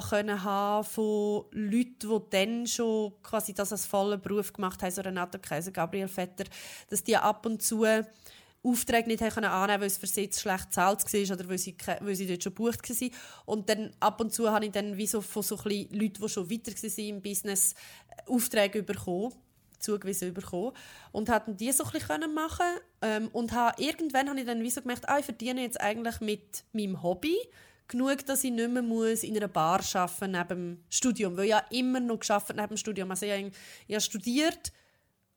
können 0.09 0.43
haben 0.43 0.83
von 0.83 1.45
Leuten, 1.51 2.09
die 2.09 2.29
dann 2.31 2.67
schon 2.67 3.13
quasi 3.21 3.53
das 3.53 3.71
als 3.71 3.85
vollen 3.85 4.19
Beruf 4.19 4.51
gemacht 4.51 4.81
haben, 4.81 4.91
so 4.91 5.01
Renato 5.01 5.37
Kaiser, 5.37 5.71
Gabriel 5.71 6.07
Vetter, 6.07 6.45
dass 6.89 7.03
die 7.03 7.15
ab 7.15 7.45
und 7.45 7.61
zu 7.61 7.85
Aufträge 8.65 9.07
nicht 9.07 9.21
annehmen 9.21 9.51
konnten, 9.51 9.81
weil 9.81 9.87
es 9.87 9.97
für 9.97 10.07
sie 10.07 10.29
zu 10.29 10.41
schlecht 10.41 10.69
bezahlt 10.69 11.13
war 11.13 11.35
oder 11.35 11.49
weil 11.49 11.57
sie, 11.57 11.75
weil 12.01 12.15
sie 12.15 12.27
dort 12.27 12.43
schon 12.43 12.55
gebucht 12.55 12.89
waren. 12.89 13.11
Und 13.45 13.69
dann 13.69 13.91
ab 13.99 14.19
und 14.19 14.33
zu 14.33 14.51
habe 14.51 14.65
ich 14.65 14.71
dann 14.71 14.97
wie 14.97 15.07
so 15.07 15.21
von 15.21 15.43
so 15.43 15.55
Leuten, 15.55 15.97
die 15.97 16.29
schon 16.29 16.49
weiter 16.49 16.71
waren 16.71 17.07
im 17.07 17.21
Business, 17.21 17.75
Aufträge 18.27 18.83
bekommen 18.83 19.33
zugewiesen 19.77 20.33
bekommen 20.33 20.71
und 21.11 21.29
hatten 21.29 21.57
die 21.57 21.71
so 21.71 21.83
ein 21.83 21.91
bisschen 21.91 22.33
machen 22.33 22.65
ähm, 23.01 23.29
und 23.33 23.51
habe, 23.51 23.81
irgendwann 23.81 24.29
habe 24.29 24.39
ich 24.39 24.45
dann 24.45 24.63
wie 24.63 24.69
so 24.69 24.81
gemerkt, 24.81 25.07
ah, 25.07 25.19
ich 25.19 25.25
verdiene 25.25 25.61
jetzt 25.61 25.79
eigentlich 25.79 26.19
mit 26.21 26.63
meinem 26.73 27.03
Hobby 27.03 27.37
genug, 27.87 28.25
dass 28.25 28.43
ich 28.43 28.51
nicht 28.51 28.69
mehr 28.69 28.81
muss 28.81 29.23
in 29.23 29.37
einer 29.37 29.47
Bar 29.47 29.81
arbeiten 29.93 30.31
neben 30.31 30.47
dem 30.47 30.83
Studium, 30.89 31.37
weil 31.37 31.45
ich 31.45 31.51
ja 31.51 31.63
immer 31.69 31.99
noch 31.99 32.19
geschafft 32.19 32.49
neben 32.55 32.67
dem 32.67 32.77
Studium. 32.77 33.11
Also 33.11 33.25
ich, 33.25 33.51
ich 33.87 33.93
habe 33.93 34.01
studiert, 34.01 34.71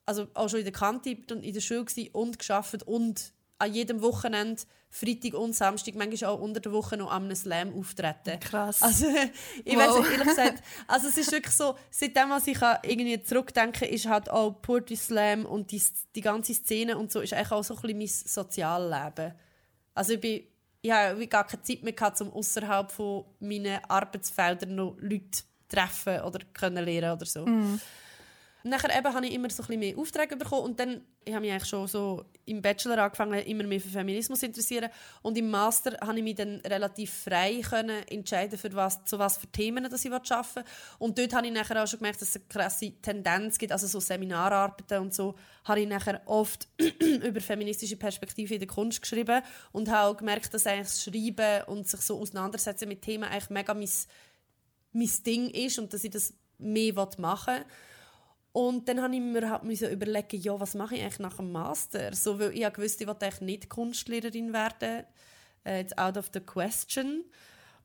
also 0.08 0.26
auch 0.32 0.48
schon 0.48 0.60
in 0.60 0.64
der 0.64 0.72
Kante 0.72 1.16
und 1.30 1.44
in 1.44 1.52
der 1.52 1.60
Schule 1.60 1.84
und 2.12 2.38
geschafft 2.38 2.82
und 2.84 3.32
an 3.58 3.74
jedem 3.74 4.00
Wochenende, 4.00 4.62
Freitag 4.88 5.34
und 5.34 5.54
Samstag, 5.54 5.96
manchmal 5.96 6.30
auch 6.30 6.40
unter 6.40 6.60
der 6.60 6.72
Woche 6.72 6.96
noch 6.96 7.10
am 7.10 7.34
Slam 7.34 7.74
auftreten. 7.78 8.40
Krass. 8.40 8.80
Also, 8.80 9.06
ich 9.64 9.76
wow. 9.76 9.82
weiß 9.82 9.98
nicht, 9.98 10.10
ehrlich 10.12 10.28
gesagt, 10.28 10.62
also 10.86 11.08
es 11.08 11.18
ist 11.18 11.30
wirklich 11.30 11.54
so, 11.54 11.74
seitdem 11.90 12.30
was 12.30 12.46
ich 12.46 12.58
irgendwie 12.84 13.22
zurückdenke, 13.22 13.84
ist 13.84 14.06
halt 14.06 14.30
auch 14.30 14.62
Poetry 14.62 14.96
Slam 14.96 15.44
und 15.44 15.72
die, 15.72 15.82
die 16.14 16.20
ganze 16.22 16.54
Szene 16.54 16.96
und 16.96 17.12
so, 17.12 17.20
ist 17.20 17.34
eigentlich 17.34 17.52
auch 17.52 17.64
so 17.64 17.74
ein 17.74 17.82
bisschen 17.82 17.98
mein 17.98 18.06
Sozialleben. 18.08 19.34
Also 19.94 20.14
ich 20.14 20.20
bin 20.20 20.42
ich 20.80 20.92
habe 20.92 21.26
gar 21.26 21.46
keine 21.46 21.62
Zeit 21.62 21.82
mehr 21.82 21.92
gehabt, 21.92 22.20
um 22.20 22.32
außerhalb 22.32 22.90
von 22.92 23.24
meinen 23.40 23.84
Arbeitsfeldern 23.88 24.76
noch 24.76 24.96
Leute 25.00 25.30
zu 25.32 25.42
treffen 25.68 26.20
oder 26.20 26.38
können 26.54 26.84
lernen 26.84 27.16
oder 27.16 27.26
so. 27.26 27.44
Mm. 27.44 27.80
Nachher 28.68 28.96
eben 28.96 29.14
habe 29.14 29.26
ich 29.26 29.34
immer 29.34 29.50
so 29.50 29.62
ein 29.68 29.78
mehr 29.78 29.96
Aufträge 29.98 30.36
bekommen 30.36 30.62
und 30.62 30.80
dann 30.80 31.02
ich 31.28 31.34
habe 31.34 31.42
mich 31.42 31.52
eigentlich 31.52 31.68
schon 31.68 31.86
so 31.86 32.24
im 32.46 32.62
Bachelor 32.62 32.98
angefangen, 33.02 33.38
immer 33.40 33.64
mehr 33.64 33.80
für 33.80 33.90
Feminismus 33.90 34.40
zu 34.40 34.46
interessieren 34.46 34.88
und 35.20 35.36
im 35.36 35.50
Master 35.50 35.94
habe 36.00 36.16
ich 36.16 36.24
mich 36.24 36.36
dann 36.36 36.60
relativ 36.60 37.12
frei 37.12 37.60
können 37.60 38.02
entscheiden, 38.08 38.58
für 38.58 38.72
was, 38.72 39.04
zu 39.04 39.18
was 39.18 39.36
für 39.36 39.46
Themen 39.48 39.84
dass 39.90 40.04
ich 40.04 40.10
arbeiten 40.10 40.56
will. 40.56 40.64
Und 40.98 41.18
dort 41.18 41.34
habe 41.34 41.46
ich 41.46 41.52
nachher 41.52 41.82
auch 41.82 41.86
schon 41.86 41.98
gemerkt, 41.98 42.22
dass 42.22 42.30
es 42.30 42.36
eine 42.36 42.44
krasse 42.46 42.92
Tendenz 43.02 43.58
gibt, 43.58 43.72
also 43.72 43.86
so 43.86 44.00
Seminararbeiten 44.00 45.00
und 45.00 45.14
so, 45.14 45.34
habe 45.64 45.80
ich 45.80 45.88
nachher 45.88 46.22
oft 46.24 46.68
über 47.00 47.40
feministische 47.40 47.96
Perspektive 47.96 48.54
in 48.54 48.60
der 48.60 48.68
Kunst 48.68 49.02
geschrieben 49.02 49.42
und 49.72 49.90
habe 49.90 50.08
auch 50.08 50.16
gemerkt, 50.16 50.54
dass 50.54 50.66
eigentlich 50.66 50.88
das 50.88 51.04
Schreiben 51.04 51.64
und 51.64 51.86
sich 51.86 52.00
so 52.00 52.18
auseinandersetzen 52.18 52.88
mit 52.88 53.02
Themen 53.02 53.24
eigentlich 53.24 53.50
mega 53.50 53.74
mein, 53.74 53.90
mein 54.92 55.10
Ding 55.26 55.50
ist 55.50 55.78
und 55.78 55.92
dass 55.92 56.04
ich 56.04 56.10
das 56.10 56.32
mehr 56.56 56.94
machen 57.18 57.54
will. 57.54 57.64
Und 58.52 58.88
dann 58.88 59.02
habe 59.02 59.14
ich 59.14 59.20
mir 59.20 59.50
halt 59.50 59.82
überlegen, 59.82 60.40
ja, 60.40 60.58
was 60.58 60.74
mache 60.74 60.96
ich 60.96 61.02
eigentlich 61.02 61.18
nach 61.18 61.36
dem 61.36 61.52
Master? 61.52 62.14
So, 62.14 62.38
weil 62.38 62.56
ich 62.56 62.72
gewusst, 62.72 63.00
ich 63.00 63.06
wollte 63.06 63.44
nicht 63.44 63.68
Kunstlehrerin 63.68 64.52
werden. 64.52 65.04
Äh, 65.64 65.82
it's 65.82 65.96
out 65.96 66.16
of 66.16 66.30
the 66.32 66.40
question. 66.40 67.24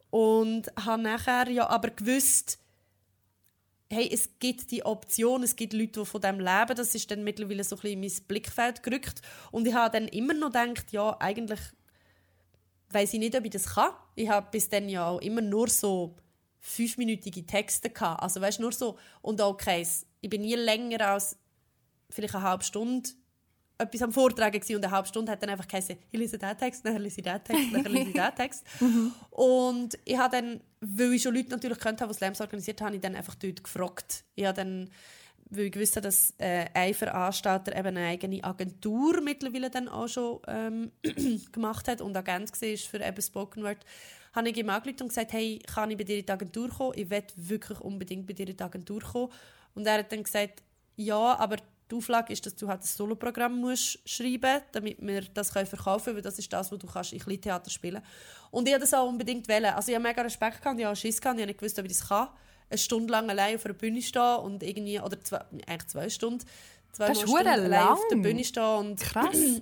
Und 0.10 0.72
habe 0.84 1.02
nachher 1.02 1.50
ja 1.50 1.70
aber 1.70 1.90
gewusst, 1.90 2.60
hey, 3.92 4.10
es 4.12 4.40
gibt 4.40 4.72
die 4.72 4.86
Option, 4.86 5.44
es 5.44 5.56
gibt 5.56 5.74
Leute, 5.74 6.00
die 6.00 6.06
von 6.06 6.22
dem 6.22 6.40
leben. 6.40 6.76
Das 6.76 6.96
ist 6.96 7.10
dann 7.12 7.24
mittlerweile 7.24 7.64
so 7.64 7.76
ein 7.76 7.82
bisschen 7.82 8.04
in 8.04 8.10
mein 8.10 8.28
Blickfeld 8.28 8.84
gerückt. 8.84 9.22
Und 9.52 9.68
ich 9.68 9.74
habe 9.74 9.98
dann 9.98 10.08
immer 10.08 10.34
noch 10.34 10.52
gedacht, 10.52 10.92
ja, 10.92 11.16
eigentlich 11.20 11.60
weiß 12.90 13.14
ich 13.14 13.20
nicht, 13.20 13.36
ob 13.36 13.46
ich 13.46 13.52
das 13.52 13.74
kann. 13.74 13.92
Ich 14.16 14.30
habe 14.30 14.48
bis 14.52 14.70
dann 14.70 14.90
ja 14.90 15.08
auch 15.08 15.22
immer 15.22 15.42
nur 15.42 15.68
so 15.68 16.16
fünfminütige 16.60 17.46
Texte 17.46 17.90
gehabt. 17.90 18.24
Also 18.24 18.40
weißt 18.40 18.60
nur 18.60 18.72
so 18.72 18.98
und 19.22 19.42
auch 19.42 19.58
kein 19.58 19.86
ich 20.24 20.30
bin 20.30 20.42
nie 20.42 20.56
länger 20.56 21.10
als 21.10 21.38
vielleicht 22.10 22.34
eine 22.34 22.44
halbe 22.44 22.64
Stunde 22.64 23.10
etwas 23.78 24.02
am 24.04 24.14
Vortragen 24.14 24.60
gewesen, 24.60 24.78
und 24.78 24.86
eine 24.86 24.94
halbe 24.94 25.08
Stunde 25.08 25.32
hat 25.32 25.42
dann 25.42 25.50
einfach 25.50 25.68
geheißen, 25.68 25.98
ich 26.12 26.20
lese 26.20 26.38
diesen 26.38 26.58
Text, 26.58 26.86
dann 26.86 26.96
lese 26.98 27.20
ich 27.20 27.24
diesen 27.24 27.44
Text, 27.44 27.74
dann 27.74 27.84
lese 27.84 28.08
ich 28.08 28.14
diesen 28.14 28.36
Text. 28.36 28.64
Mhm. 28.80 29.14
und 29.32 30.00
ich 30.06 30.18
habe 30.18 30.38
dann, 30.38 30.62
weil 30.80 31.14
ich 31.14 31.22
schon 31.22 31.36
Leute 31.36 31.50
natürlich 31.50 31.80
kennt 31.80 32.02
habe, 32.02 32.12
die 32.12 32.18
Slams 32.18 32.42
organisiert 32.42 32.82
haben, 32.82 32.94
ich 32.96 33.02
dann 33.02 33.16
einfach 33.16 33.36
dort 33.36 33.64
gefragt. 33.64 34.24
Ich 34.36 34.46
habe 34.46 34.56
dann, 34.56 34.90
weil 35.50 35.66
ich 35.66 35.80
wusste, 35.80 36.02
dass 36.02 36.34
äh, 36.38 36.66
ein 36.74 36.94
Veranstalter 36.94 37.76
eben 37.76 37.98
eine 37.98 38.08
eigene 38.08 38.44
Agentur 38.44 39.22
mittlerweile 39.22 39.70
dann 39.70 39.90
auch 39.90 40.08
schon 40.08 40.40
ähm, 40.48 40.92
gemacht 41.52 41.88
hat 41.88 42.02
und 42.02 42.16
Agent 42.16 42.52
war 42.52 42.78
für 42.78 43.04
eben 43.04 43.22
Spoken 43.22 43.64
Word, 43.64 43.86
habe 44.34 44.50
ich 44.50 44.58
ihm 44.58 44.70
angerufen 44.70 45.04
und 45.04 45.10
gesagt, 45.10 45.34
hey, 45.34 45.60
kann 45.60 45.92
ich 45.92 45.98
bei 45.98 46.04
dir 46.04 46.20
in 46.20 46.26
die 46.26 46.32
Agentur 46.32 46.70
kommen? 46.70 46.94
Ich 46.96 47.10
will 47.10 47.24
wirklich 47.36 47.80
unbedingt 47.80 48.28
bei 48.28 48.34
dir 48.34 48.48
in 48.48 48.58
die 48.58 48.64
Agentur 48.64 49.02
kommen. 49.02 49.32
Und 49.76 49.86
er 49.86 50.00
hat 50.00 50.12
dann 50.12 50.24
gesagt, 50.24 50.64
ja, 50.96 51.38
aber 51.38 51.58
die 51.90 51.96
Auflage 51.96 52.34
ist, 52.34 52.46
dass 52.46 52.56
du 52.56 52.68
halt 52.68 52.82
ein 52.82 52.88
Soloprogramm 52.88 53.60
musst 53.60 54.00
schreiben 54.08 54.54
musst, 54.54 54.66
damit 54.72 54.98
wir 55.00 55.22
das 55.22 55.52
verkaufen 55.52 56.06
können, 56.06 56.16
weil 56.18 56.24
das 56.24 56.40
ist 56.40 56.52
das, 56.52 56.72
was 56.72 56.80
du 56.80 56.88
kannst 56.88 57.14
in 57.14 57.20
Kleintheater 57.20 57.70
spielen 57.70 58.02
Und 58.52 58.68
ich 58.68 58.74
wollte 58.74 58.86
das 58.86 58.94
auch 58.94 59.08
unbedingt 59.08 59.48
wählen. 59.48 59.74
Also 59.74 59.92
ich 59.92 59.96
habe 59.96 60.08
mega 60.08 60.22
Respekt 60.22 60.62
gehabt, 60.62 60.80
ich 60.80 60.86
habe 60.86 60.96
Schiss 60.96 61.22
gehabt, 61.22 61.38
ich 61.38 61.44
habe 61.44 61.52
nicht 61.52 61.60
gewusst, 61.60 61.78
ob 61.80 61.86
ich 61.86 61.98
das 61.98 62.08
kann. 62.08 62.30
Eine 62.70 62.78
Stunde 62.78 63.12
lang 63.12 63.30
allein 63.30 63.56
auf 63.56 63.66
einer 63.66 63.74
Bühne 63.74 64.02
stehen 64.02 64.38
und 64.38 64.64
irgendwie, 64.64 65.00
oder 65.00 65.20
zwei, 65.22 65.40
eigentlich 65.68 65.88
zwei 65.88 66.10
Stunden, 66.10 66.44
zwei 66.92 67.10
das 67.10 67.22
Stunden 67.22 67.48
allein 67.48 67.70
lang. 67.70 67.88
auf 67.90 68.08
der 68.10 68.16
Bühne 68.16 68.44
stehen 68.44 68.64
und 68.64 69.00
Krass. 69.00 69.38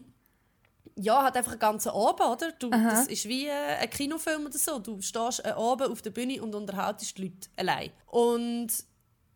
ja, 0.96 1.24
hat 1.24 1.36
einfach 1.36 1.52
einen 1.52 1.60
ganzen 1.60 1.90
Abend, 1.90 2.22
oder? 2.22 2.52
Du, 2.54 2.70
das 2.70 3.08
ist 3.08 3.28
wie 3.28 3.50
ein 3.50 3.90
Kinofilm 3.90 4.46
oder 4.46 4.58
so. 4.58 4.80
Du 4.80 5.02
stehst 5.02 5.44
einen 5.44 5.56
Abend 5.56 5.90
auf 5.90 6.02
der 6.02 6.12
Bühne 6.12 6.42
und 6.42 6.54
unterhaltest 6.54 7.18
die 7.18 7.24
Leute 7.24 7.50
allein. 7.58 7.92
Und 8.06 8.72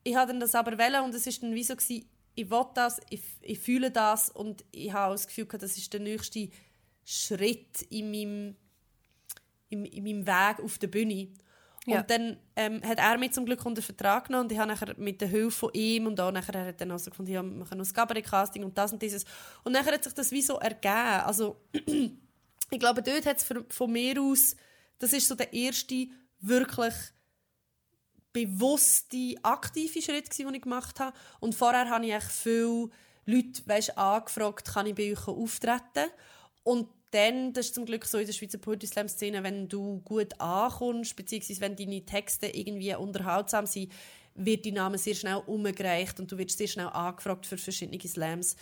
ich 0.06 0.16
habe 0.16 0.38
das 0.38 0.56
aber 0.56 0.78
wählen 0.78 1.04
und 1.04 1.16
es 1.16 1.26
ist 1.26 1.42
dann 1.42 1.56
wie 1.56 1.64
so 1.64 1.76
gewesen, 1.76 2.08
ich 2.36 2.50
will 2.50 2.66
das, 2.76 3.02
ich, 3.10 3.22
ich 3.42 3.60
fühle 3.60 3.90
das 3.90 4.30
und 4.30 4.64
ich 4.72 4.94
habe 4.94 5.14
das 5.14 5.26
Gefühl, 5.26 5.46
das 5.46 5.78
ist 5.78 5.92
der 5.92 6.00
nächste 6.00 6.50
Schritt 7.04 7.82
in 7.90 8.12
meinem, 8.12 8.56
in, 9.70 9.86
in 9.86 10.04
meinem 10.04 10.28
Weg 10.28 10.64
auf 10.64 10.78
der 10.78 10.88
Bühne. 10.88 11.30
Ja. 11.88 12.00
Und 12.00 12.10
dann 12.10 12.38
ähm, 12.56 12.82
hat 12.84 13.00
er 13.00 13.18
mich 13.18 13.32
zum 13.32 13.46
Glück 13.46 13.66
unter 13.66 13.82
Vertrag 13.82 14.28
genommen 14.28 14.46
und 14.46 14.52
ich 14.52 14.60
habe 14.60 14.72
nachher 14.72 14.96
mit 14.98 15.22
der 15.22 15.28
Hilfe 15.28 15.52
von 15.52 15.74
ihm 15.74 16.06
und 16.06 16.20
auch 16.20 16.32
nachher 16.32 16.60
hat 16.60 16.68
er 16.68 16.74
dann 16.74 16.92
also 16.92 17.10
gefunden, 17.10 17.32
ja, 17.32 17.42
wir 17.42 17.50
machen 17.50 17.78
noch 17.78 17.86
das 17.86 17.94
Cabaret-Casting 17.94 18.64
und 18.64 18.78
das 18.78 18.94
und 18.94 19.02
dieses. 19.02 19.26
Und 19.64 19.74
nachher 19.74 19.94
hat 19.94 20.04
sich 20.04 20.14
das 20.14 20.32
wie 20.32 20.42
so 20.42 20.58
ergeben. 20.58 21.24
Also 21.26 21.62
ich 21.74 22.80
glaube, 22.80 23.02
dort 23.02 23.26
hat 23.26 23.38
es 23.38 23.48
von 23.70 23.92
mir 23.92 24.22
aus, 24.22 24.56
das 25.00 25.14
ist 25.14 25.28
so 25.28 25.36
der 25.36 25.52
erste 25.54 26.08
wirklich 26.42 26.94
bewusste, 28.36 29.36
aktive 29.44 30.02
Schritt, 30.02 30.38
den 30.38 30.54
ich 30.54 30.62
gemacht 30.62 31.00
habe. 31.00 31.16
Und 31.40 31.56
vorher 31.56 31.90
habe 31.90 32.06
ich 32.06 32.14
echt 32.14 32.32
viele 32.32 32.90
Leute 33.26 33.62
weißt, 33.66 33.98
angefragt, 33.98 34.74
kann 34.74 34.88
ich 34.88 34.96
bei 34.96 35.14
euch 35.14 35.28
auftreten. 35.28 36.12
Und 36.64 36.90
dann, 37.12 37.54
das 37.54 37.68
ist 37.68 37.76
zum 37.76 37.86
Glück 37.86 38.06
so 38.06 38.18
in 38.18 38.26
der 38.26 38.34
Schweizer 38.34 38.58
Poetry 38.58 38.88
Slam 38.88 39.08
Szene, 39.08 39.42
wenn 39.42 39.70
du 39.70 40.02
gut 40.02 40.40
ankommst, 40.40 41.16
beziehungsweise 41.16 41.62
wenn 41.62 41.76
deine 41.78 42.06
Texte 42.06 42.48
irgendwie 42.48 42.94
unterhaltsam 42.94 43.66
sind, 43.66 43.94
wird 44.36 44.66
dein 44.66 44.74
Name 44.74 44.98
sehr 44.98 45.16
schnell 45.16 45.42
umgereicht 45.46 46.20
und 46.20 46.30
du 46.30 46.38
wirst 46.38 46.58
sehr 46.58 46.68
schnell 46.68 46.88
angefragt 46.88 47.46
für 47.46 47.58
verschiedene 47.58 48.00
Slams. 48.06 48.58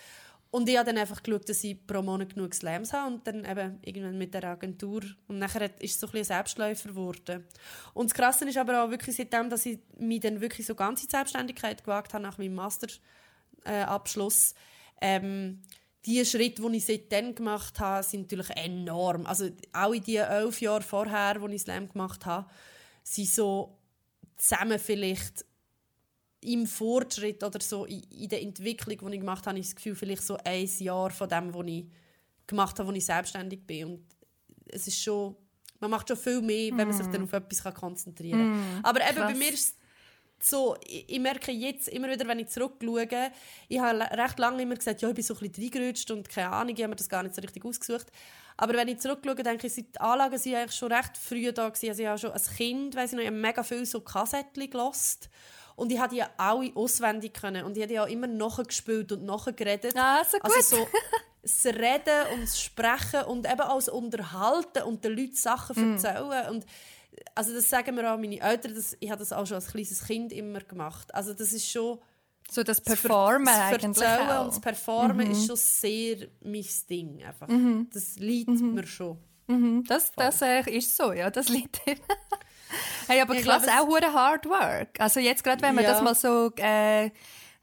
Und 0.54 0.70
ich 0.70 0.78
habe 0.78 0.86
dann 0.86 1.00
einfach 1.00 1.24
geschaut, 1.24 1.50
dass 1.50 1.64
ich 1.64 1.84
pro 1.88 2.04
Monat 2.04 2.36
genug 2.36 2.54
Slams 2.54 2.94
habe 2.94 3.12
und 3.12 3.26
dann 3.26 3.44
eben 3.44 3.80
irgendwann 3.82 4.20
mit 4.20 4.36
der 4.36 4.44
Agentur. 4.44 5.02
Und 5.28 5.40
nachher 5.40 5.64
ist 5.82 5.96
es 5.96 6.00
so 6.00 6.06
ein, 6.06 6.16
ein 6.16 6.24
Selbstläufer 6.24 6.90
geworden. 6.90 7.44
Und 7.96 8.12
das 8.12 8.14
Krasse 8.14 8.48
ist 8.48 8.60
aber 8.60 8.84
auch 8.84 8.92
wirklich 8.92 9.16
seitdem, 9.16 9.50
dass 9.50 9.66
ich 9.66 9.80
mich 9.98 10.20
dann 10.20 10.42
wirklich 10.42 10.68
so 10.68 10.76
ganz 10.76 11.02
in 11.02 11.10
Selbstständigkeit 11.10 11.84
gewagt 11.84 12.14
habe 12.14 12.22
nach 12.22 12.38
meinem 12.38 12.54
Masterabschluss. 12.54 14.54
Äh, 15.02 15.16
ähm, 15.16 15.64
die 16.06 16.24
Schritte, 16.24 16.62
die 16.62 16.78
ich 16.78 16.86
seitdem 16.86 17.34
gemacht 17.34 17.80
habe, 17.80 18.04
sind 18.04 18.32
natürlich 18.32 18.52
enorm. 18.52 19.26
Also 19.26 19.50
auch 19.72 19.94
in 19.94 20.04
den 20.04 20.22
elf 20.22 20.62
Jahren 20.62 20.84
vorher, 20.84 21.42
als 21.42 21.52
ich 21.52 21.62
Slam 21.64 21.90
gemacht 21.90 22.28
habe, 22.28 22.48
sind 23.02 23.28
so 23.28 23.80
zusammen 24.38 24.78
vielleicht 24.78 25.46
im 26.44 26.68
Fortschritt 26.68 27.44
oder 27.44 27.60
so 27.62 27.86
in, 27.86 28.30
der 28.30 28.42
Entwicklung, 28.42 28.98
die 28.98 29.16
ich 29.16 29.20
gemacht 29.20 29.48
habe, 29.48 29.60
ist 29.60 29.70
das 29.70 29.76
Gefühl, 29.76 29.96
vielleicht 29.96 30.24
so 30.24 30.38
ein 30.44 30.70
Jahr 30.80 31.10
von 31.12 31.30
dem, 31.30 31.54
was 31.54 31.66
ich 31.68 31.86
gemacht 32.48 32.80
habe, 32.80 32.90
als 32.90 32.98
ich 32.98 33.06
selbstständig 33.06 33.66
bin. 33.66 33.86
Und 33.86 34.06
es 34.68 34.88
ist 34.88 35.02
schon, 35.02 35.36
man 35.80 35.92
macht 35.92 36.08
schon 36.08 36.18
viel 36.18 36.42
mehr, 36.42 36.72
wenn 36.76 36.88
man 36.88 36.94
sich 36.94 37.08
dann 37.08 37.24
auf 37.24 37.34
etwas 37.34 37.74
konzentrieren 37.74 38.40
kann. 38.40 38.80
Mm, 38.80 38.86
Aber 38.86 39.02
eben 39.02 39.16
krass. 39.16 39.32
bei 39.32 39.38
mir 39.38 39.54
ist 39.54 39.78
so, 40.40 40.76
ich, 40.86 41.10
ich, 41.10 41.20
merke 41.20 41.52
jetzt 41.52 41.88
immer 41.88 42.10
wieder, 42.10 42.28
wenn 42.28 42.40
ich 42.40 42.50
zurückschaue, 42.50 43.32
ich 43.70 43.80
habe 43.80 44.00
recht 44.00 44.40
lange 44.40 44.62
immer 44.62 44.76
gesagt, 44.76 45.02
ja, 45.02 45.10
ich 45.10 45.16
bin 45.16 45.24
so 45.24 45.36
ein 45.36 45.50
bisschen 45.50 45.64
reingerutscht 45.64 46.12
und 46.12 46.28
keine 46.28 46.52
Ahnung, 46.52 46.76
ich 46.76 46.82
habe 46.82 46.90
mir 46.90 46.96
das 46.96 47.10
gar 47.10 47.24
nicht 47.24 47.36
so 47.36 47.42
richtig 47.42 47.64
ausgesucht. 47.64 48.08
Aber 48.58 48.74
wenn 48.74 48.88
ich 48.88 49.00
zurückschaue, 49.00 49.36
denke 49.36 49.68
ich, 49.68 49.74
die 49.74 50.00
Anlagen 50.00 50.38
sind 50.38 50.56
eigentlich 50.56 50.76
schon 50.76 50.92
recht 50.92 51.18
früh 51.18 51.52
da 51.52 51.70
gewesen. 51.70 51.90
Also 51.90 52.02
ich 52.02 52.08
habe 52.08 52.20
schon 52.20 52.32
als 52.32 52.56
Kind, 52.56 52.96
weiss 52.96 53.12
ich 53.12 53.16
noch, 53.16 53.22
ich 53.22 53.28
habe 53.28 53.38
mega 53.38 53.64
viel 53.64 53.86
so 53.86 54.02
Kassettchen 54.02 54.70
gelost 54.70 55.30
und 55.76 55.92
ich 55.92 56.00
habe 56.00 56.16
die 56.16 56.24
alle 56.38 56.72
auswendig 56.76 57.34
können. 57.34 57.66
Und 57.66 57.78
ich 57.78 57.84
habe 57.84 58.04
auch 58.04 58.08
immer 58.08 58.28
nachgespielt 58.28 59.12
und 59.12 59.26
nachgeredet. 59.26 59.94
Ah, 59.98 60.24
so 60.24 60.38
gut. 60.38 60.56
Also 60.56 60.78
so 60.78 60.88
das 61.42 61.66
Reden 61.66 62.34
und 62.34 62.42
das 62.44 62.62
Sprechen 62.62 63.24
und 63.28 63.46
eben 63.46 63.62
auch 63.62 63.76
das 63.76 63.90
Unterhalten 63.90 64.84
und 64.84 65.04
den 65.04 65.18
Leuten 65.18 65.36
Sachen 65.36 65.76
mm. 65.76 65.94
erzählen. 65.94 66.50
Und 66.50 66.66
also 67.36 67.54
das 67.54 67.70
sagen 67.70 67.96
mir 67.96 68.12
auch 68.12 68.18
meine 68.18 68.40
Eltern, 68.40 68.76
dass, 68.76 68.96
ich 69.00 69.10
habe 69.10 69.20
das 69.20 69.34
auch 69.34 69.46
schon 69.46 69.56
als 69.56 69.68
kleines 69.68 70.06
Kind 70.06 70.32
immer 70.32 70.62
gemacht. 70.62 71.14
Also 71.14 71.34
das 71.34 71.54
ist 71.54 71.70
schon... 71.70 72.00
So 72.50 72.62
das 72.64 72.82
Performen 72.82 73.46
das 73.46 73.56
eigentlich 73.56 74.08
auch. 74.08 74.44
und 74.44 74.48
das 74.50 74.60
Performen 74.60 75.28
mhm. 75.28 75.32
ist 75.32 75.48
schon 75.48 75.56
sehr 75.56 76.28
mein 76.42 76.66
Ding. 76.90 77.24
Einfach. 77.24 77.48
Mhm. 77.48 77.90
Das 77.92 78.18
liegt 78.18 78.50
mhm. 78.50 78.74
mir 78.74 78.86
schon. 78.86 79.18
Mhm. 79.48 79.84
Das, 79.88 80.12
das 80.12 80.42
äh, 80.42 80.62
ist 80.70 80.96
so, 80.96 81.14
ja, 81.14 81.30
das 81.30 81.50
liegt 81.50 81.82
Hey, 83.08 83.22
aber 83.22 83.36
ich 83.36 83.42
klasse 83.42 83.70
auch 83.72 83.88
hure 83.88 84.14
Hard 84.14 84.46
Work. 84.46 85.00
Also 85.00 85.20
jetzt 85.20 85.44
gerade, 85.44 85.62
wenn 85.62 85.76
man 85.76 85.84
ja. 85.84 85.92
das 85.92 86.02
mal 86.02 86.16
so 86.16 86.52
äh, 86.58 87.12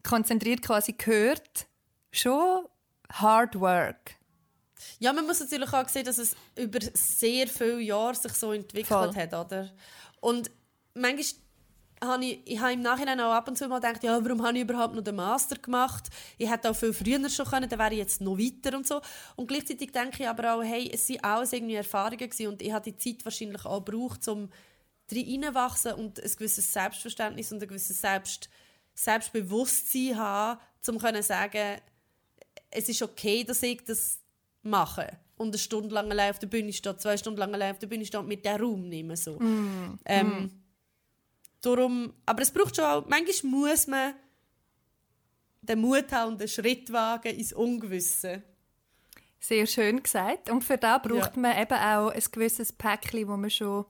konzentriert 0.02 0.62
quasi 0.62 0.94
hört, 1.04 1.66
schon 2.12 2.66
Hard 3.12 3.58
Work. 3.60 4.16
Ja, 4.98 5.12
man 5.12 5.26
muss 5.26 5.40
natürlich 5.40 5.72
auch 5.72 5.88
sehen, 5.88 6.04
dass 6.04 6.18
es 6.18 6.34
über 6.56 6.78
sehr 6.94 7.46
viele 7.48 7.80
Jahre 7.80 8.14
sich 8.14 8.32
so 8.32 8.52
entwickelt 8.52 8.86
Voll. 8.86 9.14
hat, 9.14 9.34
oder? 9.34 9.70
Und 10.20 10.50
manchmal 10.94 11.24
habe 12.02 12.24
ich, 12.24 12.40
ich 12.46 12.58
habe 12.58 12.72
im 12.72 12.80
Nachhinein 12.80 13.20
auch 13.20 13.32
ab 13.32 13.48
und 13.48 13.58
zu 13.58 13.68
mal 13.68 13.80
gedacht, 13.80 14.02
ja, 14.02 14.24
warum 14.24 14.42
habe 14.42 14.56
ich 14.56 14.64
überhaupt 14.64 14.94
noch 14.94 15.02
den 15.02 15.16
Master 15.16 15.56
gemacht? 15.56 16.08
Ich 16.38 16.50
hätte 16.50 16.70
auch 16.70 16.76
viel 16.76 16.92
früher 16.92 17.28
schon 17.28 17.46
können, 17.46 17.68
dann 17.68 17.78
wäre 17.78 17.92
ich 17.92 17.98
jetzt 17.98 18.20
noch 18.20 18.38
weiter 18.38 18.76
und 18.76 18.86
so. 18.86 19.00
Und 19.36 19.48
gleichzeitig 19.48 19.92
denke 19.92 20.22
ich 20.22 20.28
aber 20.28 20.54
auch, 20.54 20.62
hey, 20.62 20.90
es 20.92 21.08
waren 21.10 21.24
alles 21.24 21.52
irgendwie 21.52 21.74
Erfahrungen 21.74 22.18
gewesen 22.18 22.48
und 22.48 22.62
ich 22.62 22.72
habe 22.72 22.90
die 22.90 22.96
Zeit 22.96 23.24
wahrscheinlich 23.24 23.64
auch 23.66 23.84
gebraucht, 23.84 24.26
um 24.28 24.48
reinwachsen 25.12 25.92
und 25.94 26.22
ein 26.22 26.30
gewisses 26.30 26.72
Selbstverständnis 26.72 27.52
und 27.52 27.62
ein 27.62 27.68
gewisses 27.68 28.00
Selbst, 28.00 28.48
Selbstbewusstsein 28.94 30.16
haben, 30.16 30.60
um 30.86 30.98
zu 30.98 31.22
sagen, 31.22 31.80
es 32.70 32.88
ist 32.88 33.02
okay, 33.02 33.44
dass 33.44 33.62
ich 33.62 33.84
das 33.84 34.18
mache 34.62 35.18
und 35.36 35.48
eine 35.48 35.58
Stunde 35.58 35.94
lang 35.94 36.10
allein 36.10 36.30
auf 36.30 36.38
der 36.38 36.46
Bühne 36.46 36.72
steht, 36.72 37.00
zwei 37.00 37.16
Stunden 37.16 37.38
lang 37.38 37.54
allein 37.54 37.72
auf 37.72 37.78
der 37.78 37.86
Bühne 37.86 38.04
steht, 38.04 38.26
mit 38.26 38.44
dem 38.44 38.60
Raum 38.60 38.88
nehmen 38.88 39.16
so. 39.16 39.38
Mm. 39.38 39.98
Ähm, 40.04 40.28
mm. 40.28 40.50
Darum, 41.62 42.12
aber 42.26 42.42
es 42.42 42.50
braucht 42.50 42.76
schon 42.76 42.84
auch, 42.84 43.06
manchmal 43.06 43.50
muss 43.50 43.86
man 43.86 44.14
den 45.62 45.80
Mut 45.80 46.12
haben 46.12 46.32
und 46.32 46.40
den 46.40 46.48
Schritt 46.48 46.92
wagen 46.92 47.34
ins 47.34 47.52
Ungewisse. 47.52 48.42
Sehr 49.38 49.66
schön 49.66 50.02
gesagt. 50.02 50.50
Und 50.50 50.62
für 50.62 50.76
das 50.76 51.02
braucht 51.02 51.36
ja. 51.36 51.40
man 51.40 51.58
eben 51.58 51.72
auch 51.72 52.10
ein 52.10 52.22
gewisses 52.32 52.72
Päckchen, 52.72 53.26
wo 53.26 53.36
man 53.36 53.50
schon 53.50 53.86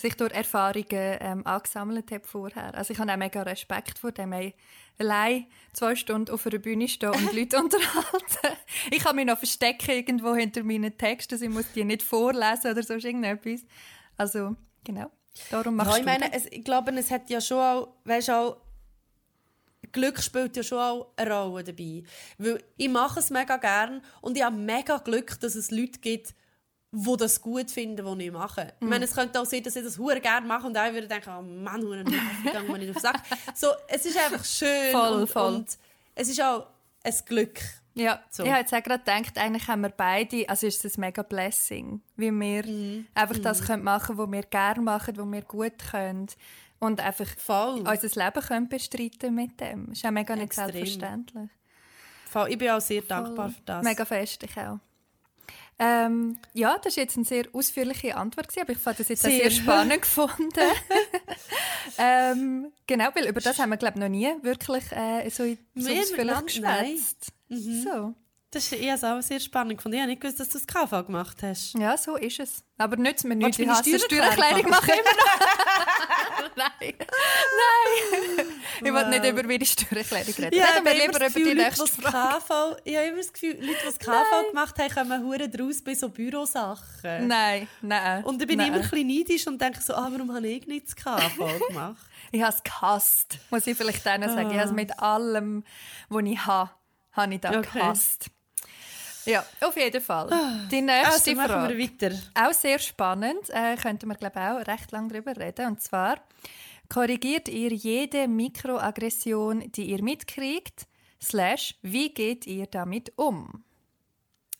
sich 0.00 0.14
durch 0.14 0.32
Erfahrungen 0.32 0.86
ähm, 1.20 1.46
angesammelt 1.46 2.10
hat 2.12 2.26
vorher. 2.26 2.74
Also 2.74 2.92
ich 2.92 3.00
habe 3.00 3.12
auch 3.12 3.16
mega 3.16 3.42
Respekt 3.42 3.98
vor 3.98 4.12
dem. 4.12 4.32
Ey, 4.32 4.54
allein 4.98 5.46
zwei 5.72 5.96
Stunden 5.96 6.32
auf 6.32 6.46
einer 6.46 6.58
Bühne 6.58 6.88
stehen 6.88 7.10
und 7.10 7.32
Leute 7.34 7.58
unterhalten. 7.58 8.56
Ich 8.90 9.02
kann 9.02 9.16
mich 9.16 9.26
noch 9.26 9.38
verstecken 9.38 9.90
irgendwo 9.90 10.34
hinter 10.34 10.62
meinen 10.62 10.96
Texten, 10.96 11.34
also 11.34 11.44
ich 11.44 11.50
muss 11.50 11.72
die 11.72 11.84
nicht 11.84 12.02
vorlesen 12.02 12.70
oder 12.70 12.82
so 12.82 12.94
irgendetwas. 12.94 13.62
Also, 14.16 14.56
genau. 14.84 15.10
Darum 15.50 15.76
machst 15.76 15.92
ja, 15.92 15.98
ich 15.98 16.04
meine, 16.04 16.32
es, 16.32 16.46
ich 16.46 16.64
glaube, 16.64 16.92
es 16.92 17.10
hat 17.10 17.28
ja 17.28 17.40
schon 17.40 17.58
auch, 17.58 17.88
weißt, 18.04 18.30
auch 18.30 18.56
Glück 19.92 20.22
spielt 20.22 20.56
ja 20.56 20.62
schon 20.62 20.78
auch 20.78 21.12
eine 21.16 21.32
Rolle 21.32 21.64
dabei. 21.64 22.04
Weil 22.38 22.62
ich 22.76 22.88
mache 22.88 23.20
es 23.20 23.30
mega 23.30 23.56
gern 23.56 24.02
und 24.20 24.36
ich 24.36 24.44
habe 24.44 24.56
mega 24.56 24.98
Glück, 24.98 25.40
dass 25.40 25.54
es 25.54 25.70
Leute 25.70 26.00
gibt, 26.00 26.34
die 26.90 27.16
das 27.16 27.40
gut 27.40 27.70
finden, 27.70 28.04
was 28.04 28.18
ich 28.18 28.30
mache. 28.30 28.72
Mm. 28.80 28.84
Ich 28.84 28.88
meine, 28.88 29.04
es 29.04 29.14
könnte 29.14 29.40
auch 29.40 29.44
sein, 29.44 29.62
dass 29.62 29.76
ich 29.76 29.84
das 29.84 29.98
hure 29.98 30.20
gerne 30.20 30.46
mache 30.46 30.66
und 30.66 30.76
auch 30.76 30.92
würde 30.92 31.06
denken, 31.06 31.30
oh 31.38 31.42
Mann, 31.42 31.82
hure 31.82 32.02
Nervig, 32.02 32.72
wenn 32.72 32.82
ich 32.82 32.96
auf 32.96 33.02
Sack. 33.02 33.20
So, 33.54 33.68
es 33.88 34.06
ist 34.06 34.16
einfach 34.16 34.44
schön 34.44 34.92
voll, 34.92 35.20
und, 35.20 35.28
voll. 35.28 35.54
und 35.54 35.78
es 36.14 36.28
ist 36.28 36.40
auch 36.40 36.66
ein 37.04 37.14
Glück. 37.26 37.60
Ja, 37.94 38.22
so. 38.30 38.44
ich 38.44 38.50
habe 38.50 38.60
jetzt 38.60 38.72
auch 38.72 38.82
gerade 38.82 39.02
gedacht, 39.02 39.36
eigentlich 39.36 39.66
haben 39.66 39.82
wir 39.82 39.90
beide, 39.90 40.48
also 40.48 40.66
ist 40.66 40.84
es 40.84 40.96
ein 40.96 41.00
mega 41.00 41.22
Blessing, 41.22 42.00
wie 42.16 42.30
wir 42.30 42.64
mm. 42.64 43.06
einfach 43.14 43.38
das 43.38 43.60
mm. 43.60 43.64
können 43.64 43.84
machen 43.84 44.16
können, 44.16 44.18
was 44.18 44.32
wir 44.32 44.42
gerne 44.44 44.80
machen, 44.80 45.16
was 45.16 45.26
wir 45.26 45.42
gut 45.42 45.78
können 45.90 46.28
und 46.78 47.00
einfach 47.00 47.26
Voll. 47.38 47.80
unser 47.80 48.24
Leben 48.24 48.46
können 48.46 48.68
bestreiten 48.68 49.34
mit 49.34 49.60
dem. 49.60 49.88
Das 49.88 49.98
ist 49.98 50.06
auch 50.06 50.10
mega 50.10 50.34
nicht 50.34 50.44
Extrem. 50.44 50.72
selbstverständlich. 50.72 51.50
Voll. 52.30 52.50
Ich 52.50 52.58
bin 52.58 52.70
auch 52.70 52.80
sehr 52.80 53.02
Voll. 53.02 53.08
dankbar 53.08 53.50
für 53.50 53.62
das. 53.64 53.84
Mega 53.84 54.04
fest, 54.04 54.42
ich 54.42 54.56
auch. 54.56 54.78
Ähm, 55.80 56.38
ja, 56.54 56.76
das 56.82 56.96
war 56.96 57.04
jetzt 57.04 57.16
eine 57.16 57.24
sehr 57.24 57.44
ausführliche 57.52 58.16
Antwort, 58.16 58.48
aber 58.60 58.72
ich 58.72 58.78
fand 58.78 58.98
das 58.98 59.08
jetzt 59.08 59.22
sehr, 59.22 59.30
sehr 59.38 59.50
spannend 59.50 60.02
gefunden. 60.02 60.50
ähm, 61.98 62.72
genau, 62.86 63.06
weil 63.14 63.28
über 63.28 63.40
das 63.40 63.58
haben 63.58 63.70
wir, 63.70 63.76
glaube 63.76 63.94
ich, 63.96 64.00
noch 64.00 64.08
nie 64.08 64.28
wirklich 64.42 64.90
äh, 64.90 65.28
so, 65.30 65.44
so 65.74 65.90
ausführlich 65.90 66.46
geschwätzt. 66.46 67.32
Mhm. 67.48 67.82
So. 67.82 68.14
Das 68.50 68.64
ist 68.64 68.72
eher 68.72 68.94
auch 68.94 69.20
sehr 69.20 69.40
spannend 69.40 69.76
gefunden. 69.76 69.96
Ich 69.96 70.00
habe 70.00 70.10
nicht 70.10 70.22
gewusst, 70.22 70.40
dass 70.40 70.48
du 70.48 70.58
das 70.58 70.66
KV 70.66 71.06
gemacht 71.06 71.42
hast. 71.42 71.74
Ja, 71.74 71.98
so 71.98 72.16
ist 72.16 72.40
es. 72.40 72.64
Aber 72.78 72.96
nützt 72.96 73.24
mir 73.26 73.36
nichts. 73.36 73.58
Ich 73.58 73.68
hasse 73.68 73.98
Steuererklärung 73.98 74.70
mache 74.70 74.92
immer 74.92 75.02
noch. 75.02 76.56
Nein. 76.56 76.70
Nein. 76.80 78.38
Wow. 78.38 78.46
Ich 78.80 78.92
will 78.92 79.08
nicht 79.08 79.24
über 79.26 79.42
meine 79.42 79.66
Steuererklärung 79.66 80.34
reden. 80.34 80.56
Ja, 80.56 80.64
reden 80.64 80.86
wir 80.86 80.94
lieber 80.94 81.26
über 81.26 81.40
die 81.40 81.54
nächste 81.54 81.86
Frage. 81.88 82.38
KV, 82.38 82.76
ich 82.84 82.96
habe 82.96 83.06
immer 83.08 83.16
das 83.18 83.32
Gefühl, 83.34 83.50
Leute, 83.60 83.66
die 83.66 83.84
das 83.84 83.98
KV 83.98 84.12
nein. 84.12 84.44
gemacht 84.48 84.78
haben, 84.78 84.94
kommen 84.94 85.24
hure 85.24 85.48
draus 85.50 85.82
bei 85.82 85.94
so 85.94 86.08
Bürosachen. 86.08 87.28
Nein, 87.28 87.68
nein. 87.82 88.24
Und 88.24 88.40
dann 88.40 88.48
bin 88.48 88.56
nein. 88.56 88.68
ich 88.68 88.74
immer 88.74 88.82
ein 88.82 88.90
bisschen 88.90 89.08
neidisch 89.08 89.46
und 89.46 89.60
denke 89.60 89.82
so, 89.82 89.94
ah, 89.94 90.08
warum 90.10 90.34
habe 90.34 90.48
ich 90.48 90.66
nicht 90.66 90.86
das 90.86 90.96
KV 90.96 91.68
gemacht? 91.68 92.02
ich 92.32 92.40
habe 92.40 92.56
es 92.56 92.62
gehasst, 92.62 93.38
muss 93.50 93.66
ich 93.66 93.76
vielleicht 93.76 94.06
denen 94.06 94.30
sagen. 94.30 94.50
Ich 94.50 94.56
habe 94.56 94.64
es 94.64 94.70
ah. 94.70 94.74
mit 94.74 94.98
allem, 95.00 95.64
was 96.08 96.24
ich 96.24 96.46
habe, 96.46 96.70
habe 97.12 97.34
ich 97.34 97.40
da 97.40 97.50
okay. 97.50 97.68
gehasst. 97.78 98.30
Ja, 99.28 99.44
auf 99.60 99.76
jeden 99.76 100.00
Fall. 100.00 100.30
Die 100.70 100.80
nächste 100.80 101.32
also 101.32 101.34
Frage. 101.34 101.76
Wir 101.76 101.90
weiter. 101.90 102.16
Auch 102.34 102.54
sehr 102.54 102.78
spannend. 102.78 103.50
Äh, 103.50 103.76
könnten 103.76 104.08
wir, 104.08 104.14
glaube 104.14 104.40
auch 104.40 104.66
recht 104.66 104.90
lange 104.90 105.08
darüber 105.08 105.36
reden. 105.36 105.66
Und 105.66 105.82
zwar, 105.82 106.16
korrigiert 106.88 107.48
ihr 107.48 107.70
jede 107.70 108.26
Mikroaggression, 108.26 109.70
die 109.72 109.90
ihr 109.90 110.02
mitkriegt? 110.02 110.86
Slash, 111.22 111.74
wie 111.82 112.08
geht 112.08 112.46
ihr 112.46 112.66
damit 112.66 113.12
um? 113.16 113.64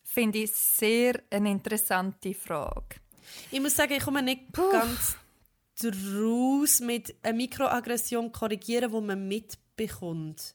Finde 0.05 0.41
ich 0.41 0.53
sehr 0.53 1.23
eine 1.31 1.51
interessante 1.51 2.35
Frage. 2.35 2.97
Ich 3.51 3.61
muss 3.61 3.75
sagen, 3.75 3.95
ich 3.95 4.03
komme 4.03 4.23
nicht 4.23 4.53
Puh. 4.53 4.71
ganz 4.71 5.17
draus 5.81 6.81
mit 6.81 7.15
einer 7.23 7.37
Mikroaggression 7.37 8.33
korrigieren, 8.33 8.91
die 8.93 9.01
man 9.01 9.29
mitbekommt. 9.29 10.55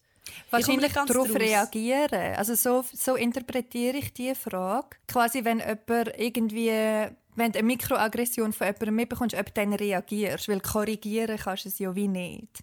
Wahrscheinlich 0.50 0.94
darauf 0.94 1.34
reagieren. 1.36 2.36
Also 2.38 2.56
so, 2.56 2.86
so 2.94 3.16
interpretiere 3.16 3.98
ich 3.98 4.14
diese 4.14 4.36
Frage. 4.36 4.98
Quasi, 5.08 5.44
wenn 5.44 5.60
jemand 5.60 6.14
irgendwie 6.18 7.10
wenn 7.36 7.52
du 7.52 7.60
eine 7.60 7.68
Mikroaggression 7.68 8.54
von 8.54 8.68
jemandem 8.68 8.96
mitbekommst, 8.96 9.36
ob 9.36 9.46
du 9.48 9.52
dann 9.54 9.74
reagierst. 9.74 10.48
Weil 10.48 10.62
korrigieren 10.62 11.38
kannst 11.38 11.66
du 11.66 11.70
es 11.70 11.80
ja 11.80 11.96
wie 11.96 12.08
nicht. 12.08 12.60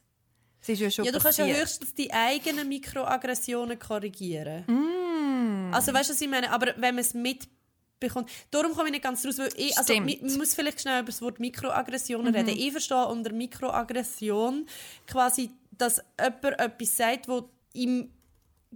Es 0.63 0.69
ist 0.69 0.81
ja, 0.81 0.91
schon 0.91 1.05
ja, 1.05 1.13
du 1.13 1.19
passiert. 1.19 1.49
kannst 1.49 1.59
ja 1.59 1.63
höchstens 1.63 1.95
die 1.95 2.13
eigenen 2.13 2.69
Mikroaggressionen 2.69 3.79
korrigieren. 3.79 4.65
Mm. 4.67 5.75
Also 5.75 5.93
weißt 5.93 6.11
du, 6.11 6.15
was 6.15 6.21
ich 6.21 6.29
meine? 6.29 6.51
Aber 6.53 6.75
wenn 6.77 6.95
man 6.95 6.99
es 6.99 7.15
mitbekommt... 7.15 8.31
Darum 8.51 8.75
komme 8.75 8.89
ich 8.89 8.93
nicht 8.93 9.05
ganz 9.05 9.25
raus, 9.25 9.39
weil 9.39 9.51
ich... 9.57 9.77
Also, 9.79 9.95
man 9.95 10.37
muss 10.37 10.55
vielleicht 10.55 10.83
schnell 10.83 11.01
über 11.01 11.07
das 11.07 11.23
Wort 11.23 11.41
Mikroaggressionen 11.41 12.29
mhm. 12.29 12.35
reden. 12.35 12.59
Ich 12.59 12.73
verstehe 12.73 13.07
unter 13.07 13.33
Mikroaggression 13.33 14.67
quasi 15.07 15.51
dass 15.81 16.03
jemand 16.19 16.61
etwas 16.61 16.97
sagt, 16.97 17.29
was 17.29 17.45
im 17.73 18.13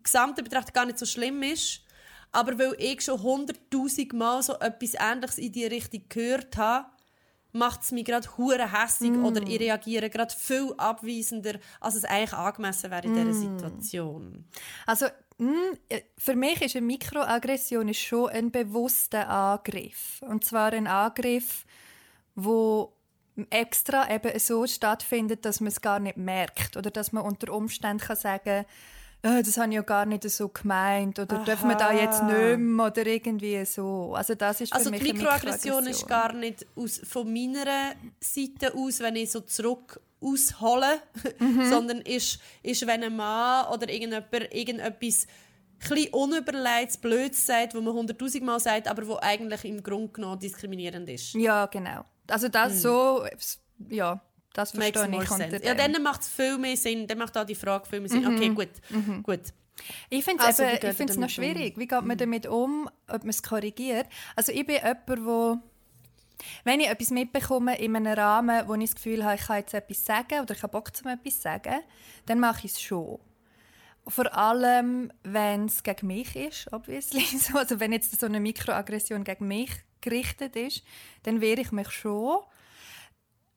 gesamten 0.03 0.45
Betracht 0.45 0.75
gar 0.75 0.87
nicht 0.87 0.99
so 0.99 1.07
schlimm 1.07 1.43
ist, 1.43 1.81
aber 2.33 2.59
weil 2.59 2.75
ich 2.79 3.01
schon 3.03 3.23
hunderttausend 3.23 4.13
Mal 4.13 4.43
so 4.43 4.55
etwas 4.55 4.95
Ähnliches 4.95 5.39
in 5.39 5.53
die 5.53 5.67
Richtung 5.67 6.03
gehört 6.09 6.57
habe, 6.57 6.87
macht 7.53 7.83
es 7.83 7.93
mich 7.93 8.05
gerade 8.05 8.29
hure 8.37 8.73
hässig 8.73 9.13
mm. 9.13 9.25
oder 9.25 9.41
ich 9.43 9.61
reagiere 9.61 10.11
gerade 10.11 10.35
viel 10.37 10.75
abweisender, 10.77 11.61
als 11.81 11.95
es 11.95 12.05
eigentlich 12.05 12.33
angemessen 12.33 12.91
wäre 12.91 13.07
in 13.07 13.13
mm. 13.13 13.17
dieser 13.17 13.35
Situation. 13.35 14.45
Also 14.87 15.07
mm, 15.39 15.99
für 16.19 16.35
mich 16.35 16.61
ist 16.63 16.75
eine 16.75 16.87
Mikroaggression 16.87 17.95
schon 17.95 18.31
ein 18.31 18.51
bewusster 18.51 19.29
Angriff. 19.29 20.21
Und 20.23 20.45
zwar 20.45 20.73
ein 20.73 20.89
Angriff, 20.89 21.65
wo 22.35 22.94
extra 23.51 24.13
eben 24.15 24.39
so 24.39 24.67
stattfindet, 24.67 25.45
dass 25.45 25.61
man 25.61 25.69
es 25.69 25.81
gar 25.81 25.99
nicht 25.99 26.17
merkt 26.17 26.77
oder 26.77 26.91
dass 26.91 27.13
man 27.13 27.25
unter 27.25 27.53
Umständen 27.53 28.01
kann 28.01 28.17
sagen 28.17 28.65
oh, 29.25 29.43
das 29.43 29.57
habe 29.57 29.69
ich 29.71 29.75
ja 29.75 29.83
gar 29.83 30.07
nicht 30.07 30.29
so 30.31 30.49
gemeint 30.49 31.19
oder 31.19 31.37
Aha. 31.37 31.45
dürfen 31.45 31.69
wir 31.69 31.77
da 31.77 31.93
jetzt 31.93 32.23
nicht 32.23 32.59
mehr 32.59 32.87
oder 32.87 33.07
irgendwie 33.07 33.65
so. 33.65 34.15
Also 34.15 34.35
das 34.35 34.61
ist 34.61 34.71
für 34.71 34.79
also 34.79 34.91
mich 34.91 35.03
die 35.03 35.13
Mikroaggression 35.13 35.87
ist 35.87 36.07
gar 36.07 36.33
nicht 36.33 36.67
aus, 36.77 37.01
von 37.05 37.33
meiner 37.33 37.95
Seite 38.21 38.75
aus, 38.75 39.01
wenn 39.01 39.17
ich 39.17 39.31
so 39.31 39.41
zurück 39.41 40.01
aushole, 40.21 41.01
mhm. 41.39 41.69
sondern 41.69 42.01
ist, 42.03 42.39
ist, 42.63 42.87
wenn 42.87 43.03
ein 43.03 43.17
Mann 43.17 43.67
oder 43.73 43.89
irgendjemand 43.89 44.55
irgendetwas 44.55 45.27
ein 45.91 46.09
unüberlegt, 46.13 47.01
blöd 47.03 47.35
sagt, 47.35 47.75
wo 47.75 47.81
man 47.81 47.93
hunderttausendmal 47.95 48.61
sagt, 48.61 48.89
aber 48.89 49.07
wo 49.07 49.19
eigentlich 49.21 49.65
im 49.65 49.83
Grunde 49.83 50.09
genommen 50.09 50.39
diskriminierend 50.39 51.09
ist. 51.09 51.35
Ja, 51.35 51.67
genau. 51.67 52.05
Also 52.29 52.49
das 52.49 52.75
mhm. 52.75 52.79
so, 52.79 53.27
ja, 53.89 54.21
das 54.53 54.71
verstehe 54.71 55.23
ich 55.23 55.31
unter 55.31 55.65
Ja, 55.65 55.75
dann 55.75 56.03
macht 56.03 56.23
es 56.23 56.29
viel 56.29 56.59
mehr 56.59 56.77
Sinn. 56.77 57.07
Dann 57.07 57.19
macht 57.19 57.37
auch 57.37 57.45
die 57.45 57.55
Frage 57.55 57.87
viel 57.87 58.01
mehr 58.01 58.09
Sinn. 58.09 58.23
Mhm. 58.23 58.37
Okay, 58.37 58.49
gut. 58.51 58.69
Mhm. 58.91 59.23
gut. 59.23 59.41
Ich 60.09 60.25
finde 60.25 60.45
es 60.45 60.61
also, 60.61 61.21
noch 61.21 61.29
schwierig. 61.29 61.77
Wie 61.77 61.87
geht 61.87 62.03
man 62.03 62.17
mhm. 62.17 62.19
damit 62.19 62.47
um, 62.47 62.89
ob 63.09 63.23
man 63.23 63.31
es 63.31 63.43
korrigiert? 63.43 64.07
Also 64.37 64.53
ich 64.53 64.65
bin 64.65 64.77
jemand, 64.77 65.27
wo 65.27 65.59
wenn 66.65 66.81
ich 66.81 66.89
etwas 66.89 67.11
mitbekomme 67.11 67.79
in 67.79 67.97
einem 67.97 68.13
Rahmen, 68.13 68.67
wo 68.67 68.75
ich 68.75 68.91
das 68.91 68.95
Gefühl 68.97 69.25
habe, 69.25 69.37
ich 69.37 69.47
kann 69.47 69.59
jetzt 69.59 69.75
etwas 69.75 70.05
sagen 70.05 70.41
oder 70.41 70.55
ich 70.55 70.63
habe 70.63 70.73
Bock, 70.73 70.95
zum 70.95 71.09
etwas 71.09 71.37
zu 71.37 71.43
sagen, 71.43 71.81
dann 72.27 72.41
mache 72.41 72.67
ich 72.67 72.73
es 72.73 72.81
schon. 72.81 73.19
Vor 74.07 74.35
allem, 74.37 75.11
wenn 75.23 75.67
es 75.67 75.83
gegen 75.83 76.09
mich 76.09 76.37
ist, 76.37 76.73
obviously. 76.73 77.25
Also 77.55 77.81
wenn 77.81 77.93
jetzt 77.93 78.19
so 78.19 78.27
eine 78.27 78.41
Mikroaggression 78.41 79.25
gegen 79.25 79.49
mich 79.49 79.71
gerichtet 80.05 80.55
ist, 80.55 80.85
dann 81.25 81.41
wehre 81.41 81.63
ich 81.63 81.73
mich 81.73 81.91
schon. 81.91 82.41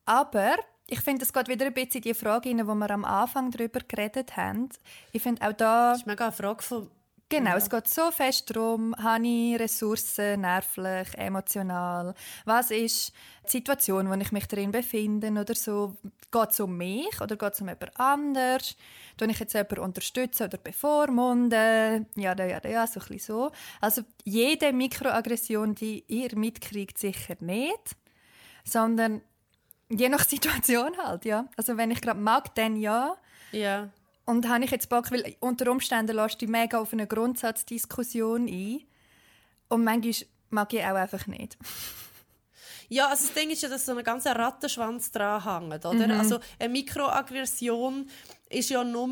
Aber 0.06 0.56
ich 0.88 1.02
finde, 1.02 1.26
es 1.26 1.34
geht 1.34 1.50
wieder 1.50 1.66
ein 1.66 1.74
bisschen 1.74 2.02
in 2.02 2.02
die 2.02 2.14
Frage 2.14 2.50
rein, 2.50 2.66
wo 2.66 2.74
wir 2.74 2.90
am 2.92 3.04
Anfang 3.04 3.52
darüber 3.52 3.82
geredet 3.82 4.38
haben. 4.38 4.70
Ich 5.12 5.22
finde 5.22 5.46
auch 5.48 5.54
da... 5.54 5.92
Das 5.92 6.00
ist 6.00 6.08
mega 6.08 6.26
eine 6.26 6.34
Frage 6.34 6.64
von... 6.64 6.90
Genau, 7.30 7.52
ja. 7.52 7.58
es 7.58 7.70
geht 7.70 7.88
so 7.90 8.10
fest 8.12 8.50
darum, 8.50 8.96
habe 8.98 9.28
ich 9.28 9.60
Ressourcen, 9.60 10.42
nervlich, 10.42 11.10
emotional? 11.16 12.14
Was 12.46 12.72
ist 12.72 13.12
die 13.46 13.58
Situation, 13.58 14.06
in 14.06 14.12
der 14.12 14.22
ich 14.22 14.32
mich 14.32 14.48
darin 14.48 14.72
befinde 14.72 15.30
oder 15.32 15.54
so? 15.54 15.98
Geht 16.32 16.52
es 16.52 16.60
um 16.62 16.78
mich 16.78 17.20
oder 17.20 17.36
geht 17.36 17.54
es 17.54 17.62
um 17.62 17.68
jemand 17.68 18.00
anders? 18.00 18.78
Tue 19.18 19.30
ich 19.30 19.40
jetzt 19.40 19.54
jemanden 19.54 19.80
unterstützen 19.80 20.44
oder 20.44 20.58
bevormunden? 20.58 22.06
Ja, 22.16 22.34
ja, 22.38 22.46
ja, 22.46 22.62
ja, 22.64 22.88
so 22.88 23.02
ein 23.02 23.08
bisschen 23.08 23.20
so. 23.20 23.52
Also 23.82 24.04
jede 24.24 24.72
Mikroaggression, 24.72 25.76
die 25.76 26.06
ihr 26.08 26.34
mitkriegt, 26.38 26.98
sicher 26.98 27.36
nicht, 27.42 27.98
sondern 28.64 29.22
Je 29.90 30.10
nach 30.10 30.24
Situation 30.28 30.98
halt, 30.98 31.26
ja. 31.26 31.48
Also 31.56 31.78
wenn 31.78 31.92
ich 31.92 32.02
gerade 32.02 32.20
mag, 32.20 32.54
dann 32.56 32.76
ja. 32.76 33.16
Ja. 33.52 33.90
Und 34.28 34.48
habe 34.50 34.66
ich 34.66 34.72
jetzt 34.72 34.90
Bock, 34.90 35.10
weil 35.10 35.36
unter 35.40 35.72
Umständen 35.72 36.16
lässt 36.16 36.42
du 36.42 36.48
mega 36.48 36.80
auf 36.80 36.92
eine 36.92 37.08
Grundsatzdiskussion 37.08 38.48
ein. 38.48 38.82
Und 39.70 39.84
manchmal 39.86 40.28
mag 40.50 40.74
ich 40.74 40.84
auch 40.84 40.96
einfach 40.96 41.28
nicht. 41.28 41.58
Ja, 42.90 43.08
also 43.08 43.26
das 43.26 43.34
Ding 43.34 43.50
ist 43.50 43.62
ja, 43.62 43.70
dass 43.70 43.86
so 43.86 43.96
ein 43.96 44.04
ganzer 44.04 44.36
Rattenschwanz 44.36 45.12
dran 45.12 45.44
hängt, 45.44 45.86
oder? 45.86 46.08
Mhm. 46.08 46.20
Also 46.20 46.40
eine 46.60 46.70
Mikroaggression 46.70 48.10
ist 48.50 48.70
ja 48.70 48.84
nur 48.84 49.08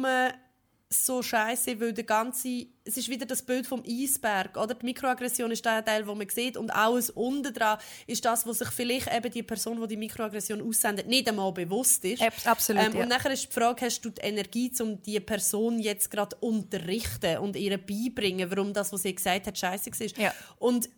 so 0.90 1.24
scheiße, 1.24 1.80
weil 1.80 1.94
der 1.94 2.04
ganze, 2.04 2.68
es 2.84 2.98
ist 2.98 3.10
wieder 3.10 3.26
das 3.26 3.42
Bild 3.42 3.66
vom 3.66 3.84
Eisberg, 3.88 4.56
oder? 4.56 4.76
Die 4.76 4.86
Mikroaggression 4.86 5.50
ist 5.52 5.66
der 5.66 5.84
Teil, 5.84 6.06
wo 6.06 6.14
man 6.14 6.30
sieht 6.30 6.58
und 6.58 6.70
alles 6.70 7.10
unten 7.10 7.54
dran 7.54 7.80
ist 8.06 8.24
das, 8.24 8.46
was 8.46 8.60
sich 8.60 8.70
vielleicht 8.70 9.14
eben 9.14 9.32
die 9.32 9.44
Person, 9.44 9.82
die 9.82 9.88
die 9.88 9.98
Mikroaggression 9.98 10.62
aussendet, 10.62 11.08
nicht 11.08 11.28
einmal 11.28 11.52
bewusst 11.52 12.06
ist. 12.06 12.22
Absolut, 12.46 12.84
ähm, 12.84 12.94
ja. 12.94 13.02
Und 13.02 13.10
nachher 13.10 13.32
ist 13.32 13.48
die 13.48 13.52
Frage, 13.52 13.86
hast 13.86 14.02
du 14.02 14.10
die 14.12 14.22
Energie, 14.22 14.72
um 14.80 15.02
die 15.02 15.20
Person 15.20 15.80
jetzt 15.80 16.12
gerade 16.12 16.36
unterrichten 16.40 17.38
und 17.40 17.56
ihr 17.56 17.78
beibringen, 17.78 18.50
warum 18.52 18.74
das, 18.74 18.94
was 18.94 19.02
sie 19.02 19.16
gesagt 19.16 19.48
hat, 19.48 19.58
scheiße 19.58 19.92
war. 19.92 20.24
Ja. 20.24 20.34
Und 20.60 20.90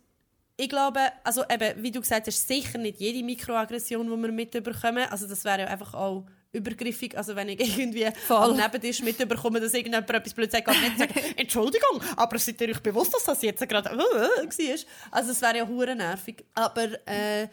ich 0.58 0.68
glaube, 0.68 1.00
also 1.24 1.44
eben, 1.48 1.82
wie 1.82 1.92
du 1.92 2.00
gesagt 2.00 2.26
hast, 2.26 2.46
sicher 2.46 2.78
nicht 2.78 2.98
jede 3.00 3.24
Mikroaggression, 3.24 4.10
die 4.10 4.22
wir 4.22 4.32
mitbekommen. 4.32 5.06
Also 5.08 5.26
das 5.26 5.44
wäre 5.44 5.60
ja 5.60 5.66
einfach 5.68 5.94
auch 5.94 6.26
übergriffig. 6.52 7.16
Also 7.16 7.36
wenn 7.36 7.48
ich 7.48 7.60
irgendwie 7.78 8.08
Voll. 8.26 8.50
am 8.50 8.56
Nebentisch 8.56 9.02
mitbekomme, 9.02 9.60
dass 9.60 9.74
irgendjemand 9.74 10.10
etwas 10.10 10.34
blöd 10.34 10.50
sagt, 10.50 10.66
kann 10.66 10.80
nicht 10.80 10.98
sagen, 10.98 11.14
Entschuldigung, 11.36 12.02
aber 12.16 12.38
seid 12.38 12.60
ihr 12.60 12.70
euch 12.70 12.80
bewusst, 12.80 13.14
dass 13.14 13.24
das 13.24 13.42
jetzt 13.42 13.66
gerade 13.68 13.90
äh, 13.90 13.96
war? 13.96 14.78
Also 15.10 15.32
es 15.32 15.42
wäre 15.42 15.58
ja 15.58 15.68
hure 15.68 15.94
nervig. 15.94 16.44
Aber 16.54 16.88
äh, 17.06 17.48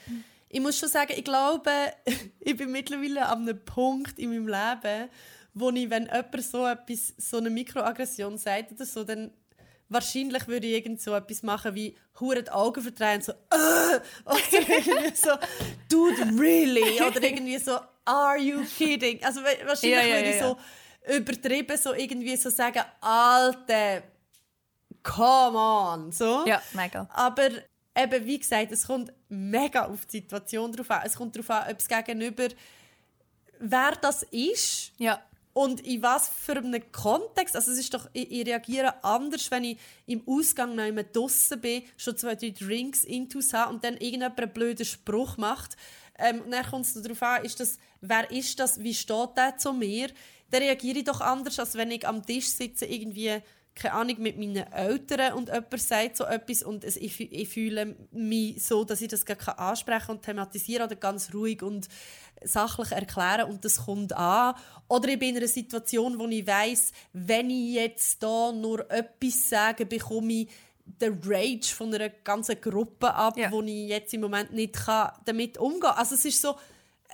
ich 0.50 0.62
muss 0.62 0.80
schon 0.80 0.89
sagen, 0.89 1.14
ich 1.16 1.24
glaube, 1.24 1.72
ich 2.39 2.56
bin 2.56 2.72
mittlerweile 2.72 3.28
an 3.28 3.41
einem 3.41 3.64
Punkt 3.64 4.20
in 4.20 4.30
meinem 4.30 4.48
Leben, 4.48 5.10
wo 5.54 5.70
ich, 5.70 5.89
wenn 5.89 6.06
jemand 6.06 6.43
so 6.43 6.66
etwas, 6.66 7.14
so 7.18 7.38
eine 7.38 7.50
Mikroaggression 7.50 8.38
sagt 8.38 8.74
oder 8.74 8.86
so, 8.86 9.04
dann 9.04 9.32
wahrscheinlich 9.90 10.48
würde 10.48 10.68
ich 10.68 10.74
irgend 10.74 11.02
so 11.02 11.14
etwas 11.14 11.44
machen 11.44 11.76
wie 11.76 11.96
hure 12.20 12.44
die 12.44 12.52
Augen 12.52 12.82
verdrehen 12.82 13.22
so 13.22 13.32
äh, 13.32 14.00
oder 14.26 14.40
irgendwie 14.52 15.16
so 15.16 15.32
dude 15.90 16.40
really? 16.40 17.02
Oder 17.02 17.22
irgendwie 17.22 17.58
so 17.58 17.80
are 18.06 18.38
you 18.38 18.64
kidding? 18.78 19.24
Also 19.24 19.42
wahrscheinlich 19.42 19.84
ja, 19.84 20.02
ja, 20.02 20.16
würde 20.16 20.30
ich 20.30 20.36
ja, 20.40 20.48
so 20.48 20.58
übertrieben 21.16 21.78
so 21.78 21.94
irgendwie 21.94 22.36
so 22.36 22.50
sagen 22.50 22.84
alte 23.02 24.04
come 25.04 25.58
on 25.58 26.12
so. 26.12 26.46
Ja 26.48 26.62
mega. 26.74 27.08
Aber 27.14 27.50
eben 27.96 28.26
wie 28.26 28.40
gesagt 28.40 28.72
es 28.72 28.88
kommt 28.88 29.14
mega 29.30 29.86
auf 29.86 30.06
die 30.06 30.18
Situation 30.18 30.72
drauf 30.72 30.90
an. 30.92 31.02
Es 31.06 31.16
kommt 31.16 31.36
darauf 31.36 31.50
an 31.52 31.72
ob 31.72 31.80
es 31.80 31.88
gegenüber 31.88 32.48
wer 33.60 33.92
das 34.02 34.24
ist. 34.24 34.92
Ja 34.98 35.22
und 35.56 35.80
in 35.88 36.01
was 36.01 36.28
für 36.28 36.58
einem 36.58 36.91
Kontext? 36.91 37.56
Also 37.56 37.72
es 37.72 37.78
ist 37.78 37.93
doch, 37.93 38.10
ich, 38.12 38.30
ich 38.30 38.45
reagiere 38.45 39.01
anders, 39.06 39.49
wenn 39.51 39.64
ich 39.64 39.78
im 40.06 40.22
Ausgang 40.28 40.76
noch 40.76 40.84
immer 40.84 41.03
draußen 41.03 41.62
bin, 41.62 41.84
schon 41.95 42.18
zwei, 42.18 42.36
drei 42.36 42.49
Drinks 42.49 43.06
intus 43.06 43.53
habe 43.53 43.74
und 43.74 43.82
dann 43.82 43.93
irgendjemand 43.93 44.38
einen 44.38 44.51
blöden 44.51 44.86
Spruch 44.86 45.38
macht. 45.38 45.78
Ähm, 46.20 46.41
und 46.41 46.51
dann 46.51 46.66
kommt 46.66 46.86
es 46.86 47.01
darauf 47.01 47.24
an, 47.24 47.45
ist 47.45 47.62
das, 47.62 47.80
wer 48.01 48.30
ist 48.32 48.60
das, 48.60 48.84
wie 48.84 48.93
steht 48.93 49.38
der 49.38 49.58
zu 49.58 49.72
mir? 49.72 50.10
Dann 50.51 50.62
reagiere 50.62 50.97
ich 50.97 51.06
doch 51.06 51.22
anders, 51.22 51.58
als 51.58 51.76
wenn 51.76 51.89
ich 51.89 52.06
am 52.06 52.26
Tisch 52.26 52.49
sitze, 52.49 52.86
irgendwie 52.86 53.41
keine 53.76 53.93
Ahnung, 53.93 54.15
mit 54.19 54.38
meinen 54.38 54.71
Eltern 54.71 55.34
und 55.34 55.49
jemand 55.49 55.80
sagt 55.82 56.15
so 56.17 56.23
etwas 56.23 56.63
und 56.63 56.86
es, 56.86 56.95
ich, 56.95 57.19
ich 57.19 57.49
fühle 57.49 57.95
mich 58.11 58.63
so, 58.63 58.86
dass 58.86 59.01
ich 59.01 59.09
das 59.09 59.26
gar 59.26 59.59
ansprechen 59.59 60.11
und 60.11 60.21
thematisieren 60.21 60.86
oder 60.86 60.95
ganz 60.95 61.34
ruhig 61.34 61.61
und 61.61 61.89
sachlich 62.41 62.91
erklären 62.91 63.49
und 63.49 63.65
das 63.65 63.86
kommt 63.86 64.13
an. 64.13 64.55
Oder 64.88 65.09
ich 65.09 65.19
bin 65.19 65.32
in 65.32 65.38
einer 65.38 65.47
Situation, 65.47 66.17
wo 66.17 66.28
ich 66.28 66.47
weiß, 66.47 66.93
wenn 67.13 67.49
ich 67.49 67.73
jetzt 67.73 68.23
da 68.23 68.53
nur 68.53 68.89
etwas 68.89 69.49
sage, 69.49 69.86
bekomme 69.86 70.32
ich 70.34 70.49
den 70.86 71.19
Rage 71.26 71.73
von 71.73 71.93
einer 71.93 72.09
ganzen 72.09 72.61
Gruppe 72.61 73.13
ab, 73.13 73.38
ja. 73.38 73.51
wo 73.51 73.61
ich 73.61 73.89
jetzt 73.89 74.13
im 74.13 74.21
Moment 74.21 74.53
nicht 74.53 74.78
damit 75.26 75.57
umgehen 75.57 75.82
kann. 75.82 75.97
Also 75.97 76.15
es 76.15 76.23
ist 76.23 76.41
so, 76.41 76.55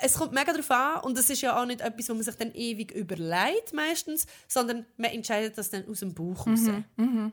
es 0.01 0.13
kommt 0.13 0.33
mega 0.33 0.51
darauf 0.51 0.71
an 0.71 1.03
und 1.03 1.17
es 1.17 1.29
ist 1.29 1.41
ja 1.41 1.61
auch 1.61 1.65
nicht 1.65 1.81
etwas, 1.81 2.09
wo 2.09 2.13
man 2.13 2.23
sich 2.23 2.35
dann 2.35 2.53
ewig 2.53 2.91
überlegt 2.91 3.73
meistens, 3.73 4.25
sondern 4.47 4.85
man 4.97 5.11
entscheidet 5.11 5.57
das 5.57 5.69
dann 5.69 5.87
aus 5.87 5.99
dem 5.99 6.13
Bauch 6.13 6.47
raus. 6.47 6.61
Mhm, 6.61 6.85
mhm. 6.95 7.31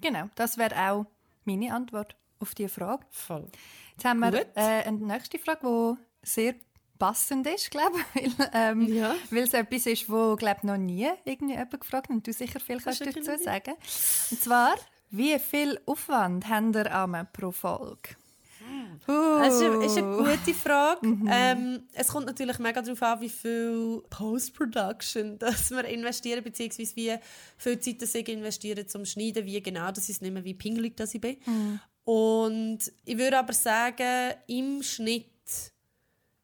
Genau, 0.00 0.28
das 0.34 0.58
wäre 0.58 0.74
auch 0.90 1.06
meine 1.44 1.72
Antwort 1.74 2.16
auf 2.38 2.54
diese 2.54 2.68
Frage. 2.68 3.06
Voll. 3.10 3.48
Jetzt 3.92 4.04
haben 4.04 4.20
wir 4.20 4.46
äh, 4.56 4.84
eine 4.84 4.98
nächste 4.98 5.38
Frage, 5.38 5.60
die 5.62 6.26
sehr 6.26 6.54
passend 6.98 7.46
ist, 7.46 7.70
glaube 7.70 7.98
ich, 8.14 8.38
weil, 8.38 8.50
ähm, 8.52 8.82
ja. 8.92 9.14
es 9.30 9.54
etwas 9.54 9.86
ist, 9.86 10.08
wo 10.08 10.36
glaube 10.36 10.66
noch 10.66 10.76
nie 10.76 11.08
irgendwie 11.24 11.54
jemand 11.54 11.80
gefragt 11.80 12.08
hat 12.08 12.10
und 12.10 12.26
du 12.26 12.32
sicher 12.32 12.60
viel 12.60 12.80
kannst 12.80 13.00
dazu 13.04 13.42
sagen. 13.42 13.74
Und 14.30 14.40
zwar, 14.40 14.74
wie 15.10 15.38
viel 15.38 15.80
Aufwand 15.86 16.48
haben 16.48 16.72
ihr 16.74 17.28
pro 17.32 17.50
Folge? 17.50 18.16
Das 19.06 19.60
ist 19.60 19.98
eine 19.98 20.16
gute 20.16 20.54
Frage. 20.54 21.06
Mhm. 21.06 21.28
Ähm, 21.30 21.82
es 21.92 22.08
kommt 22.08 22.26
natürlich 22.26 22.58
mega 22.58 22.80
darauf 22.80 23.02
an, 23.02 23.20
wie 23.20 23.28
viel 23.28 24.02
Post-Production 24.10 25.38
dass 25.38 25.70
wir 25.70 25.84
investieren, 25.84 26.42
beziehungsweise 26.42 26.96
wie 26.96 27.14
viel 27.56 27.78
Zeit 27.80 28.02
das 28.02 28.14
ich 28.14 28.28
investiere 28.28 28.86
zum 28.86 29.04
Schneiden, 29.04 29.44
wie 29.44 29.62
genau, 29.62 29.90
das 29.90 30.08
ist 30.08 30.22
nicht 30.22 30.32
mehr 30.32 30.44
wie 30.44 30.54
pingelig, 30.54 30.96
dass 30.96 31.14
ich 31.14 31.20
bin. 31.20 31.36
Mhm. 31.46 31.80
Und 32.04 32.78
ich 33.04 33.18
würde 33.18 33.38
aber 33.38 33.52
sagen, 33.52 34.34
im 34.46 34.82
Schnitt 34.82 35.26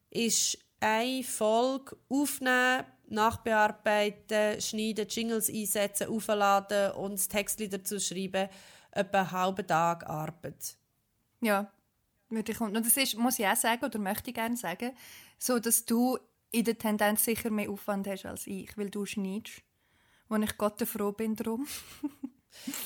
ist 0.09 0.57
eine 0.79 1.23
Folge 1.23 1.97
aufnehmen 2.09 2.85
nachbearbeiten, 3.09 4.61
schneiden, 4.61 5.07
Jingles 5.07 5.49
einsetzen, 5.49 6.09
aufladen 6.09 6.91
und 6.91 7.13
das 7.13 7.27
Text 7.27 7.59
dazu 7.73 7.99
schreiben, 7.99 8.49
etwa 8.91 9.19
einen 9.19 9.31
halben 9.31 9.67
Tag 9.67 10.07
Arbeit. 10.07 10.75
Ja, 11.41 11.71
würde 12.29 12.51
ich, 12.51 12.61
und 12.61 12.73
das 12.73 12.97
ist, 12.97 13.17
muss 13.17 13.39
ich 13.39 13.45
auch 13.45 13.55
sagen, 13.55 13.83
oder 13.83 13.99
möchte 13.99 14.29
ich 14.29 14.35
gerne 14.35 14.57
sagen, 14.57 14.91
so, 15.37 15.59
dass 15.59 15.85
du 15.85 16.17
in 16.51 16.65
der 16.65 16.77
Tendenz 16.77 17.25
sicher 17.25 17.49
mehr 17.49 17.69
Aufwand 17.69 18.07
hast 18.07 18.25
als 18.25 18.47
ich, 18.47 18.75
weil 18.77 18.89
du 18.89 19.05
schneidest, 19.05 19.61
wo 20.27 20.35
ich 20.37 20.57
Gott 20.57 20.81
froh 20.87 21.11
bin 21.11 21.35
drum. 21.35 21.67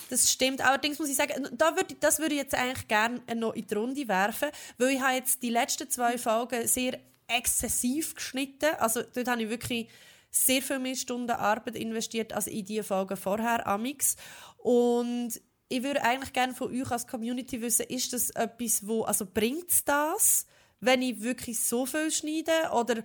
Das 0.10 0.30
stimmt. 0.30 0.60
Allerdings 0.60 1.00
muss 1.00 1.10
ich 1.10 1.16
sagen, 1.16 1.48
da 1.54 1.76
würde, 1.76 1.96
das 1.96 2.20
würde 2.20 2.36
ich 2.36 2.42
jetzt 2.42 2.54
eigentlich 2.54 2.88
gerne 2.88 3.22
noch 3.34 3.54
in 3.54 3.66
die 3.66 3.74
Runde 3.74 4.08
werfen, 4.08 4.50
weil 4.78 4.90
ich 4.90 5.02
habe 5.02 5.16
jetzt 5.16 5.42
die 5.42 5.50
letzten 5.50 5.90
zwei 5.90 6.18
Folgen 6.18 6.68
sehr 6.68 7.00
exzessiv 7.28 8.14
geschnitten. 8.14 8.76
Also 8.80 9.02
dort 9.02 9.28
habe 9.28 9.44
ich 9.44 9.50
wirklich 9.50 9.90
sehr 10.30 10.62
viel 10.62 10.80
mehr 10.80 10.96
Stunden 10.96 11.32
Arbeit 11.32 11.76
investiert 11.76 12.34
als 12.34 12.48
in 12.48 12.66
die 12.66 12.84
Folgen 12.84 13.16
vorher, 13.16 13.66
Amix. 13.66 14.16
Und 14.58 15.40
ich 15.74 15.82
würde 15.82 16.04
eigentlich 16.04 16.34
gerne 16.34 16.54
von 16.54 16.70
euch 16.70 16.92
als 16.92 17.08
Community 17.08 17.60
wissen, 17.62 17.88
ist 17.90 18.14
das 18.14 18.30
etwas, 18.30 18.88
wo, 18.88 19.04
also 19.04 19.26
bringt 19.26 19.72
es 19.72 19.84
das, 19.84 20.46
wenn 20.80 21.02
ich 21.02 21.22
wirklich 21.22 21.60
so 21.60 21.88
viel 21.88 22.12
schneide? 22.12 22.52
Oder 22.72 23.04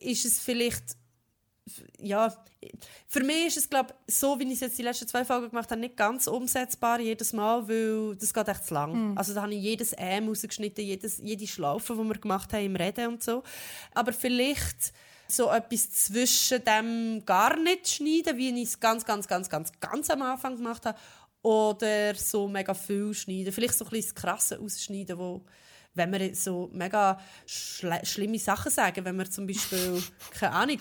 ist 0.00 0.24
es 0.24 0.38
vielleicht 0.38 0.96
ja, 2.00 2.32
für 3.06 3.22
mich 3.22 3.48
ist 3.48 3.58
es, 3.58 3.68
glaube 3.68 3.92
so 4.06 4.38
wie 4.38 4.44
ich 4.44 4.54
es 4.54 4.60
jetzt 4.60 4.78
die 4.78 4.82
letzten 4.82 5.06
zwei 5.06 5.26
Folgen 5.26 5.50
gemacht 5.50 5.70
habe, 5.70 5.82
nicht 5.82 5.98
ganz 5.98 6.26
umsetzbar 6.26 6.98
jedes 6.98 7.34
Mal, 7.34 7.68
weil 7.68 8.16
das 8.16 8.32
geht 8.32 8.48
echt 8.48 8.64
zu 8.64 8.72
lang. 8.72 9.12
Mm. 9.12 9.18
Also 9.18 9.34
da 9.34 9.42
habe 9.42 9.52
ich 9.52 9.62
jedes 9.62 9.92
M 9.92 10.28
rausgeschnitten, 10.28 10.82
jedes, 10.82 11.18
jede 11.18 11.46
Schlaufe, 11.46 11.94
die 11.94 12.04
wir 12.04 12.18
gemacht 12.18 12.50
haben 12.54 12.64
im 12.64 12.76
Reden 12.76 13.08
und 13.08 13.22
so. 13.22 13.42
Aber 13.94 14.14
vielleicht 14.14 14.94
so 15.28 15.50
etwas 15.50 15.90
zwischen 15.90 16.64
dem 16.64 17.22
gar 17.26 17.58
nicht 17.58 17.88
schneiden, 17.88 18.36
wie 18.38 18.48
ich 18.62 18.68
es 18.68 18.80
ganz, 18.80 19.04
ganz, 19.04 19.28
ganz, 19.28 19.50
ganz, 19.50 19.70
ganz 19.78 20.10
am 20.10 20.22
Anfang 20.22 20.56
gemacht 20.56 20.86
habe, 20.86 20.98
oder 21.42 22.14
so 22.14 22.48
mega 22.48 22.74
viel 22.74 23.14
schneiden. 23.14 23.52
Vielleicht 23.52 23.74
so 23.74 23.84
ein 23.84 23.90
bisschen 23.90 24.14
das 24.14 24.22
Krasse 24.22 24.58
ausschneiden, 24.60 25.18
wo 25.18 25.44
wenn 25.98 26.12
wir 26.12 26.34
so 26.34 26.70
mega 26.72 27.20
schl 27.44 27.92
schlimme 28.04 28.38
Sachen 28.38 28.70
sagen, 28.70 29.04
wenn 29.04 29.16
wir 29.16 29.30
zum 29.30 29.46
Beispiel, 29.46 30.02
keine 30.38 30.52
Ahnung, 30.52 30.78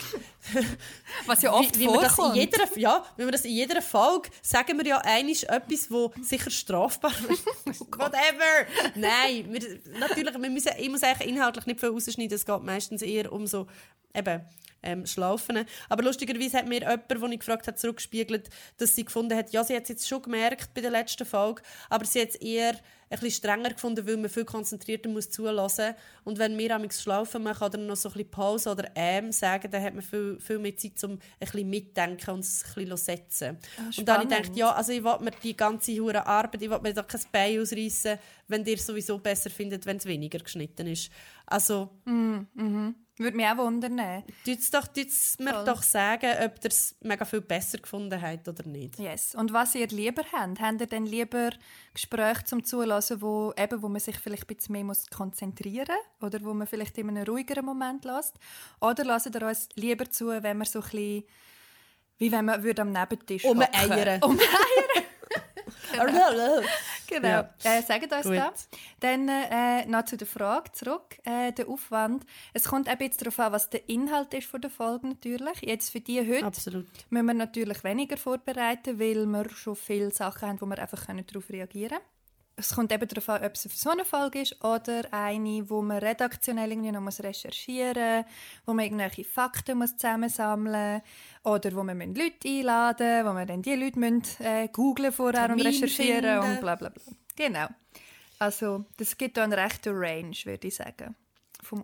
was 1.26 1.42
ja 1.42 1.52
oft 1.52 1.78
wie, 1.78 1.82
wie 1.82 1.86
vorkommt. 1.86 2.36
Wir 2.36 2.44
jeder, 2.44 2.78
ja, 2.78 3.04
wenn 3.18 3.28
wir 3.28 3.32
das 3.32 3.44
in 3.44 3.52
jeder 3.52 3.82
Folge 3.82 4.30
sagen 4.42 4.78
wir 4.78 4.86
ja 4.86 4.98
einiges 5.00 5.44
etwas, 5.44 5.92
wo 5.92 6.14
sicher 6.22 6.52
strafbar 6.52 7.12
ist. 7.30 7.82
oh 7.82 7.86
Whatever! 7.98 8.68
Nein, 8.96 9.52
wir, 9.52 9.80
natürlich, 10.00 10.34
wir 10.40 10.50
müssen, 10.50 10.72
ich 10.78 10.90
muss 10.90 11.04
eigentlich 11.04 11.30
inhaltlich 11.30 11.66
nicht 11.66 11.80
viel 11.80 11.90
rausschneiden, 11.90 12.36
es 12.36 12.46
geht 12.46 12.64
meistens 12.64 13.02
eher 13.02 13.32
um 13.34 13.48
so, 13.48 13.68
eben, 14.14 14.42
ähm, 14.84 15.06
schlafen. 15.06 15.66
Aber 15.90 16.04
lustigerweise 16.04 16.58
hat 16.58 16.68
mir 16.68 16.80
jemand, 16.82 17.10
den 17.10 17.32
ich 17.32 17.40
gefragt 17.40 17.68
habe, 17.68 17.78
zurückgespiegelt, 17.78 18.50
dass 18.78 18.96
sie 18.96 19.06
gefunden 19.06 19.38
hat, 19.38 19.52
ja, 19.52 19.64
sie 19.64 19.76
hat 19.76 19.84
es 19.84 19.90
jetzt 19.90 20.08
schon 20.08 20.22
gemerkt 20.22 20.74
bei 20.74 20.82
der 20.82 20.92
letzten 20.92 21.26
Folge, 21.26 21.62
aber 21.90 22.06
sie 22.06 22.22
hat 22.22 22.30
es 22.30 22.36
eher 22.36 22.76
ein 23.10 23.20
bisschen 23.20 23.32
strenger 23.32 23.70
gefunden, 23.70 24.06
weil 24.06 24.18
man 24.18 24.30
viel 24.30 24.44
konzentrierter 24.44 25.08
muss 25.10 25.30
zulassen 25.30 25.96
Und 26.26 26.40
wenn 26.40 26.58
wir 26.58 26.76
am 26.76 26.90
schlafen 26.92 27.44
machen 27.44 27.64
oder 27.64 27.78
noch 27.78 27.96
so 27.96 28.10
ein 28.10 28.14
bisschen 28.14 28.32
Pause 28.32 28.72
oder 28.72 28.92
ähm 28.96 29.32
sagen, 29.32 29.72
dann 29.72 29.82
hat 29.82 29.94
man 29.94 30.04
viel, 30.04 30.38
viel 30.42 30.60
mehr 30.60 30.76
Zeit, 30.76 31.02
um 31.06 31.14
ein 31.14 31.20
bisschen 31.40 31.70
mitdenken 31.70 32.32
und 32.32 32.40
es 32.42 32.66
ein 32.66 32.84
bisschen 32.84 32.98
setzen. 32.98 33.58
Ah, 33.78 33.90
und 33.98 34.08
dann 34.08 34.16
habe 34.16 34.24
ich 34.26 34.38
gedacht, 34.38 34.58
ja, 34.58 34.72
also 34.74 34.92
ich 34.92 35.04
will 35.04 35.20
mir 35.22 35.32
die 35.42 35.56
ganze 35.56 35.94
hure 35.94 36.26
Arbeit, 36.26 36.62
ich 36.62 36.70
will 36.70 36.80
mir 36.82 36.94
da 36.94 37.04
kein 37.04 37.22
Bein 37.32 37.62
ausreißen, 37.62 38.20
wenn 38.50 38.66
ihr 38.66 38.78
sowieso 38.78 39.18
besser 39.20 39.50
findet, 39.50 39.86
wenn 39.86 39.98
es 39.98 40.06
weniger 40.06 40.40
geschnitten 40.40 40.88
ist. 40.88 41.10
Also... 41.46 41.90
Mm, 42.06 42.40
mm 42.54 43.07
würde 43.20 43.38
mich 43.38 43.46
auch 43.48 43.58
wundern. 43.58 44.24
Tut's 44.46 44.70
doch, 44.70 44.88
tut's 44.88 45.38
mir 45.40 45.54
Voll. 45.54 45.66
doch 45.66 45.82
sagen, 45.82 46.32
ob 46.44 46.64
ihr 46.64 46.70
es 46.70 46.96
mega 47.02 47.26
viel 47.26 47.42
besser 47.42 47.80
gefunden 47.80 48.22
habt 48.22 48.48
oder 48.48 48.68
nicht. 48.68 49.00
Yes. 49.00 49.34
Und 49.36 49.54
was 49.54 49.76
ihr 49.76 49.88
lieber 49.88 50.24
habt? 50.32 50.60
Habt 50.60 50.82
ihr 50.82 50.88
denn 50.88 51.06
lieber 51.06 51.50
Gespräche 51.94 52.44
zum 52.46 52.64
Zulassen, 52.64 53.22
wo, 53.22 53.54
eben, 53.58 53.82
wo 53.82 53.90
man 53.90 54.00
sich 54.00 54.18
vielleicht 54.18 54.44
ein 54.44 54.56
bisschen 54.56 54.74
mehr 54.74 54.84
muss 54.84 55.10
konzentrieren 55.10 55.96
muss? 56.20 56.28
Oder 56.28 56.44
wo 56.44 56.54
man 56.54 56.68
vielleicht 56.68 56.98
in 56.98 57.10
einem 57.10 57.24
ruhigeren 57.24 57.66
Moment 57.66 58.06
lässt? 58.06 58.36
Oder 58.82 59.04
lasst 59.04 59.34
ihr 59.34 59.42
uns 59.42 59.70
lieber 59.76 60.10
zu, 60.10 60.28
wenn 60.28 60.58
man 60.58 60.68
so 60.68 60.80
ein 60.80 60.90
bisschen, 60.90 61.24
wie 62.20 62.32
wenn 62.32 62.46
man 62.46 62.64
würde 62.64 62.82
am 62.84 62.92
Nebentisch 62.92 63.46
Um 63.46 63.62
Eier. 63.62 64.20
Um 64.24 64.40
Eier. 64.40 65.04
genau. 66.06 66.62
Genau. 67.08 67.28
Ja. 67.28 67.50
Äh, 67.64 67.82
sagt 67.82 68.12
uns 68.12 68.24
Gut. 68.24 68.38
das. 68.38 68.70
Dann 69.00 69.30
äh, 69.30 69.86
noch 69.86 70.06
zu 70.06 70.18
der 70.18 70.28
Frage 70.28 70.72
zurück. 70.72 71.18
Äh, 71.24 71.52
der 71.54 71.68
Aufwand. 71.68 72.26
Es 72.54 72.66
kommt 72.66 72.88
ein 72.88 72.98
bisschen 72.98 73.20
darauf 73.20 73.40
an, 73.40 73.52
was 73.54 73.70
der 73.70 73.88
Inhalt 73.90 74.34
ist 74.34 74.48
von 74.48 74.62
der 74.62 74.70
Folge 74.70 75.08
natürlich. 75.08 75.62
Jetzt 75.62 75.92
für 75.92 76.02
die 76.02 76.20
heute 76.22 76.46
Absolut. 76.46 76.86
müssen 77.10 77.26
wir 77.26 77.34
natürlich 77.34 77.84
weniger 77.84 78.18
vorbereiten, 78.18 79.00
weil 79.00 79.26
wir 79.26 79.50
schon 79.50 79.76
viele 79.76 80.12
Sachen 80.12 80.50
haben, 80.50 80.62
wo 80.62 80.66
wir 80.66 80.80
einfach 80.80 81.06
darauf 81.06 81.50
reagieren 81.50 81.90
können 81.98 82.17
es 82.60 82.74
kommt 82.74 82.92
eben 82.92 83.08
darauf 83.08 83.30
an, 83.30 83.46
ob 83.46 83.54
es 83.54 83.64
so 83.64 83.92
eine 83.92 84.04
Folge 84.04 84.42
ist 84.42 84.64
oder 84.64 85.04
eine, 85.12 85.70
wo 85.70 85.84
man 85.84 86.00
redaktionell 86.00 86.72
irgendwie 86.72 86.92
noch 86.92 87.02
muss 87.02 87.22
recherchieren 87.22 88.18
muss, 88.18 88.26
wo 88.66 88.74
man 88.74 88.86
irgendwelche 88.86 89.24
Fakten 89.24 89.78
muss 89.78 89.96
zusammensammeln 89.96 91.02
muss 91.44 91.54
oder 91.54 91.76
wo 91.76 91.84
man 91.84 92.16
Leute 92.16 92.48
einladen 92.48 93.18
muss, 93.18 93.30
wo 93.30 93.34
man 93.34 93.48
dann 93.48 93.62
die 93.62 93.76
Leute 93.76 94.00
müssen, 94.00 94.24
äh, 94.40 94.68
googlen 94.70 95.12
vorher 95.12 95.46
Termin 95.46 95.68
und 95.68 95.72
recherchieren 95.72 96.42
finden. 96.42 96.56
und 96.56 96.60
bla 96.60 96.76
bla 96.76 96.90
bla. 96.90 97.04
Genau. 97.36 97.68
Also 98.40 98.86
das 98.98 99.16
gibt 99.18 99.38
da 99.38 99.44
eine 99.44 99.56
rechte 99.56 99.92
Range, 99.92 100.36
würde 100.44 100.68
ich 100.68 100.76
sagen. 100.76 101.16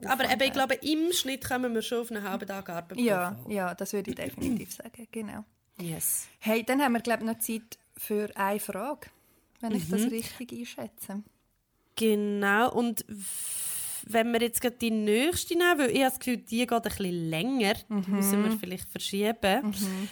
Aber 0.05 0.31
eben, 0.31 0.41
ich 0.41 0.53
glaube, 0.53 0.75
im 0.75 1.11
Schnitt 1.11 1.47
kommen 1.47 1.73
wir 1.73 1.81
schon 1.81 2.01
auf 2.01 2.11
einen 2.11 2.27
halben 2.27 2.47
Tag 2.47 2.69
Arbeit. 2.69 2.99
Ja, 2.99 3.37
ja, 3.47 3.75
das 3.75 3.93
würde 3.93 4.11
ich 4.11 4.15
definitiv 4.15 4.73
sagen, 4.73 5.07
genau. 5.11 5.45
Yes. 5.79 6.27
Hey, 6.39 6.63
dann 6.63 6.81
haben 6.81 6.93
wir, 6.93 7.01
glaube 7.01 7.23
ich, 7.23 7.29
noch 7.29 7.39
Zeit 7.39 7.77
für 7.97 8.29
eine 8.35 8.59
Frage 8.59 9.07
wenn 9.63 9.75
ich 9.75 9.89
das 9.89 10.01
mhm. 10.01 10.09
richtig 10.09 10.51
einschätze. 10.51 11.23
Genau, 11.95 12.71
und 12.71 13.05
wenn 14.05 14.33
wir 14.33 14.41
jetzt 14.41 14.61
gerade 14.61 14.75
die 14.75 14.91
nächste 14.91 15.57
nehmen, 15.57 15.79
weil 15.79 15.89
ich 15.89 15.99
habe 15.99 16.09
das 16.09 16.19
Gefühl, 16.19 16.37
die 16.37 16.57
geht 16.57 16.71
ein 16.71 16.81
bisschen 16.81 17.29
länger, 17.29 17.73
mhm. 17.87 18.05
müssen 18.07 18.43
wir 18.43 18.51
vielleicht 18.57 18.89
verschieben. 18.89 19.67
Mhm. 19.67 20.09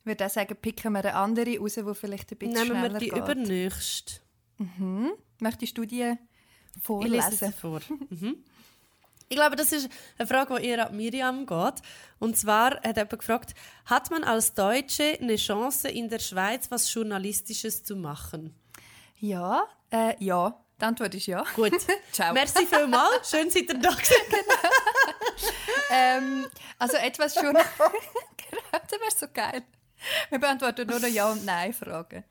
Ich 0.00 0.06
würde 0.06 0.26
auch 0.26 0.30
sagen, 0.30 0.56
picken 0.56 0.92
wir 0.94 1.00
eine 1.00 1.14
andere 1.14 1.58
raus, 1.58 1.74
die 1.74 1.94
vielleicht 1.94 2.32
ein 2.32 2.38
bisschen 2.38 2.54
Nehmen 2.54 2.66
schneller 2.66 2.98
geht. 2.98 3.12
Nehmen 3.12 3.28
wir 3.28 3.34
die 3.34 3.42
übernächste. 3.42 4.20
Mhm. 4.56 5.10
Möchtest 5.40 5.76
du 5.76 5.84
die 5.84 6.14
vorlesen? 6.80 7.48
Ich 7.50 7.54
vor. 7.56 7.80
mhm. 8.08 8.36
Ich 9.28 9.36
glaube, 9.36 9.54
das 9.54 9.72
ist 9.72 9.88
eine 10.18 10.26
Frage, 10.26 10.56
die 10.58 10.66
eher 10.66 10.88
an 10.88 10.96
Miriam 10.96 11.46
geht. 11.46 11.74
Und 12.18 12.36
zwar 12.36 12.80
hat 12.80 12.96
jemand 12.96 13.10
gefragt, 13.10 13.54
hat 13.84 14.10
man 14.10 14.24
als 14.24 14.54
Deutsche 14.54 15.18
eine 15.20 15.36
Chance, 15.36 15.88
in 15.88 16.08
der 16.08 16.18
Schweiz 16.18 16.70
was 16.70 16.92
Journalistisches 16.92 17.84
zu 17.84 17.94
machen? 17.94 18.54
Ja, 19.20 19.66
äh, 19.90 20.14
ja. 20.22 20.54
Die 20.80 20.84
Antwort 20.84 21.14
ist 21.14 21.26
ja. 21.26 21.44
Gut. 21.54 21.72
Ciao. 22.12 22.32
Merci 22.32 22.66
vielmals. 22.66 23.28
Schön, 23.30 23.50
seid 23.50 23.68
ihr 23.68 23.78
da 23.78 23.90
genau. 24.30 24.70
ähm, 25.90 26.46
Also 26.78 26.96
etwas 26.96 27.34
schon... 27.34 27.52
genau, 27.52 27.60
das 28.72 28.90
wäre 28.92 29.10
so 29.14 29.26
geil. 29.32 29.62
Wir 30.30 30.38
beantworten 30.38 30.88
nur 30.88 30.98
noch 30.98 31.08
Ja- 31.08 31.30
und 31.30 31.44
Nein-Fragen. 31.44 32.24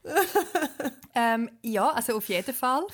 ähm, 1.13 1.51
ja, 1.61 1.89
also 1.91 2.17
auf 2.17 2.27
jeden 2.27 2.55
Fall. 2.55 2.87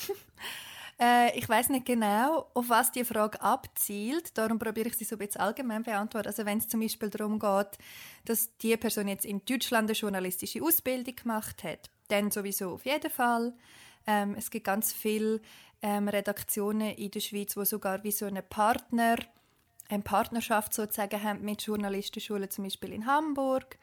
Äh, 1.00 1.38
ich 1.38 1.48
weiß 1.48 1.70
nicht 1.70 1.86
genau, 1.86 2.50
auf 2.54 2.68
was 2.68 2.92
die 2.92 3.06
Frage 3.06 3.42
abzielt. 3.42 4.38
Darum 4.38 4.60
probiere 4.60 4.90
ich 4.90 4.98
sie 4.98 5.06
so 5.06 5.16
ein 5.16 5.20
bisschen 5.20 5.40
allgemein 5.40 5.84
beantworten. 5.84 6.28
Also 6.28 6.46
wenn 6.46 6.58
es 6.58 6.68
zum 6.68 6.82
Beispiel 6.82 7.10
darum 7.10 7.40
geht, 7.40 7.78
dass 8.26 8.58
die 8.58 8.76
Person 8.76 9.08
jetzt 9.08 9.24
in 9.26 9.46
Deutschland 9.46 9.90
eine 9.90 9.98
journalistische 9.98 10.62
Ausbildung 10.62 11.16
gemacht 11.16 11.64
hat, 11.64 11.90
dann 12.10 12.30
sowieso 12.32 12.72
auf 12.74 12.86
jeden 12.86 13.10
Fall. 13.12 13.54
Ähm, 14.08 14.36
es 14.38 14.50
gibt 14.52 14.66
ganz 14.66 14.94
viele 14.94 15.42
ähm, 15.82 16.08
Redaktionen 16.08 16.92
in 16.96 17.12
der 17.12 17.20
Schweiz, 17.20 17.56
wo 17.58 17.64
sogar 17.64 18.04
wie 18.04 18.12
so 18.12 18.26
eine 18.26 18.42
Partner, 18.42 19.18
eine 19.90 20.04
Partnerschaft 20.04 20.74
sozusagen 20.74 21.22
haben 21.24 21.44
mit 21.44 21.62
Journalistenschulen, 21.62 22.50
zum 22.50 22.64
Beispiel 22.64 22.94
in 22.94 23.06
Hamburg. 23.06 23.78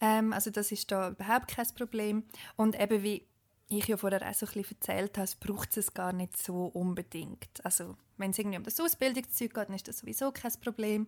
Ähm, 0.00 0.32
also 0.32 0.50
das 0.50 0.72
ist 0.72 0.90
da 0.90 1.10
überhaupt 1.10 1.48
kein 1.48 1.66
Problem. 1.74 2.24
Und 2.56 2.80
eben 2.80 3.02
wie 3.02 3.26
ich 3.68 3.86
ja 3.86 3.96
vorher 3.96 4.26
auch 4.28 4.34
so 4.34 4.46
ein 4.46 4.64
erzählt 4.64 5.18
habe, 5.18 5.30
braucht 5.40 5.76
es 5.76 5.92
gar 5.92 6.12
nicht 6.12 6.36
so 6.36 6.66
unbedingt. 6.66 7.64
Also 7.64 7.96
wenn 8.16 8.30
es 8.30 8.38
irgendwie 8.38 8.58
um 8.58 8.64
das 8.64 8.80
Ausbildungszeug 8.80 9.54
geht, 9.54 9.68
dann 9.68 9.74
ist 9.74 9.88
das 9.88 9.98
sowieso 9.98 10.32
kein 10.32 10.52
Problem. 10.62 11.06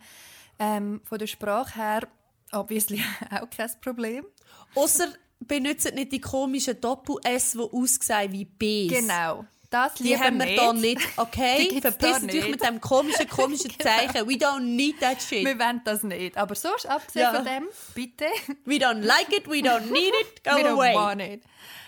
Ähm, 0.58 1.00
von 1.04 1.18
der 1.18 1.26
Sprache 1.26 1.74
her 1.76 2.08
obviously 2.52 3.02
auch 3.30 3.48
kein 3.50 3.70
Problem. 3.80 4.26
Außer 4.74 5.08
benutzt 5.40 5.92
nicht 5.94 6.12
die 6.12 6.20
komischen 6.20 6.80
Doppel-S, 6.80 7.52
die 7.52 7.58
aussehen 7.58 8.32
wie 8.32 8.44
B. 8.44 8.86
Genau. 8.88 9.44
Das 9.70 9.94
die 9.94 10.18
haben 10.18 10.38
wir 10.38 10.46
hier 10.46 10.72
nicht, 10.72 11.00
okay? 11.16 11.78
Verpiss 11.80 12.26
dich 12.26 12.48
mit 12.48 12.60
dem 12.62 12.80
komischen, 12.80 13.28
komischen 13.28 13.70
Zeichen. 13.78 14.28
We 14.28 14.34
don't 14.34 14.62
need 14.62 14.98
that 14.98 15.22
shit. 15.22 15.44
Wir 15.46 15.58
wollen 15.60 15.80
das 15.84 16.02
nicht. 16.02 16.36
Aber 16.36 16.56
sonst, 16.56 16.86
abgesehen 16.86 17.22
ja. 17.22 17.34
von 17.34 17.44
dem, 17.44 17.68
bitte. 17.94 18.24
We 18.64 18.74
don't 18.76 19.02
like 19.02 19.28
it, 19.30 19.46
we 19.46 19.58
don't 19.58 19.90
need 19.92 20.12
it, 20.20 20.42
go 20.42 20.56
we 20.56 20.68
away. 20.68 20.92
We 20.92 20.92
don't 20.92 20.94
want 20.94 21.22
it. 21.22 21.42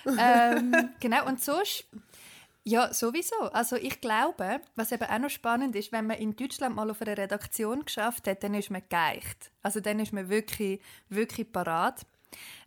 ähm, 0.06 0.90
genau, 1.00 1.26
und 1.26 1.42
sonst 1.42 1.84
Ja, 2.64 2.94
sowieso. 2.94 3.36
Also 3.52 3.74
ich 3.74 4.00
glaube, 4.00 4.60
was 4.76 4.92
eben 4.92 5.04
auch 5.04 5.18
noch 5.18 5.30
spannend 5.30 5.74
ist, 5.74 5.90
wenn 5.90 6.06
man 6.06 6.18
in 6.18 6.36
Deutschland 6.36 6.76
mal 6.76 6.88
auf 6.88 7.02
einer 7.02 7.18
Redaktion 7.18 7.84
geschafft 7.84 8.28
hat, 8.28 8.44
dann 8.44 8.54
ist 8.54 8.70
man 8.70 8.82
geeicht. 8.88 9.50
Also 9.62 9.80
dann 9.80 9.98
ist 9.98 10.12
man 10.12 10.28
wirklich, 10.28 10.80
wirklich 11.08 11.50
parat. 11.50 12.06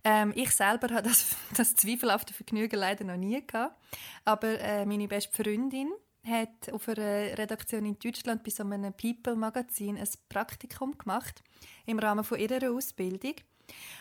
Ähm, 0.05 0.31
ich 0.35 0.51
selber 0.51 0.93
habe 0.93 1.09
das, 1.09 1.35
das 1.57 1.75
zweifelhafte 1.75 2.33
Vergnügen 2.33 2.79
leider 2.79 3.03
noch 3.03 3.17
nie 3.17 3.45
gehabt. 3.45 3.75
Aber 4.23 4.59
äh, 4.59 4.85
meine 4.85 5.07
beste 5.07 5.33
Freundin 5.33 5.91
hat 6.23 6.71
auf 6.71 6.87
einer 6.87 7.37
Redaktion 7.37 7.85
in 7.85 7.97
Deutschland 7.99 8.43
bei 8.43 8.51
so 8.51 8.63
einem 8.63 8.93
People-Magazin 8.93 9.97
ein 9.97 10.07
Praktikum 10.29 10.97
gemacht 10.97 11.43
im 11.85 11.99
Rahmen 11.99 12.23
von 12.23 12.39
ihrer 12.39 12.71
Ausbildung. 12.71 13.33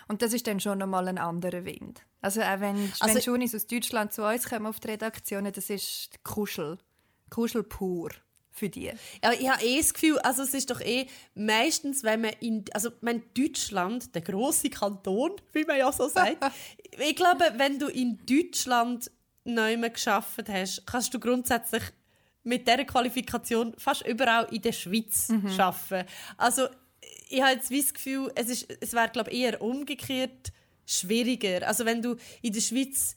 Und 0.08 0.20
das 0.20 0.34
ist 0.34 0.46
dann 0.46 0.60
schon 0.60 0.78
nochmal 0.78 1.08
ein 1.08 1.18
anderer 1.18 1.64
Wind. 1.64 2.02
Also 2.20 2.42
auch 2.42 2.60
wenn, 2.60 2.92
also, 3.00 3.14
wenn 3.14 3.22
Junis 3.22 3.54
aus 3.54 3.66
Deutschland 3.66 4.12
zu 4.12 4.26
uns 4.26 4.48
kommen 4.48 4.66
auf 4.66 4.80
die 4.80 4.88
Redaktionen, 4.88 5.52
das 5.52 5.70
ist 5.70 6.22
Kuschel. 6.22 6.78
Kuschel 7.30 7.62
pur 7.62 8.10
für 8.54 8.68
die. 8.68 8.92
Ja, 9.22 9.32
ich 9.32 9.48
habe 9.48 9.64
eh 9.64 9.78
das 9.78 9.92
Gefühl, 9.92 10.18
also 10.20 10.42
es 10.42 10.54
ist 10.54 10.70
doch 10.70 10.80
eh 10.80 11.08
meistens, 11.34 12.04
wenn 12.04 12.20
man 12.20 12.30
in, 12.40 12.64
also 12.72 12.90
mein 13.00 13.24
Deutschland, 13.36 14.14
der 14.14 14.22
große 14.22 14.70
Kanton, 14.70 15.32
wie 15.52 15.64
man 15.64 15.76
ja 15.76 15.90
so 15.90 16.08
sagt, 16.08 16.38
ich 16.98 17.16
glaube, 17.16 17.44
wenn 17.56 17.80
du 17.80 17.88
in 17.88 18.24
Deutschland 18.24 19.10
neu 19.42 19.76
geschafft 19.90 20.48
hast, 20.48 20.86
kannst 20.86 21.12
du 21.12 21.18
grundsätzlich 21.18 21.82
mit 22.44 22.68
dieser 22.68 22.84
Qualifikation 22.84 23.74
fast 23.76 24.06
überall 24.06 24.46
in 24.52 24.62
der 24.62 24.72
Schweiz 24.72 25.30
mhm. 25.30 25.50
arbeiten. 25.58 26.08
Also 26.36 26.68
ich 27.28 27.42
habe 27.42 27.54
jetzt 27.54 27.72
das 27.72 27.92
Gefühl, 27.92 28.30
es, 28.36 28.48
ist, 28.48 28.66
es 28.80 28.92
wäre 28.92 29.08
glaube 29.08 29.32
eher 29.32 29.60
umgekehrt 29.60 30.52
schwieriger. 30.86 31.66
Also 31.66 31.84
wenn 31.84 32.02
du 32.02 32.16
in 32.40 32.52
der 32.52 32.60
Schweiz 32.60 33.16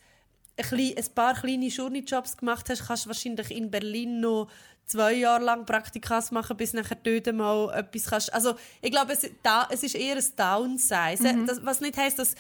ein, 0.58 0.80
ein 0.98 1.14
paar 1.14 1.36
kleine 1.36 1.68
Journeyjobs 1.68 2.38
gemacht 2.38 2.70
hast, 2.70 2.88
kannst 2.88 3.06
du 3.06 3.10
wahrscheinlich 3.10 3.52
in 3.52 3.70
Berlin 3.70 4.20
noch 4.20 4.50
zwei 4.88 5.14
Jahre 5.14 5.44
lang 5.44 5.66
Praktikas 5.66 6.32
machen, 6.32 6.58
bis 6.58 6.74
nachher 6.74 6.96
dort 6.96 7.34
mal 7.36 7.72
etwas 7.74 8.06
kannst. 8.06 8.34
Also 8.34 8.56
ich 8.82 8.92
glaube, 8.92 9.14
es, 9.14 9.30
da, 9.44 9.68
es 9.70 9.84
ist 9.84 9.96
eher 9.96 10.16
ein 10.16 10.26
Downsize. 10.36 11.34
Mhm. 11.34 11.46
Das, 11.46 11.64
was 11.64 11.82
nicht 11.82 11.98
heisst, 11.98 12.20
dass, 12.20 12.36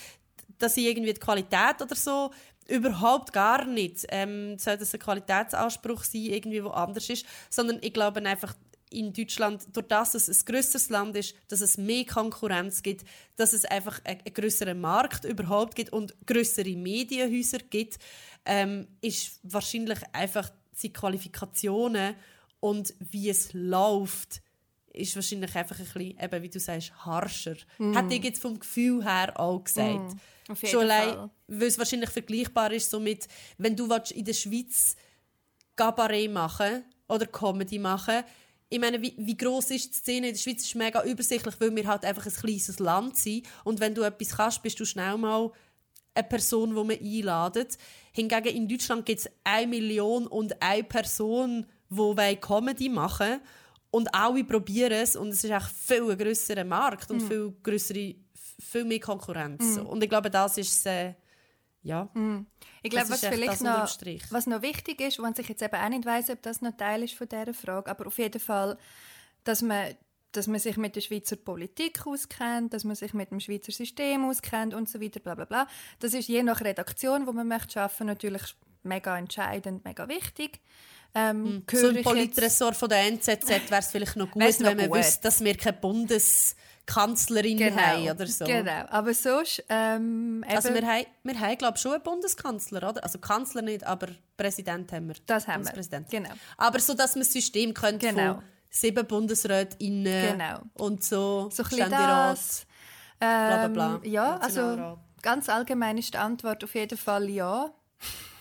dass 0.57 0.77
ich 0.77 0.85
irgendwie 0.85 1.13
die 1.13 1.19
Qualität 1.19 1.81
oder 1.81 1.95
so 1.95 2.31
überhaupt 2.67 3.31
gar 3.31 3.65
nicht 3.65 4.05
ähm, 4.09 4.57
soll 4.57 4.77
das 4.77 4.93
ein 4.93 4.99
Qualitätsanspruch 4.99 6.03
sein, 6.03 6.21
irgendwie 6.21 6.63
wo 6.63 6.69
anders 6.69 7.09
ist, 7.09 7.25
sondern 7.49 7.79
ich 7.81 7.93
glaube 7.93 8.21
einfach, 8.25 8.55
in 8.89 9.11
Deutschland, 9.11 9.65
durch 9.73 9.87
das 9.87 10.15
es 10.15 10.29
ein 10.29 10.45
grösseres 10.45 10.89
Land 10.89 11.15
ist, 11.17 11.35
dass 11.49 11.61
es 11.61 11.77
mehr 11.77 12.05
Konkurrenz 12.05 12.81
gibt, 12.81 13.05
dass 13.35 13.53
es 13.53 13.65
einfach 13.65 13.99
einen, 14.05 14.21
größeren 14.33 14.79
Markt 14.79 15.25
überhaupt 15.25 15.75
gibt 15.75 15.91
und 15.91 16.15
größere 16.25 16.75
Medienhäuser 16.75 17.59
gibt, 17.69 17.97
ähm, 18.45 18.87
ist 19.01 19.39
wahrscheinlich 19.43 19.99
einfach 20.13 20.49
die 20.81 20.93
Qualifikationen 20.93 22.15
und 22.59 22.93
wie 22.99 23.29
es 23.29 23.53
läuft, 23.53 24.41
ist 24.93 25.15
wahrscheinlich 25.15 25.55
einfach 25.55 25.77
ein 25.79 25.85
bisschen, 25.85 26.19
eben, 26.19 26.43
wie 26.43 26.49
du 26.49 26.59
sagst, 26.59 26.93
harscher. 27.05 27.55
Mm. 27.77 27.95
Hätte 27.95 28.15
ich 28.15 28.23
jetzt 28.23 28.41
vom 28.41 28.59
Gefühl 28.59 29.03
her 29.03 29.39
auch 29.39 29.63
gesagt. 29.63 30.15
Mm, 30.47 30.55
Schon 30.55 30.89
allein, 30.89 31.29
weil 31.47 31.67
es 31.67 31.77
wahrscheinlich 31.77 32.09
vergleichbar 32.09 32.71
ist 32.71 32.89
so 32.89 32.99
mit, 32.99 33.27
wenn 33.57 33.75
du 33.75 33.93
in 34.13 34.25
der 34.25 34.33
Schweiz 34.33 34.95
Gabaret 35.75 36.31
machen 36.31 36.83
oder 37.07 37.27
Comedy 37.27 37.77
machen 37.77 38.23
ich 38.69 38.79
meine, 38.79 39.01
wie, 39.01 39.13
wie 39.17 39.37
groß 39.37 39.71
ist 39.71 39.93
die 39.93 39.97
Szene 39.97 40.27
in 40.27 40.33
der 40.33 40.39
Schweiz? 40.39 40.63
ist 40.63 40.75
mega 40.75 41.03
übersichtlich, 41.03 41.55
weil 41.59 41.75
wir 41.75 41.87
halt 41.87 42.03
einfach 42.03 42.25
ein 42.25 42.33
kleines 42.33 42.79
Land 42.79 43.15
sind. 43.15 43.47
Und 43.63 43.79
wenn 43.79 43.95
du 43.95 44.01
etwas 44.01 44.35
kannst, 44.35 44.61
bist 44.61 44.79
du 44.79 44.85
schnell 44.85 45.17
mal 45.17 45.51
eine 46.13 46.27
Person, 46.27 46.69
die 46.69 46.75
man 46.75 46.99
einladet. 46.99 47.77
Hingegen 48.11 48.55
in 48.55 48.67
Deutschland 48.67 49.05
gibt 49.05 49.21
es 49.21 49.29
eine 49.43 49.67
Million 49.67 50.27
und 50.27 50.61
eine 50.61 50.83
Person, 50.83 51.65
die 51.89 52.35
Comedy 52.37 52.89
machen 52.89 53.39
Und 53.91 54.13
alle 54.13 54.43
probieren 54.43 54.93
es. 54.93 55.15
Und 55.15 55.29
es 55.29 55.43
ist 55.43 55.51
auch 55.51 55.67
viel 55.67 56.11
ein 56.11 56.17
grösserer 56.17 56.63
Markt 56.63 57.09
und 57.09 57.23
mm. 57.23 57.27
viel, 57.27 57.53
grössere, 57.63 58.15
viel 58.59 58.85
mehr 58.85 58.99
Konkurrenz. 58.99 59.77
Mm. 59.77 59.85
Und 59.85 60.03
ich 60.03 60.09
glaube, 60.09 60.29
das 60.29 60.57
ist 60.57 60.85
äh, 60.85 61.13
ja. 61.87 62.09
Mm. 62.13 62.45
Ich 62.83 62.91
glaube, 62.91 63.09
was 63.09 63.21
vielleicht 63.21 63.61
noch, 63.61 63.87
was 64.31 64.47
noch 64.47 64.61
wichtig 64.61 65.01
ist, 65.01 65.19
und 65.19 65.39
ich 65.39 65.47
jetzt 65.47 65.61
eben 65.61 65.75
auch 65.75 65.89
nicht 65.89 66.05
weiß, 66.05 66.29
ob 66.29 66.41
das 66.41 66.61
noch 66.61 66.75
Teil 66.75 67.03
ist 67.03 67.15
von 67.15 67.27
dieser 67.27 67.53
Frage, 67.53 67.89
aber 67.89 68.07
auf 68.07 68.17
jeden 68.17 68.39
Fall, 68.39 68.77
dass 69.43 69.61
man, 69.61 69.95
dass 70.31 70.47
man 70.47 70.59
sich 70.59 70.77
mit 70.77 70.95
der 70.95 71.01
Schweizer 71.01 71.37
Politik 71.37 72.05
auskennt, 72.05 72.73
dass 72.73 72.83
man 72.83 72.95
sich 72.95 73.13
mit 73.13 73.31
dem 73.31 73.39
Schweizer 73.39 73.71
System 73.71 74.25
auskennt 74.25 74.73
und 74.73 74.89
so 74.89 75.01
weiter, 75.01 75.19
bla 75.19 75.35
bla 75.35 75.45
bla. 75.45 75.67
Das 75.99 76.13
ist 76.13 76.27
je 76.27 76.43
nach 76.43 76.61
Redaktion, 76.61 77.25
wo 77.25 77.31
man 77.31 77.47
möchte 77.47 77.81
arbeiten, 77.81 78.07
natürlich 78.07 78.43
mega 78.83 79.17
entscheidend, 79.17 79.83
mega 79.85 80.07
wichtig. 80.07 80.59
Ähm, 81.13 81.63
hm. 81.69 81.79
so 81.79 81.87
ein 81.87 82.03
Politressort 82.03 82.75
von 82.75 82.89
der 82.89 83.05
NZZ 83.07 83.49
wäre 83.49 83.79
es 83.79 83.87
vielleicht 83.87 84.15
noch 84.15 84.29
gut, 84.29 84.41
wenn 84.41 84.77
man 84.77 84.91
wüsste, 84.91 85.23
dass 85.23 85.43
wir 85.43 85.55
kein 85.55 85.79
Bundes 85.79 86.55
Kanzlerin 86.87 87.57
genau, 87.57 87.77
haben 87.77 88.09
oder 88.09 88.27
so. 88.27 88.45
Genau, 88.45 88.85
aber 88.89 89.13
sonst... 89.13 89.63
Ähm, 89.67 90.43
also 90.47 90.73
wir 90.73 90.87
haben, 90.87 91.05
wir 91.23 91.39
haben 91.39 91.57
glaube 91.57 91.73
ich, 91.75 91.81
schon 91.81 91.93
einen 91.93 92.03
Bundeskanzler, 92.03 92.89
oder? 92.89 93.03
Also 93.03 93.19
Kanzler 93.19 93.61
nicht, 93.61 93.83
aber 93.83 94.07
Präsident 94.37 94.91
haben 94.93 95.09
wir. 95.09 95.15
Das 95.25 95.47
haben 95.47 95.65
wir, 95.65 96.01
genau. 96.09 96.29
Aber 96.55 96.79
so, 96.79 96.93
dass 96.93 97.15
man 97.15 97.23
das 97.23 97.33
System 97.33 97.73
könnte 97.73 98.07
genau. 98.07 98.35
von 98.35 98.43
sieben 98.69 99.05
Bundesräten 99.05 100.03
genau. 100.05 100.61
und 100.75 101.03
so, 101.03 101.49
so 101.51 101.63
Ständerat, 101.65 102.39
ähm, 103.19 103.27
bla 103.47 103.67
bla 103.67 103.97
bla. 103.97 104.09
Ja, 104.09 104.37
also 104.37 104.97
ganz 105.21 105.49
allgemein 105.49 105.97
ist 105.97 106.13
die 106.13 106.17
Antwort 106.17 106.63
auf 106.63 106.73
jeden 106.75 106.97
Fall 106.97 107.29
ja. 107.29 107.69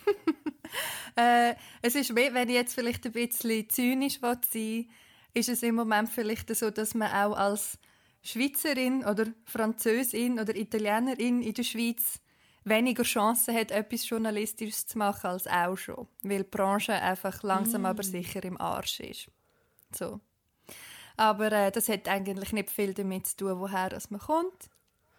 äh, 1.16 1.54
es 1.82 1.94
ist, 1.94 2.14
wenn 2.14 2.48
ich 2.48 2.54
jetzt 2.54 2.74
vielleicht 2.74 3.04
ein 3.06 3.12
bisschen 3.12 3.68
zynisch 3.68 4.20
sein 4.20 4.40
will, 4.52 4.86
ist 5.34 5.48
es 5.48 5.62
im 5.62 5.74
Moment 5.74 6.08
vielleicht 6.08 6.54
so, 6.54 6.70
dass 6.70 6.94
man 6.94 7.10
auch 7.10 7.36
als 7.36 7.78
Schweizerin 8.22 9.04
oder 9.04 9.26
Französin 9.44 10.40
oder 10.40 10.54
Italienerin 10.56 11.42
in 11.42 11.54
der 11.54 11.62
Schweiz 11.62 12.20
weniger 12.64 13.04
Chancen 13.04 13.54
hat, 13.54 13.70
etwas 13.70 14.08
Journalistisches 14.08 14.86
zu 14.86 14.98
machen 14.98 15.28
als 15.28 15.46
auch 15.46 15.76
schon. 15.76 16.08
Weil 16.22 16.42
die 16.42 16.50
Branche 16.50 16.94
einfach 16.94 17.42
langsam 17.42 17.82
mm. 17.82 17.86
aber 17.86 18.02
sicher 18.02 18.42
im 18.44 18.60
Arsch 18.60 19.00
ist. 19.00 19.28
So. 19.94 20.20
Aber 21.16 21.52
äh, 21.52 21.70
das 21.70 21.88
hat 21.88 22.08
eigentlich 22.08 22.52
nicht 22.52 22.70
viel 22.70 22.92
damit 22.92 23.28
zu 23.28 23.36
tun, 23.36 23.60
woher 23.60 23.96
man 24.10 24.20
kommt. 24.20 24.70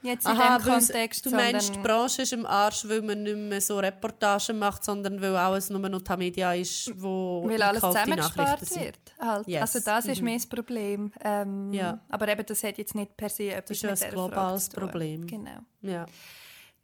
Jetzt 0.08 0.26
in 0.26 0.32
Aha, 0.32 0.58
dem 0.58 0.66
Kontext. 0.66 1.26
Du 1.26 1.32
meinst, 1.32 1.76
die 1.76 1.80
Branche 1.80 2.22
ist 2.22 2.32
im 2.32 2.46
Arsch, 2.46 2.88
weil 2.88 3.02
man 3.02 3.24
nicht 3.24 3.36
mehr 3.36 3.60
so 3.60 3.78
Reportagen 3.78 4.58
macht, 4.58 4.84
sondern 4.84 5.22
weil 5.22 5.36
alles 5.36 5.70
nur 5.70 5.82
noch 5.82 6.02
die 6.02 6.18
Media 6.18 6.54
ist, 6.54 6.92
wo 6.96 7.44
Weil 7.46 7.62
alles 7.62 7.82
zusammengespart 7.82 8.62
wird. 8.76 8.98
Halt. 9.20 9.48
Yes. 9.48 9.62
Also 9.62 9.80
das 9.84 10.06
ist 10.06 10.20
mhm. 10.20 10.26
mehr 10.26 10.36
das 10.36 10.48
Problem. 10.48 11.12
Ähm, 11.24 11.74
ja. 11.74 12.00
Aber 12.10 12.28
eben, 12.30 12.46
das 12.46 12.64
hat 12.64 12.78
jetzt 12.78 12.96
nicht 12.96 13.18
per 13.18 13.30
se 13.30 13.52
etwas 13.52 13.80
das 13.80 13.92
ist 13.92 14.06
ein 14.06 14.12
globales 14.12 14.70
Problem. 14.70 15.28
Genau. 15.28 15.60
Ja. 15.82 16.06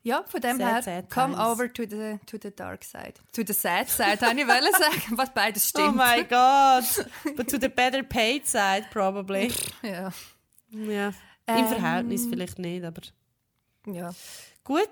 Ja, 0.06 0.22
von 0.28 0.42
dem 0.42 0.58
sad, 0.58 0.74
her, 0.74 0.84
sad 0.84 1.10
come 1.10 1.34
times. 1.34 1.48
over 1.48 1.72
to 1.72 1.84
the, 1.84 2.20
to 2.26 2.38
the 2.42 2.52
dark 2.54 2.84
side. 2.84 3.14
To 3.32 3.42
the 3.48 3.54
sad 3.54 3.88
side, 3.88 4.20
habe 4.20 4.38
ich 4.38 4.46
sagen, 4.46 5.18
was 5.18 5.30
beides 5.34 5.64
oh 5.74 5.80
stimmt. 5.80 5.90
Oh 5.90 5.92
my 5.94 6.24
God. 6.24 6.84
But 7.38 7.50
to 7.50 7.58
the 7.58 7.70
better 7.70 8.04
paid 8.04 8.46
side, 8.46 8.88
probably. 8.92 9.54
ja. 9.82 10.12
Ja. 10.72 11.14
Im 11.48 11.56
ähm, 11.56 11.68
Verhältnis 11.68 12.26
vielleicht 12.28 12.60
nicht, 12.60 12.84
aber... 12.84 13.02
Ja. 13.88 14.14
Gut, 14.64 14.90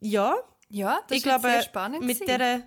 ja. 0.00 0.34
Ja, 0.68 1.00
das 1.08 1.18
ich 1.18 1.22
glaube, 1.22 1.48
sehr 1.48 1.62
spannend 1.62 2.04
mit 2.04 2.20
dieser 2.20 2.62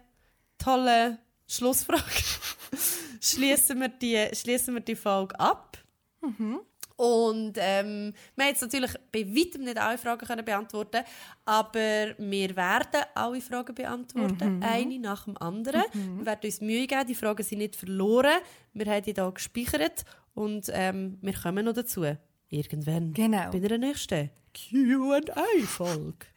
tollen 0.57 1.17
Schlussfrage 1.47 2.01
schließen 3.21 3.79
wir 3.79 3.87
die, 3.87 4.27
schließen 4.33 4.73
wir 4.73 4.81
die 4.81 4.95
Folge 4.95 5.39
ab. 5.39 5.77
Mhm. 6.21 6.59
Und 6.95 7.57
ähm, 7.59 8.13
wir 8.35 8.45
haben 8.45 8.51
jetzt 8.51 8.61
natürlich 8.61 8.91
bei 9.11 9.25
weitem 9.25 9.63
nicht 9.63 9.77
alle 9.77 9.97
Fragen 9.97 10.27
können 10.27 10.45
beantworten 10.45 11.03
aber 11.43 12.13
wir 12.17 12.55
werden 12.55 13.01
alle 13.15 13.41
Fragen 13.41 13.73
beantworten, 13.73 14.57
mhm. 14.57 14.63
eine 14.63 14.99
nach 14.99 15.25
dem 15.25 15.37
anderen. 15.37 15.83
Mhm. 15.93 16.19
Wir 16.19 16.25
werden 16.27 16.45
uns 16.45 16.61
Mühe 16.61 16.85
geben, 16.85 17.07
die 17.07 17.15
Fragen 17.15 17.43
sind 17.43 17.57
nicht 17.57 17.75
verloren. 17.75 18.39
Wir 18.73 18.85
haben 18.85 19.03
die 19.03 19.13
hier 19.13 19.31
gespeichert 19.31 20.05
und 20.35 20.69
ähm, 20.71 21.17
wir 21.21 21.33
kommen 21.33 21.65
noch 21.65 21.73
dazu. 21.73 22.05
Irgendwann. 22.53 23.13
Genau. 23.13 23.49
Bei 23.49 23.59
der 23.59 23.79
nächsten 23.79 24.29
QA-Folge. 24.53 26.27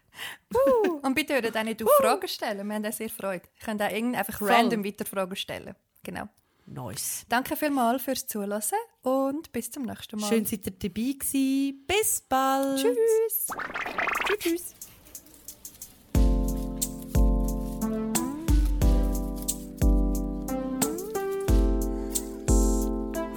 uh, 0.54 1.00
und 1.02 1.14
bitte 1.14 1.34
hört 1.34 1.54
auch 1.54 1.62
nicht 1.62 1.82
auf 1.82 1.90
Fragen 1.98 2.26
stellen. 2.26 2.66
Wir 2.66 2.74
haben 2.74 2.90
sehr 2.90 3.10
Freude. 3.10 3.42
Ich 3.54 3.60
kann 3.60 3.78
auch 3.78 3.84
einfach 3.84 4.38
Voll. 4.38 4.48
random 4.48 4.82
weiter 4.82 5.04
Fragen 5.04 5.36
stellen. 5.36 5.74
Genau. 6.02 6.26
Nice. 6.64 7.26
Danke 7.28 7.54
vielmals 7.54 8.02
fürs 8.02 8.26
Zuhören 8.26 8.62
und 9.02 9.52
bis 9.52 9.70
zum 9.70 9.82
nächsten 9.84 10.18
Mal. 10.18 10.28
Schön, 10.28 10.44
dass 10.44 10.52
ihr 10.52 10.58
dabei 10.58 10.88
gewesen. 10.88 11.84
Bis 11.86 12.22
bald. 12.22 12.80
Tschüss. 12.80 13.46
Tschüss. 14.38 14.74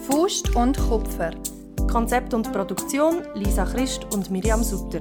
Faust 0.08 0.56
und 0.56 0.78
Kupfer. 0.78 1.34
Konzept 1.90 2.34
und 2.36 2.52
Produktion 2.52 3.24
Lisa 3.34 3.66
Christ 3.66 4.06
und 4.14 4.30
Miriam 4.30 4.64
Sutter. 4.64 5.00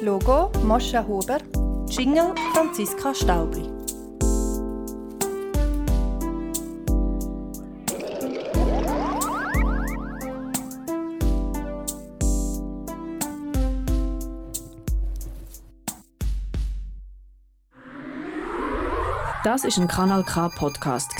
Logo 0.00 0.50
Moscha 0.64 1.06
Huber. 1.06 1.38
Jingle 1.88 2.34
Franziska 2.54 3.14
Staubli. 3.14 3.68
Das 19.44 19.64
ist 19.64 19.76
ein 19.76 19.88
Kanal 19.88 20.24
K 20.24 20.48
Podcast 20.48 21.12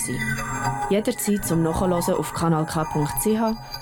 Jederzeit 0.88 1.44
zum 1.44 1.62
Nachhören 1.62 1.92
auf 1.92 2.32
kanalk.ch 2.32 3.81